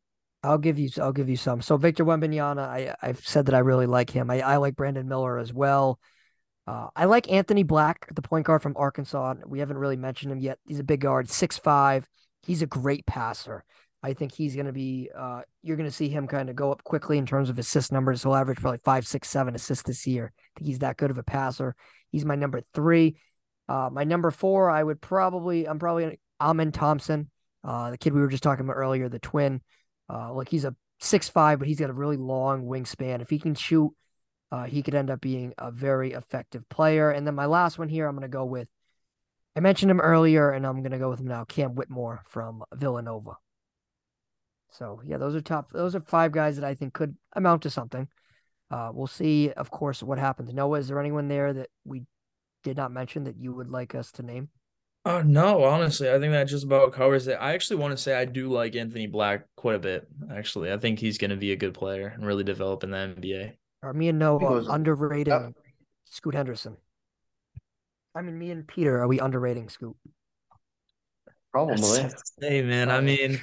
I'll 0.46 0.58
give 0.58 0.80
you. 0.80 0.90
I'll 1.02 1.12
give 1.14 1.30
you 1.30 1.38
some. 1.38 1.62
So 1.62 1.78
Victor 1.78 2.06
Wembanyama, 2.06 2.60
I 2.60 2.96
I've 3.02 3.20
said 3.20 3.48
that 3.48 3.56
I 3.56 3.60
really 3.60 3.88
like 3.88 4.10
him. 4.10 4.30
I, 4.30 4.42
I 4.42 4.58
like 4.58 4.76
Brandon 4.76 5.08
Miller 5.08 5.38
as 5.38 5.54
well. 5.54 6.00
Uh, 6.68 6.88
I 6.96 7.06
like 7.06 7.32
Anthony 7.32 7.64
Black, 7.64 8.08
the 8.14 8.22
point 8.22 8.46
guard 8.46 8.62
from 8.62 8.76
Arkansas. 8.78 9.36
We 9.46 9.60
haven't 9.60 9.78
really 9.78 9.98
mentioned 9.98 10.32
him 10.32 10.40
yet. 10.40 10.58
He's 10.68 10.80
a 10.80 10.84
big 10.84 11.02
guard, 11.02 11.30
six 11.30 11.58
five. 11.58 12.08
He's 12.44 12.62
a 12.62 12.68
great 12.68 13.06
passer. 13.06 13.64
I 14.04 14.14
think 14.14 14.34
he's 14.34 14.54
going 14.54 14.68
to 14.68 14.72
be, 14.72 15.10
uh, 15.18 15.42
you're 15.64 15.78
going 15.78 15.90
to 15.90 15.96
see 15.96 16.10
him 16.10 16.28
kind 16.28 16.48
of 16.48 16.56
go 16.56 16.72
up 16.72 16.84
quickly 16.84 17.18
in 17.18 17.26
terms 17.26 17.50
of 17.50 17.58
assist 17.58 17.92
numbers. 17.92 18.22
He'll 18.22 18.36
average 18.36 18.60
probably 18.60 18.80
five, 18.86 19.08
six, 19.08 19.28
seven 19.30 19.56
assists 19.56 19.84
this 19.84 20.06
year. 20.06 20.32
I 20.36 20.60
think 20.60 20.68
he's 20.68 20.80
that 20.80 20.98
good 20.98 21.10
of 21.10 21.18
a 21.18 21.24
passer. 21.24 21.76
He's 22.12 22.24
my 22.24 22.36
number 22.36 22.62
three. 22.76 23.16
Uh, 23.68 23.90
my 23.92 24.04
number 24.04 24.30
four, 24.30 24.70
I 24.70 24.84
would 24.84 25.02
probably, 25.02 25.68
I'm 25.68 25.80
probably 25.80 26.20
Amen 26.40 26.72
Thompson, 26.72 27.32
uh, 27.64 27.90
the 27.90 27.98
kid 27.98 28.14
we 28.14 28.22
were 28.22 28.28
just 28.28 28.44
talking 28.44 28.64
about 28.64 28.74
earlier, 28.74 29.10
the 29.10 29.18
twin. 29.18 29.62
Uh, 30.10 30.34
like 30.34 30.50
he's 30.50 30.66
a 30.66 30.76
six 31.00 31.30
five, 31.30 31.60
but 31.60 31.68
he's 31.68 31.80
got 31.80 31.90
a 31.90 31.94
really 31.94 32.18
long 32.18 32.66
wingspan. 32.66 33.22
If 33.22 33.30
he 33.30 33.40
can 33.40 33.56
shoot, 33.56 33.92
uh, 34.52 34.64
he 34.66 34.84
could 34.84 34.96
end 34.96 35.10
up 35.10 35.22
being 35.22 35.54
a 35.58 35.72
very 35.72 36.14
effective 36.14 36.68
player. 36.70 37.10
And 37.12 37.26
then 37.26 37.36
my 37.36 37.46
last 37.46 37.80
one 37.80 37.90
here, 37.90 38.08
I'm 38.08 38.16
going 38.16 38.22
to 38.22 38.28
go 38.28 38.46
with. 38.46 38.70
I 39.56 39.62
mentioned 39.62 39.90
him 39.90 40.02
earlier, 40.02 40.52
and 40.52 40.66
I'm 40.66 40.82
going 40.82 40.92
to 40.92 40.98
go 41.00 41.10
with 41.10 41.20
him 41.20 41.28
now. 41.28 41.46
Cam 41.46 41.76
Whitmore 41.76 42.22
from 42.26 42.64
Villanova. 42.74 43.38
So 44.72 45.02
yeah, 45.06 45.18
those 45.18 45.36
are 45.36 45.42
top. 45.42 45.72
Those 45.72 45.96
are 45.96 46.02
five 46.02 46.32
guys 46.34 46.58
that 46.58 46.66
I 46.66 46.76
think 46.76 46.94
could 46.94 47.16
amount 47.34 47.64
to 47.64 47.70
something. 47.70 48.10
Uh, 48.70 48.92
we'll 48.94 49.08
see, 49.08 49.52
of 49.52 49.72
course, 49.72 50.04
what 50.04 50.18
happens. 50.18 50.54
Noah, 50.54 50.80
is 50.80 50.88
there 50.88 51.00
anyone 51.00 51.28
there 51.28 51.54
that 51.54 51.70
we 51.86 52.04
did 52.64 52.76
not 52.76 52.92
mention 52.92 53.24
that 53.26 53.38
you 53.38 53.54
would 53.54 53.70
like 53.70 53.96
us 53.96 54.12
to 54.14 54.24
name? 54.24 54.50
Oh 55.08 55.22
no, 55.22 55.64
honestly, 55.64 56.10
I 56.10 56.20
think 56.20 56.32
that 56.32 56.48
just 56.48 56.66
about 56.66 56.92
covers 56.92 57.28
it. 57.28 57.38
I 57.40 57.54
actually 57.54 57.78
want 57.78 57.96
to 57.96 58.02
say 58.02 58.16
I 58.16 58.26
do 58.26 58.50
like 58.50 58.76
Anthony 58.76 59.06
Black 59.06 59.46
quite 59.56 59.76
a 59.76 59.80
bit. 59.80 60.08
Actually, 60.34 60.74
I 60.74 60.78
think 60.78 60.98
he's 60.98 61.20
going 61.20 61.30
to 61.30 61.38
be 61.38 61.52
a 61.52 61.56
good 61.56 61.76
player 61.76 62.08
and 62.08 62.26
really 62.26 62.44
develop 62.44 62.84
in 62.84 62.90
the 62.90 62.98
NBA. 62.98 63.54
Are 63.84 63.94
me 63.94 64.10
and 64.10 64.18
Noah 64.18 64.66
underrating 64.68 65.54
Scoot 66.06 66.34
Henderson? 66.34 66.78
I 68.16 68.24
mean, 68.24 68.40
me 68.40 68.50
and 68.50 68.68
Peter, 68.68 69.00
are 69.00 69.08
we 69.08 69.20
underrating 69.20 69.70
Scoot? 69.70 69.96
Probably. 71.52 72.10
Hey 72.42 72.64
man, 72.64 72.90
I 72.90 73.00
mean, 73.00 73.40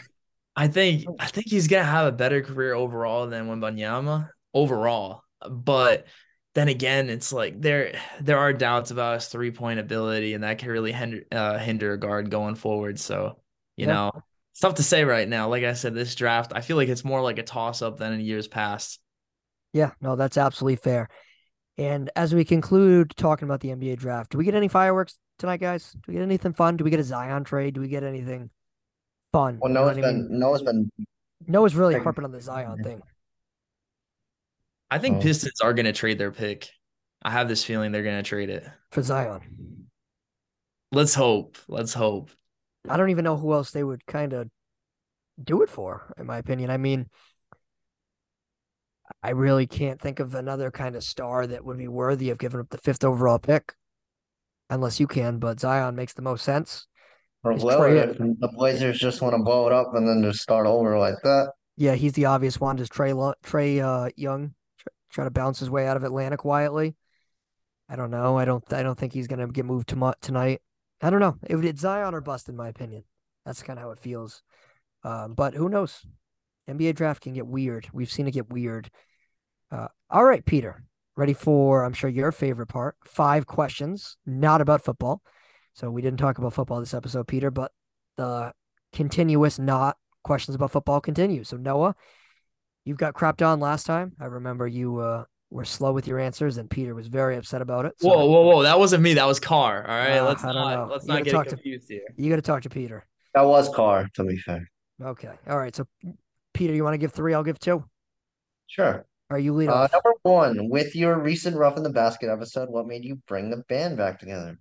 I 0.56 0.66
think 0.66 1.04
I 1.20 1.26
think 1.26 1.46
he's 1.48 1.68
gonna 1.68 1.84
have 1.84 2.08
a 2.08 2.12
better 2.12 2.42
career 2.42 2.74
overall 2.74 3.28
than 3.28 3.46
Wembanyama 3.46 4.30
overall. 4.52 5.22
But 5.48 6.06
then 6.54 6.68
again, 6.68 7.08
it's 7.08 7.32
like 7.32 7.60
there 7.60 7.98
there 8.20 8.38
are 8.38 8.52
doubts 8.52 8.90
about 8.90 9.14
his 9.14 9.26
three 9.26 9.50
point 9.50 9.80
ability, 9.80 10.34
and 10.34 10.44
that 10.44 10.58
can 10.58 10.68
really 10.68 10.92
hinder 10.92 11.22
uh, 11.32 11.58
hinder 11.58 11.92
a 11.92 11.98
guard 11.98 12.30
going 12.30 12.54
forward. 12.54 12.98
So 12.98 13.38
you 13.76 13.86
yeah. 13.86 13.94
know, 13.94 14.12
it's 14.52 14.60
tough 14.60 14.74
to 14.74 14.82
say 14.82 15.04
right 15.04 15.28
now. 15.28 15.48
Like 15.48 15.64
I 15.64 15.72
said, 15.72 15.94
this 15.94 16.14
draft, 16.14 16.52
I 16.54 16.60
feel 16.60 16.76
like 16.76 16.88
it's 16.88 17.04
more 17.04 17.22
like 17.22 17.38
a 17.38 17.42
toss 17.42 17.80
up 17.80 17.98
than 17.98 18.12
in 18.12 18.20
years 18.20 18.48
past. 18.48 19.00
Yeah, 19.72 19.92
no, 20.00 20.16
that's 20.16 20.36
absolutely 20.36 20.76
fair. 20.76 21.08
And 21.78 22.10
as 22.14 22.34
we 22.34 22.44
conclude 22.44 23.14
talking 23.16 23.48
about 23.48 23.60
the 23.60 23.70
NBA 23.70 23.96
draft, 23.96 24.30
do 24.30 24.38
we 24.38 24.44
get 24.44 24.54
any 24.54 24.68
fireworks 24.68 25.18
tonight, 25.38 25.60
guys? 25.60 25.92
Do 25.92 26.00
we 26.08 26.14
get 26.14 26.22
anything 26.22 26.52
fun? 26.52 26.76
Do 26.76 26.84
we 26.84 26.90
get 26.90 27.00
a 27.00 27.04
Zion 27.04 27.44
trade? 27.44 27.74
Do 27.74 27.80
we 27.80 27.88
get 27.88 28.04
anything 28.04 28.50
fun? 29.32 29.58
Well, 29.58 29.72
Noah's 29.72 29.96
been 29.96 30.04
I 30.04 30.12
mean? 30.12 30.38
Noah's 30.38 30.62
been 30.62 30.90
Noah's 31.46 31.74
really 31.74 31.98
harping 31.98 32.24
on 32.24 32.32
the 32.32 32.42
Zion 32.42 32.82
thing. 32.82 33.02
I 34.92 34.98
think 34.98 35.16
oh. 35.16 35.20
Pistons 35.22 35.62
are 35.62 35.72
going 35.72 35.86
to 35.86 35.94
trade 35.94 36.18
their 36.18 36.30
pick. 36.30 36.68
I 37.22 37.30
have 37.30 37.48
this 37.48 37.64
feeling 37.64 37.92
they're 37.92 38.02
going 38.02 38.22
to 38.22 38.28
trade 38.28 38.50
it 38.50 38.68
for 38.90 39.00
Zion. 39.00 39.86
Let's 40.90 41.14
hope. 41.14 41.56
Let's 41.66 41.94
hope. 41.94 42.28
I 42.86 42.98
don't 42.98 43.08
even 43.08 43.24
know 43.24 43.38
who 43.38 43.54
else 43.54 43.70
they 43.70 43.82
would 43.82 44.04
kind 44.04 44.34
of 44.34 44.48
do 45.42 45.62
it 45.62 45.70
for, 45.70 46.12
in 46.18 46.26
my 46.26 46.36
opinion. 46.36 46.68
I 46.68 46.76
mean, 46.76 47.06
I 49.22 49.30
really 49.30 49.66
can't 49.66 49.98
think 49.98 50.20
of 50.20 50.34
another 50.34 50.70
kind 50.70 50.94
of 50.94 51.02
star 51.02 51.46
that 51.46 51.64
would 51.64 51.78
be 51.78 51.88
worthy 51.88 52.28
of 52.28 52.36
giving 52.36 52.60
up 52.60 52.68
the 52.68 52.76
fifth 52.76 53.02
overall 53.02 53.38
pick, 53.38 53.72
unless 54.68 55.00
you 55.00 55.06
can. 55.06 55.38
But 55.38 55.58
Zion 55.58 55.96
makes 55.96 56.12
the 56.12 56.20
most 56.20 56.44
sense. 56.44 56.86
Or 57.44 57.54
blow 57.54 57.84
it. 57.84 58.18
The 58.18 58.52
Blazers 58.52 58.98
just 58.98 59.22
want 59.22 59.34
to 59.34 59.42
blow 59.42 59.66
it 59.68 59.72
up 59.72 59.94
and 59.94 60.06
then 60.06 60.22
just 60.22 60.42
start 60.42 60.66
over 60.66 60.98
like 60.98 61.16
that. 61.22 61.52
Yeah, 61.78 61.94
he's 61.94 62.12
the 62.12 62.26
obvious 62.26 62.60
one. 62.60 62.76
Does 62.76 62.90
Trey 62.90 63.12
Trae 63.12 63.80
uh, 63.80 64.10
Young 64.16 64.52
try 65.12 65.24
to 65.24 65.30
bounce 65.30 65.58
his 65.58 65.70
way 65.70 65.86
out 65.86 65.96
of 65.96 66.04
Atlanta 66.04 66.36
quietly? 66.36 66.96
I 67.88 67.96
don't 67.96 68.10
know. 68.10 68.38
I 68.38 68.44
don't. 68.44 68.64
I 68.72 68.82
don't 68.82 68.98
think 68.98 69.12
he's 69.12 69.26
gonna 69.26 69.46
get 69.48 69.66
moved 69.66 69.88
to 69.90 70.14
tonight. 70.20 70.62
I 71.00 71.10
don't 71.10 71.20
know. 71.20 71.36
It, 71.48 71.56
would 71.56 71.64
it's 71.64 71.80
Zion 71.80 72.14
or 72.14 72.20
bust, 72.20 72.48
in 72.48 72.56
my 72.56 72.68
opinion. 72.68 73.04
That's 73.44 73.62
kind 73.62 73.78
of 73.78 73.84
how 73.84 73.90
it 73.90 73.98
feels. 73.98 74.42
Um, 75.04 75.34
but 75.34 75.54
who 75.54 75.68
knows? 75.68 76.06
NBA 76.70 76.94
draft 76.94 77.22
can 77.22 77.34
get 77.34 77.46
weird. 77.46 77.88
We've 77.92 78.10
seen 78.10 78.28
it 78.28 78.32
get 78.32 78.52
weird. 78.52 78.88
Uh, 79.70 79.88
all 80.10 80.24
right, 80.24 80.44
Peter, 80.44 80.84
ready 81.16 81.32
for, 81.32 81.84
I'm 81.84 81.92
sure, 81.92 82.08
your 82.08 82.30
favorite 82.30 82.68
part 82.68 82.94
five 83.04 83.46
questions, 83.46 84.16
not 84.24 84.60
about 84.60 84.84
football. 84.84 85.22
So 85.74 85.90
we 85.90 86.02
didn't 86.02 86.18
talk 86.18 86.38
about 86.38 86.52
football 86.52 86.80
this 86.80 86.94
episode, 86.94 87.26
Peter, 87.26 87.50
but 87.50 87.72
the 88.16 88.52
continuous 88.92 89.58
not 89.58 89.96
questions 90.22 90.54
about 90.54 90.70
football 90.70 91.00
continue. 91.00 91.44
So, 91.44 91.56
Noah, 91.56 91.96
you've 92.84 92.98
got 92.98 93.14
crapped 93.14 93.46
on 93.46 93.60
last 93.60 93.84
time. 93.86 94.12
I 94.20 94.26
remember 94.26 94.66
you 94.66 94.98
uh, 94.98 95.24
were 95.50 95.64
slow 95.64 95.92
with 95.92 96.06
your 96.06 96.18
answers, 96.18 96.56
and 96.56 96.68
Peter 96.68 96.94
was 96.94 97.08
very 97.08 97.36
upset 97.36 97.62
about 97.62 97.84
it. 97.84 97.94
So 97.98 98.08
whoa, 98.08 98.26
whoa, 98.26 98.42
whoa! 98.42 98.62
That 98.62 98.78
wasn't 98.78 99.02
me. 99.02 99.14
That 99.14 99.26
was 99.26 99.40
Carr. 99.40 99.82
All 99.86 99.94
right, 99.94 100.18
uh, 100.18 100.24
let's 100.26 100.42
not 100.42 100.90
let's 100.90 101.06
you 101.06 101.14
not 101.14 101.24
get 101.24 101.46
confused 101.48 101.88
to, 101.88 101.94
here. 101.94 102.02
You 102.16 102.30
got 102.30 102.36
to 102.36 102.42
talk 102.42 102.62
to 102.62 102.70
Peter. 102.70 103.04
That 103.34 103.42
was 103.42 103.68
Carr, 103.74 104.08
to 104.14 104.24
be 104.24 104.36
fair. 104.36 104.68
Okay. 105.02 105.30
All 105.48 105.58
right. 105.58 105.74
So, 105.74 105.86
Peter, 106.54 106.74
you 106.74 106.84
want 106.84 106.94
to 106.94 106.98
give 106.98 107.12
three? 107.12 107.34
I'll 107.34 107.42
give 107.42 107.58
two. 107.58 107.84
Sure. 108.66 109.06
Are 109.30 109.38
you 109.38 109.54
leading? 109.54 109.72
uh, 109.72 109.88
Number 109.92 110.12
one, 110.22 110.68
with 110.68 110.94
your 110.94 111.18
recent 111.18 111.56
Roughing 111.56 111.82
the 111.82 111.90
Basket 111.90 112.28
episode, 112.30 112.68
what 112.68 112.86
made 112.86 113.04
you 113.04 113.16
bring 113.26 113.50
the 113.50 113.64
band 113.68 113.96
back 113.96 114.20
together? 114.20 114.58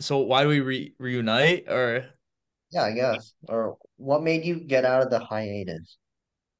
So 0.00 0.18
why 0.18 0.42
do 0.42 0.48
we 0.48 0.60
re- 0.60 0.94
reunite 0.98 1.68
or? 1.68 2.06
Yeah, 2.72 2.82
I 2.82 2.92
guess. 2.92 3.32
Or 3.48 3.76
what 3.96 4.24
made 4.24 4.44
you 4.44 4.56
get 4.56 4.84
out 4.84 5.02
of 5.02 5.10
the 5.10 5.20
hiatus? 5.20 5.96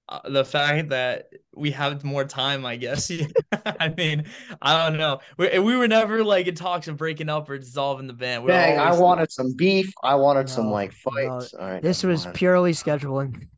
Uh, 0.07 0.21
the 0.29 0.45
fact 0.45 0.91
that 0.91 1.31
we 1.55 1.71
have 1.71 2.05
more 2.05 2.25
time, 2.25 2.67
I 2.67 2.77
guess. 2.77 3.11
I 3.65 3.89
mean, 3.97 4.25
I 4.61 4.89
don't 4.89 4.99
know. 4.99 5.21
We, 5.39 5.59
we 5.59 5.77
were 5.77 5.89
never 5.89 6.23
like 6.23 6.47
in 6.47 6.55
talks 6.55 6.89
of 6.89 6.99
breaking 6.99 7.31
up 7.31 7.49
or 7.49 7.57
dissolving 7.57 8.07
the 8.07 8.13
band. 8.13 8.45
We 8.45 8.49
Dang, 8.49 8.79
always... 8.79 8.99
I 8.99 9.01
wanted 9.01 9.33
some 9.33 9.55
beef. 9.57 9.93
I 10.03 10.15
wanted 10.17 10.49
no, 10.49 10.53
some 10.53 10.71
like 10.71 10.93
fights. 10.93 11.55
No. 11.55 11.61
All 11.61 11.67
right, 11.67 11.83
this 11.83 12.03
was 12.03 12.27
purely 12.35 12.73
scheduling. 12.73 13.49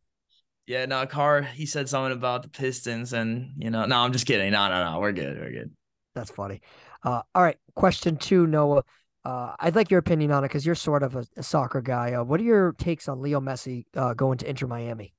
Yeah, 0.69 0.87
no, 0.87 1.05
Carr, 1.07 1.43
he 1.43 1.67
said 1.67 1.89
something 1.89 2.13
about 2.13 2.43
the 2.45 2.49
Pistons, 2.49 3.13
and 3.13 3.53
you 3.57 3.71
know, 3.71 3.85
no, 3.87 3.99
I'm 3.99 4.13
just 4.13 4.27
kidding. 4.27 4.53
No, 4.53 4.69
no, 4.69 4.93
no, 4.93 5.01
we're 5.01 5.13
good. 5.13 5.39
We're 5.39 5.51
good. 5.51 5.73
That's 6.15 6.31
funny. 6.31 6.61
Uh, 7.03 7.23
all 7.35 7.43
right, 7.43 7.59
question 7.75 8.17
two, 8.17 8.47
Noah. 8.47 8.85
Uh, 9.25 9.57
I'd 9.59 9.75
like 9.75 9.91
your 9.91 9.99
opinion 9.99 10.31
on 10.31 10.45
it 10.45 10.49
because 10.49 10.65
you're 10.65 10.77
sort 10.77 11.03
of 11.03 11.17
a, 11.17 11.27
a 11.37 11.43
soccer 11.43 11.81
guy. 11.81 12.13
Uh, 12.13 12.23
what 12.23 12.39
are 12.39 12.45
your 12.45 12.73
takes 12.75 13.09
on 13.09 13.21
Leo 13.21 13.41
Messi 13.41 13.87
uh, 13.97 14.15
going 14.15 14.39
to 14.39 14.49
Inter 14.49 14.69
Miami? 14.69 15.16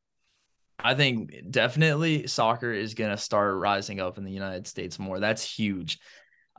I 0.79 0.93
think 0.93 1.49
definitely 1.49 2.27
soccer 2.27 2.71
is 2.71 2.93
going 2.93 3.11
to 3.11 3.17
start 3.17 3.55
rising 3.55 3.99
up 3.99 4.17
in 4.17 4.23
the 4.23 4.31
United 4.31 4.67
States 4.67 4.99
more. 4.99 5.19
That's 5.19 5.43
huge. 5.43 5.99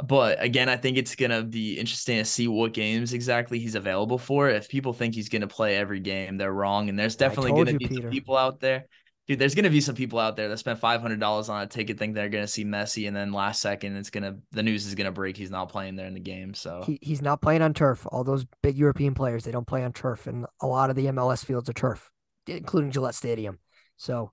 But 0.05 0.43
again, 0.43 0.69
I 0.69 0.77
think 0.77 0.97
it's 0.97 1.17
going 1.17 1.31
to 1.31 1.43
be 1.43 1.79
interesting 1.79 2.19
to 2.19 2.25
see 2.25 2.47
what 2.47 2.73
games 2.73 3.13
exactly 3.13 3.59
he's 3.59 3.75
available 3.75 4.19
for. 4.19 4.49
If 4.49 4.69
people 4.69 4.93
think 4.93 5.15
he's 5.15 5.29
going 5.29 5.43
to 5.43 5.49
play 5.49 5.77
every 5.77 6.01
game, 6.01 6.37
they're 6.37 6.53
wrong. 6.53 6.89
And 6.89 6.99
there's 6.99 7.17
definitely 7.17 7.51
going 7.51 7.67
to 7.67 7.79
be 7.79 7.89
Peter. 7.89 8.03
some 8.03 8.11
people 8.11 8.37
out 8.37 8.61
there. 8.61 8.87
Dude, 9.27 9.39
there's 9.39 9.55
going 9.55 9.65
to 9.65 9.71
be 9.71 9.81
some 9.81 9.95
people 9.95 10.19
out 10.19 10.37
there 10.37 10.49
that 10.49 10.59
spent 10.59 10.81
$500 10.81 11.49
on 11.51 11.63
a 11.63 11.67
ticket, 11.67 11.99
think 11.99 12.15
they're 12.15 12.31
going 12.31 12.45
to 12.45 12.49
see 12.49 12.65
Messi. 12.65 13.09
And 13.09 13.17
then 13.17 13.33
last 13.33 13.61
second, 13.61 13.97
it's 13.97 14.09
going 14.09 14.23
to, 14.23 14.39
the 14.53 14.63
news 14.63 14.87
is 14.87 14.95
going 14.95 15.05
to 15.05 15.13
break. 15.13 15.37
He's 15.37 15.51
not 15.51 15.69
playing 15.69 15.97
there 15.97 16.07
in 16.07 16.15
the 16.15 16.21
game. 16.21 16.55
So 16.55 16.83
he, 16.87 16.99
he's 17.03 17.21
not 17.21 17.43
playing 17.43 17.61
on 17.61 17.75
turf. 17.75 18.07
All 18.11 18.25
those 18.25 18.47
big 18.63 18.79
European 18.79 19.15
players, 19.15 19.45
they 19.45 19.53
don't 19.53 19.67
play 19.67 19.85
on 19.85 19.93
turf. 19.93 20.27
And 20.27 20.47
a 20.63 20.67
lot 20.67 20.91
of 20.91 20.97
the 20.97 21.07
MLS 21.07 21.45
fields 21.45 21.69
are 21.69 21.75
turf, 21.75 22.11
including 22.47 22.91
Gillette 22.91 23.17
Stadium. 23.17 23.59
So 23.99 24.33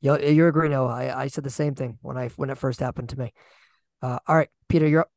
you're, 0.00 0.20
you're 0.20 0.48
agreeing. 0.48 0.70
No, 0.70 0.86
I, 0.86 1.24
I 1.24 1.26
said 1.26 1.42
the 1.42 1.50
same 1.50 1.74
thing 1.74 1.98
when 2.02 2.16
I, 2.16 2.28
when 2.36 2.50
it 2.50 2.58
first 2.58 2.78
happened 2.78 3.08
to 3.08 3.18
me. 3.18 3.32
Uh, 4.00 4.20
all 4.28 4.36
right, 4.36 4.48
Peter, 4.68 4.86
you're 4.86 5.00
up. 5.00 5.10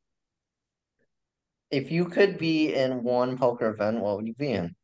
If 1.70 1.92
you 1.92 2.06
could 2.06 2.36
be 2.36 2.74
in 2.74 3.04
one 3.04 3.38
poker 3.38 3.70
event, 3.70 4.00
what 4.00 4.16
would 4.16 4.26
you 4.26 4.34
be 4.34 4.50
in? 4.50 4.74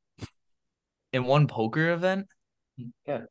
In 1.12 1.24
one 1.24 1.48
poker 1.48 1.90
event? 1.92 2.28
Yeah. 3.06 3.22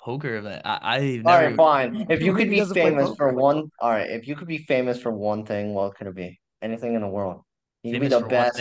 poker 0.00 0.36
event. 0.36 0.62
I, 0.64 0.78
I 0.82 0.98
never... 0.98 1.28
All 1.28 1.34
right, 1.34 1.56
fine. 1.56 2.06
If 2.08 2.22
you 2.22 2.34
could 2.34 2.50
be 2.50 2.64
famous 2.64 3.14
for 3.16 3.32
one, 3.32 3.70
all 3.80 3.90
right. 3.90 4.10
If 4.10 4.26
you 4.26 4.36
could 4.36 4.48
be 4.48 4.58
famous 4.58 5.00
for 5.00 5.12
one 5.12 5.44
thing, 5.44 5.74
what 5.74 5.94
could 5.96 6.06
it 6.06 6.14
be? 6.14 6.40
Anything 6.62 6.94
in 6.94 7.02
the 7.02 7.08
world. 7.08 7.42
You 7.82 7.92
could 7.92 8.00
be 8.02 8.08
the 8.08 8.20
best. 8.20 8.60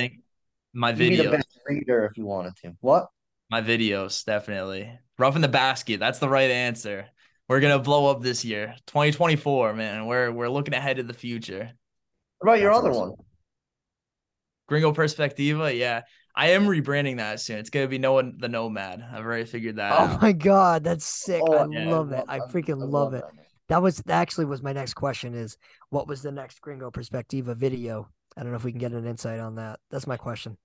My 0.73 0.91
video. 0.91 1.23
the 1.23 1.37
best 1.37 1.59
reader 1.65 2.05
if 2.05 2.17
you 2.17 2.25
wanted 2.25 2.55
to. 2.63 2.73
What? 2.79 3.07
My 3.49 3.61
videos, 3.61 4.23
definitely. 4.23 4.91
Roughing 5.19 5.41
the 5.41 5.49
basket. 5.49 5.99
That's 5.99 6.19
the 6.19 6.29
right 6.29 6.49
answer. 6.49 7.07
We're 7.49 7.59
gonna 7.59 7.79
blow 7.79 8.09
up 8.09 8.21
this 8.21 8.45
year, 8.45 8.75
2024, 8.87 9.73
man. 9.73 10.05
We're 10.05 10.31
we're 10.31 10.49
looking 10.49 10.73
ahead 10.73 10.97
to 10.97 11.03
the 11.03 11.13
future. 11.13 11.71
What 12.39 12.51
about 12.51 12.61
your 12.61 12.71
That's 12.71 12.79
other 12.79 12.91
awesome. 12.91 13.09
one? 13.09 13.17
Gringo 14.67 14.93
Perspectiva, 14.93 15.77
yeah. 15.77 16.03
I 16.35 16.51
am 16.51 16.67
rebranding 16.67 17.17
that 17.17 17.41
soon. 17.41 17.57
It's 17.57 17.69
gonna 17.69 17.87
be 17.87 17.97
Noah 17.97 18.31
the 18.37 18.47
Nomad. 18.47 19.03
I've 19.11 19.25
already 19.25 19.43
figured 19.43 19.75
that 19.75 19.91
oh 19.91 19.95
out. 19.95 20.09
Oh 20.11 20.19
my 20.21 20.31
god, 20.31 20.85
that's 20.85 21.03
sick. 21.03 21.41
Oh, 21.43 21.53
I 21.53 21.67
yeah, 21.69 21.89
love 21.89 22.13
it. 22.13 22.23
I 22.29 22.39
freaking 22.39 22.81
I 22.81 22.85
love, 22.85 22.91
love, 22.91 23.13
it. 23.15 23.25
That, 23.25 23.45
that 23.67 23.81
was 23.81 24.01
actually 24.07 24.45
was 24.45 24.63
my 24.63 24.71
next 24.71 24.93
question 24.93 25.33
is 25.33 25.57
what 25.89 26.07
was 26.07 26.21
the 26.21 26.31
next 26.31 26.61
Gringo 26.61 26.91
Perspectiva 26.91 27.57
video? 27.57 28.07
I 28.37 28.43
don't 28.43 28.51
know 28.51 28.57
if 28.57 28.63
we 28.63 28.71
can 28.71 28.79
get 28.79 28.93
an 28.93 29.05
insight 29.05 29.41
on 29.41 29.55
that. 29.55 29.81
That's 29.91 30.07
my 30.07 30.15
question. 30.15 30.57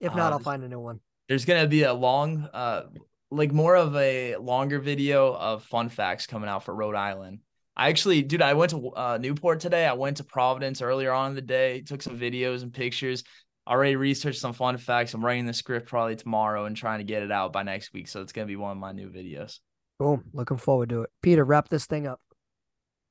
If 0.00 0.12
not, 0.16 0.32
uh, 0.32 0.36
I'll 0.36 0.42
find 0.42 0.64
a 0.64 0.68
new 0.68 0.80
one. 0.80 0.98
There's 1.28 1.44
gonna 1.44 1.68
be 1.68 1.84
a 1.84 1.94
long 1.94 2.48
uh 2.52 2.84
like 3.32 3.52
more 3.52 3.76
of 3.76 3.96
a 3.96 4.36
longer 4.36 4.78
video 4.78 5.34
of 5.34 5.64
fun 5.64 5.88
facts 5.88 6.26
coming 6.26 6.50
out 6.50 6.64
for 6.64 6.74
Rhode 6.74 6.94
Island. 6.94 7.40
I 7.74 7.88
actually, 7.88 8.22
dude, 8.22 8.42
I 8.42 8.52
went 8.52 8.70
to 8.72 8.90
uh, 8.90 9.18
Newport 9.18 9.60
today. 9.60 9.86
I 9.86 9.94
went 9.94 10.18
to 10.18 10.24
Providence 10.24 10.82
earlier 10.82 11.10
on 11.10 11.30
in 11.30 11.34
the 11.34 11.40
day, 11.40 11.80
took 11.80 12.02
some 12.02 12.18
videos 12.18 12.62
and 12.62 12.72
pictures. 12.72 13.24
Already 13.66 13.96
researched 13.96 14.40
some 14.40 14.52
fun 14.52 14.76
facts. 14.76 15.14
I'm 15.14 15.24
writing 15.24 15.46
the 15.46 15.54
script 15.54 15.88
probably 15.88 16.16
tomorrow 16.16 16.66
and 16.66 16.76
trying 16.76 16.98
to 16.98 17.04
get 17.04 17.22
it 17.22 17.32
out 17.32 17.52
by 17.52 17.62
next 17.62 17.94
week. 17.94 18.08
So 18.08 18.20
it's 18.20 18.32
gonna 18.32 18.46
be 18.46 18.56
one 18.56 18.72
of 18.72 18.76
my 18.78 18.92
new 18.92 19.08
videos. 19.08 19.60
Boom. 19.98 20.24
Looking 20.34 20.58
forward 20.58 20.90
to 20.90 21.02
it. 21.02 21.10
Peter, 21.22 21.44
wrap 21.44 21.68
this 21.68 21.86
thing 21.86 22.06
up. 22.06 22.20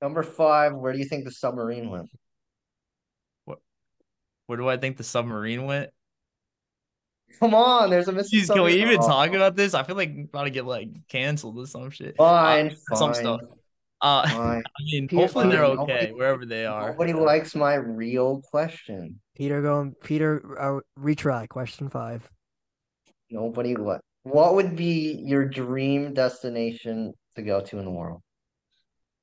Number 0.01 0.21
five, 0.21 0.75
where 0.75 0.93
do 0.93 0.99
you 0.99 1.05
think 1.05 1.25
the 1.25 1.31
submarine 1.31 1.89
went? 1.89 2.09
What? 3.45 3.59
Where 4.45 4.57
do 4.57 4.69
I 4.69 4.77
think 4.77 4.97
the 4.97 5.03
submarine 5.03 5.65
went? 5.65 5.89
Come 7.39 7.53
on, 7.55 7.89
there's 7.89 8.07
a 8.07 8.11
missing. 8.11 8.39
Jeez, 8.39 8.51
can 8.53 8.63
we 8.63 8.81
even 8.81 8.97
Oh, 8.99 9.07
talk 9.07 9.29
about 9.33 9.55
this? 9.55 9.73
I 9.73 9.83
feel 9.83 9.95
like 9.95 10.11
we're 10.15 10.23
about 10.25 10.43
to 10.43 10.49
get 10.49 10.65
like 10.65 10.89
canceled 11.07 11.57
or 11.57 11.65
some 11.65 11.89
shit. 11.89 12.15
Fine, 12.17 12.75
Uh, 12.91 12.95
some 12.95 13.13
stuff. 13.13 13.41
Uh, 14.01 14.27
fine. 14.29 14.63
I 14.65 14.83
mean, 14.91 15.07
Peter, 15.07 15.21
hopefully 15.21 15.49
they're 15.49 15.65
Peter, 15.65 15.81
okay 15.81 15.93
nobody- 15.93 16.13
wherever 16.13 16.45
they 16.45 16.65
are. 16.65 16.91
Nobody 16.91 17.13
likes 17.13 17.55
my 17.55 17.75
real 17.75 18.41
question. 18.41 19.19
Peter 19.35 19.61
going 19.61 19.93
Peter 20.03 20.41
uh, 20.59 20.79
retry 20.99 21.47
question 21.47 21.89
five. 21.89 22.29
Nobody 23.29 23.75
what? 23.75 24.01
What 24.23 24.55
would 24.55 24.75
be 24.75 25.19
your 25.25 25.45
dream 25.47 26.13
destination 26.13 27.13
to 27.35 27.41
go 27.41 27.61
to 27.61 27.79
in 27.79 27.85
the 27.85 27.91
world? 27.91 28.21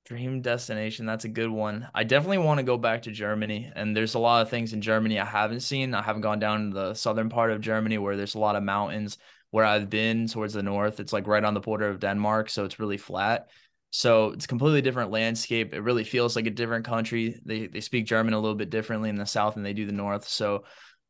Dream 0.08 0.40
destination. 0.40 1.04
That's 1.04 1.26
a 1.26 1.28
good 1.28 1.50
one. 1.50 1.86
I 1.94 2.02
definitely 2.02 2.38
want 2.38 2.56
to 2.60 2.64
go 2.64 2.78
back 2.78 3.02
to 3.02 3.10
Germany. 3.10 3.70
And 3.76 3.94
there's 3.94 4.14
a 4.14 4.18
lot 4.18 4.40
of 4.40 4.48
things 4.48 4.72
in 4.72 4.80
Germany 4.80 5.20
I 5.20 5.24
haven't 5.26 5.60
seen. 5.60 5.92
I 5.92 6.00
haven't 6.00 6.22
gone 6.22 6.38
down 6.38 6.70
to 6.70 6.74
the 6.74 6.94
southern 6.94 7.28
part 7.28 7.50
of 7.50 7.60
Germany 7.60 7.98
where 7.98 8.16
there's 8.16 8.34
a 8.34 8.38
lot 8.38 8.56
of 8.56 8.62
mountains. 8.62 9.18
Where 9.50 9.66
I've 9.66 9.90
been 9.90 10.26
towards 10.26 10.54
the 10.54 10.62
north, 10.62 10.98
it's 10.98 11.12
like 11.12 11.26
right 11.26 11.44
on 11.44 11.52
the 11.52 11.60
border 11.60 11.90
of 11.90 12.00
Denmark. 12.00 12.48
So 12.48 12.64
it's 12.64 12.80
really 12.80 12.96
flat. 12.96 13.48
So 13.90 14.30
it's 14.30 14.46
completely 14.46 14.80
different 14.80 15.10
landscape. 15.10 15.74
It 15.74 15.82
really 15.82 16.04
feels 16.04 16.36
like 16.36 16.46
a 16.46 16.50
different 16.50 16.86
country. 16.86 17.38
They 17.44 17.66
they 17.66 17.80
speak 17.82 18.06
German 18.06 18.32
a 18.32 18.40
little 18.40 18.56
bit 18.56 18.70
differently 18.70 19.10
in 19.10 19.16
the 19.16 19.26
south 19.26 19.54
than 19.54 19.62
they 19.62 19.74
do 19.74 19.84
the 19.84 19.92
north. 19.92 20.26
So 20.26 20.64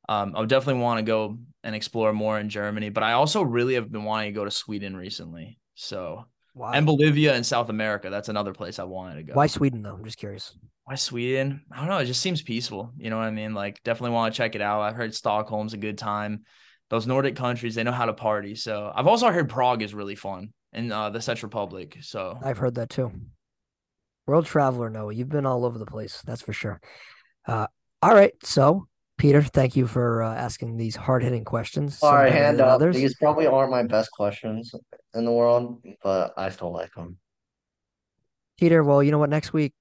um, 0.08 0.34
I 0.36 0.44
definitely 0.44 0.82
want 0.82 0.98
to 0.98 1.04
go 1.04 1.38
and 1.62 1.76
explore 1.76 2.12
more 2.12 2.40
in 2.40 2.48
Germany. 2.48 2.88
But 2.88 3.04
I 3.04 3.12
also 3.12 3.42
really 3.42 3.74
have 3.74 3.92
been 3.92 4.04
wanting 4.04 4.32
to 4.32 4.40
go 4.40 4.44
to 4.44 4.50
Sweden 4.50 4.96
recently. 4.96 5.60
So 5.76 6.24
Wow. 6.58 6.72
and 6.72 6.84
Bolivia 6.84 7.34
and 7.34 7.46
South 7.46 7.68
America. 7.68 8.10
That's 8.10 8.28
another 8.28 8.52
place 8.52 8.80
I 8.80 8.84
wanted 8.84 9.14
to 9.16 9.22
go. 9.22 9.34
Why 9.34 9.46
Sweden 9.46 9.82
though? 9.82 9.94
I'm 9.94 10.04
just 10.04 10.18
curious. 10.18 10.56
Why 10.84 10.96
Sweden? 10.96 11.62
I 11.70 11.78
don't 11.78 11.88
know. 11.88 11.98
It 11.98 12.06
just 12.06 12.20
seems 12.20 12.42
peaceful. 12.42 12.92
You 12.96 13.10
know 13.10 13.16
what 13.16 13.26
I 13.26 13.30
mean? 13.30 13.54
Like, 13.54 13.80
definitely 13.84 14.14
want 14.14 14.34
to 14.34 14.36
check 14.36 14.54
it 14.56 14.60
out. 14.60 14.80
I've 14.80 14.96
heard 14.96 15.14
Stockholm's 15.14 15.74
a 15.74 15.76
good 15.76 15.98
time. 15.98 16.42
Those 16.90 17.06
Nordic 17.06 17.36
countries, 17.36 17.74
they 17.74 17.84
know 17.84 17.92
how 17.92 18.06
to 18.06 18.14
party. 18.14 18.54
So 18.54 18.90
I've 18.92 19.06
also 19.06 19.30
heard 19.30 19.48
Prague 19.48 19.82
is 19.82 19.94
really 19.94 20.16
fun 20.16 20.52
in 20.72 20.90
uh, 20.90 21.10
the 21.10 21.20
Czech 21.20 21.42
Republic. 21.42 21.98
So 22.00 22.38
I've 22.42 22.58
heard 22.58 22.74
that 22.76 22.90
too. 22.90 23.12
World 24.26 24.46
traveler, 24.46 24.90
Noah. 24.90 25.14
You've 25.14 25.28
been 25.28 25.46
all 25.46 25.64
over 25.64 25.78
the 25.78 25.86
place. 25.86 26.22
That's 26.26 26.42
for 26.42 26.52
sure. 26.52 26.80
Uh, 27.46 27.66
all 28.02 28.14
right. 28.14 28.32
So, 28.42 28.88
Peter, 29.16 29.42
thank 29.42 29.76
you 29.76 29.86
for 29.86 30.22
uh, 30.22 30.34
asking 30.34 30.76
these 30.76 30.96
hard 30.96 31.22
hitting 31.22 31.44
questions. 31.44 31.98
All 32.02 32.10
some 32.10 32.18
right, 32.18 32.30
better 32.30 32.44
hand 32.44 32.60
up. 32.60 32.68
others. 32.68 32.96
These 32.96 33.16
probably 33.16 33.46
aren't 33.46 33.70
my 33.70 33.82
best 33.84 34.10
questions 34.10 34.74
in 35.14 35.24
the 35.24 35.32
world, 35.32 35.82
but 36.02 36.34
I 36.36 36.50
still 36.50 36.72
like 36.72 36.94
them. 36.94 37.18
Peter, 38.58 38.82
well, 38.82 39.02
you 39.02 39.10
know 39.10 39.18
what? 39.18 39.30
Next 39.30 39.52
week, 39.52 39.72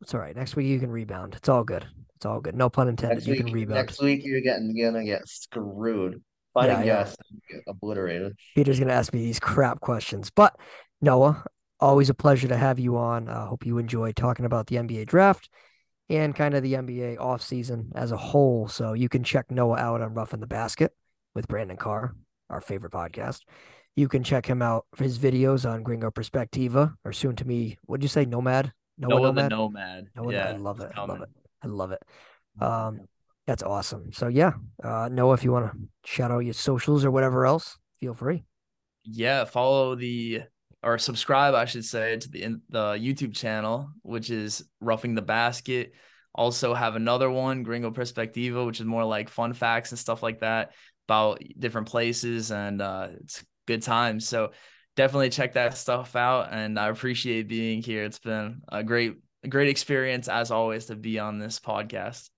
it's 0.00 0.14
all 0.14 0.20
right. 0.20 0.36
Next 0.36 0.54
week 0.54 0.66
you 0.66 0.78
can 0.78 0.90
rebound. 0.90 1.34
It's 1.34 1.48
all 1.48 1.64
good. 1.64 1.86
It's 2.16 2.26
all 2.26 2.40
good. 2.40 2.54
No 2.54 2.68
pun 2.68 2.88
intended. 2.88 3.18
Next 3.18 3.26
you 3.26 3.34
week, 3.34 3.44
can 3.44 3.52
rebound. 3.52 3.76
next 3.76 4.00
week 4.02 4.22
you're 4.24 4.40
getting 4.40 4.76
gonna 4.76 5.04
get 5.04 5.26
screwed. 5.28 6.22
Fighting 6.54 6.76
Yeah, 6.76 6.80
yeah. 6.80 6.84
guess, 7.04 7.16
get 7.50 7.62
obliterated. 7.66 8.36
Peter's 8.54 8.78
gonna 8.78 8.92
ask 8.92 9.12
me 9.12 9.20
these 9.20 9.40
crap 9.40 9.80
questions. 9.80 10.30
But 10.30 10.56
Noah, 11.00 11.44
always 11.80 12.10
a 12.10 12.14
pleasure 12.14 12.48
to 12.48 12.56
have 12.56 12.78
you 12.78 12.96
on. 12.96 13.28
I 13.28 13.46
hope 13.46 13.64
you 13.64 13.78
enjoy 13.78 14.12
talking 14.12 14.44
about 14.44 14.66
the 14.66 14.76
NBA 14.76 15.06
draft 15.06 15.48
and 16.10 16.34
kind 16.34 16.54
of 16.54 16.62
the 16.62 16.74
NBA 16.74 17.18
offseason 17.18 17.92
as 17.94 18.12
a 18.12 18.16
whole. 18.16 18.68
So 18.68 18.94
you 18.94 19.08
can 19.08 19.22
check 19.24 19.50
Noah 19.50 19.78
out 19.78 20.00
on 20.00 20.14
Roughing 20.14 20.40
the 20.40 20.46
Basket 20.46 20.92
with 21.34 21.48
Brandon 21.48 21.76
Carr, 21.76 22.14
our 22.50 22.60
favorite 22.60 22.92
podcast. 22.92 23.42
You 23.98 24.06
can 24.06 24.22
check 24.22 24.46
him 24.46 24.62
out 24.62 24.86
for 24.94 25.02
his 25.02 25.18
videos 25.18 25.68
on 25.68 25.82
Gringo 25.82 26.12
Perspectiva, 26.12 26.94
or 27.04 27.12
soon 27.12 27.34
to 27.34 27.44
me, 27.44 27.78
what'd 27.86 28.04
you 28.04 28.08
say, 28.08 28.24
Nomad? 28.24 28.72
Noah, 28.96 29.08
Noah 29.08 29.32
the 29.32 29.48
Nomad? 29.48 29.50
Nomad. 29.50 30.06
Noah, 30.14 30.32
yeah, 30.32 30.48
I 30.50 30.52
love 30.52 30.78
it. 30.78 30.92
I 30.94 31.04
love 31.04 31.20
it. 31.20 31.28
I 31.64 31.66
love 31.66 31.90
it. 31.90 32.02
Um, 32.60 33.00
that's 33.48 33.64
awesome. 33.64 34.12
So 34.12 34.28
yeah, 34.28 34.52
uh, 34.84 35.08
Noah, 35.10 35.34
if 35.34 35.42
you 35.42 35.50
want 35.50 35.72
to 35.72 35.78
shout 36.04 36.30
out 36.30 36.44
your 36.44 36.54
socials 36.54 37.04
or 37.04 37.10
whatever 37.10 37.44
else, 37.44 37.76
feel 37.98 38.14
free. 38.14 38.44
Yeah, 39.02 39.44
follow 39.46 39.96
the 39.96 40.42
or 40.84 40.98
subscribe, 40.98 41.54
I 41.54 41.64
should 41.64 41.84
say, 41.84 42.18
to 42.18 42.30
the 42.30 42.60
the 42.68 42.92
YouTube 42.92 43.34
channel, 43.34 43.90
which 44.02 44.30
is 44.30 44.62
Roughing 44.80 45.16
the 45.16 45.22
Basket. 45.22 45.92
Also 46.36 46.72
have 46.72 46.94
another 46.94 47.32
one, 47.32 47.64
Gringo 47.64 47.90
Perspectiva, 47.90 48.64
which 48.64 48.78
is 48.78 48.86
more 48.86 49.04
like 49.04 49.28
fun 49.28 49.54
facts 49.54 49.90
and 49.90 49.98
stuff 49.98 50.22
like 50.22 50.38
that 50.38 50.70
about 51.08 51.42
different 51.58 51.88
places, 51.88 52.52
and 52.52 52.80
uh, 52.80 53.08
it's 53.24 53.44
good 53.68 53.82
times. 53.82 54.26
So 54.26 54.50
definitely 54.96 55.30
check 55.30 55.52
that 55.52 55.76
stuff 55.76 56.16
out, 56.16 56.48
and 56.50 56.76
I 56.76 56.88
appreciate 56.88 57.46
being 57.46 57.82
here. 57.82 58.02
It's 58.02 58.18
been 58.18 58.62
a 58.66 58.82
great, 58.82 59.14
a 59.44 59.48
great 59.48 59.68
experience 59.68 60.26
as 60.26 60.50
always 60.50 60.86
to 60.86 60.96
be 60.96 61.20
on 61.20 61.38
this 61.38 61.60
podcast. 61.60 62.30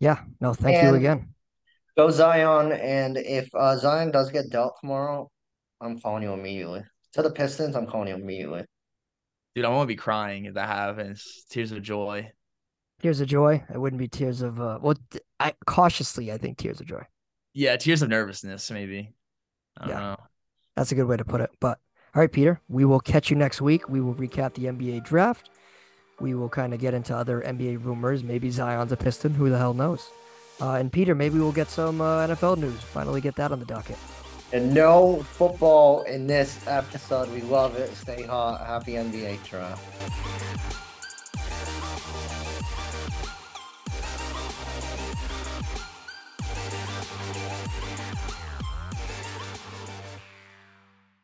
Yeah, 0.00 0.22
no, 0.40 0.54
thank 0.54 0.82
you 0.82 0.94
again. 0.96 1.34
Go 1.96 2.10
Zion, 2.10 2.72
and 2.72 3.16
if 3.16 3.48
uh, 3.54 3.76
Zion 3.76 4.10
does 4.10 4.30
get 4.30 4.50
dealt 4.50 4.74
tomorrow, 4.80 5.30
I'm 5.80 6.00
calling 6.00 6.24
you 6.24 6.32
immediately. 6.32 6.82
To 7.12 7.22
the 7.22 7.30
Pistons, 7.30 7.76
I'm 7.76 7.86
calling 7.86 8.08
you 8.08 8.14
immediately. 8.14 8.64
Dude, 9.54 9.64
I 9.64 9.68
won't 9.68 9.86
be 9.86 9.94
crying 9.94 10.46
if 10.46 10.54
that 10.54 10.66
happens. 10.66 11.44
Tears 11.48 11.70
of 11.70 11.80
joy. 11.82 12.32
Tears 13.00 13.20
of 13.20 13.28
joy. 13.28 13.62
It 13.72 13.78
wouldn't 13.78 14.00
be 14.00 14.08
tears 14.08 14.42
of 14.42 14.60
uh 14.60 14.80
well 14.82 14.96
t- 15.10 15.20
I 15.38 15.54
cautiously 15.64 16.32
I 16.32 16.38
think 16.38 16.58
tears 16.58 16.80
of 16.80 16.86
joy. 16.86 17.04
Yeah, 17.52 17.76
tears 17.76 18.02
of 18.02 18.08
nervousness, 18.08 18.68
maybe. 18.72 19.14
I 19.78 19.86
don't 19.86 19.94
Yeah. 19.96 20.00
know. 20.00 20.16
That's 20.76 20.92
a 20.92 20.94
good 20.94 21.06
way 21.06 21.16
to 21.16 21.24
put 21.24 21.40
it. 21.40 21.50
But 21.60 21.78
all 22.14 22.20
right, 22.20 22.30
Peter, 22.32 22.60
we 22.68 22.84
will 22.84 23.00
catch 23.00 23.30
you 23.30 23.36
next 23.36 23.60
week. 23.60 23.88
We 23.88 24.00
will 24.00 24.14
recap 24.14 24.54
the 24.54 24.66
NBA 24.66 25.00
draft. 25.04 25.50
We 26.20 26.34
will 26.34 26.48
kind 26.48 26.72
of 26.72 26.80
get 26.80 26.94
into 26.94 27.16
other 27.16 27.40
NBA 27.42 27.76
rumors. 27.84 28.22
Maybe 28.22 28.50
Zion's 28.50 28.92
a 28.92 28.96
Piston. 28.96 29.34
Who 29.34 29.50
the 29.50 29.58
hell 29.58 29.74
knows? 29.74 30.08
Uh, 30.60 30.74
and 30.74 30.92
Peter, 30.92 31.14
maybe 31.14 31.38
we'll 31.38 31.50
get 31.52 31.68
some 31.68 32.00
uh, 32.00 32.26
NFL 32.26 32.56
news. 32.58 32.80
Finally, 32.80 33.20
get 33.20 33.34
that 33.36 33.50
on 33.50 33.58
the 33.58 33.64
docket. 33.66 33.96
And 34.52 34.72
no 34.72 35.22
football 35.22 36.02
in 36.02 36.28
this 36.28 36.64
episode. 36.68 37.28
We 37.32 37.40
love 37.42 37.74
it. 37.76 37.92
Stay 37.96 38.22
hot. 38.22 38.64
Happy 38.64 38.92
NBA 38.92 39.42
draft. 39.42 39.82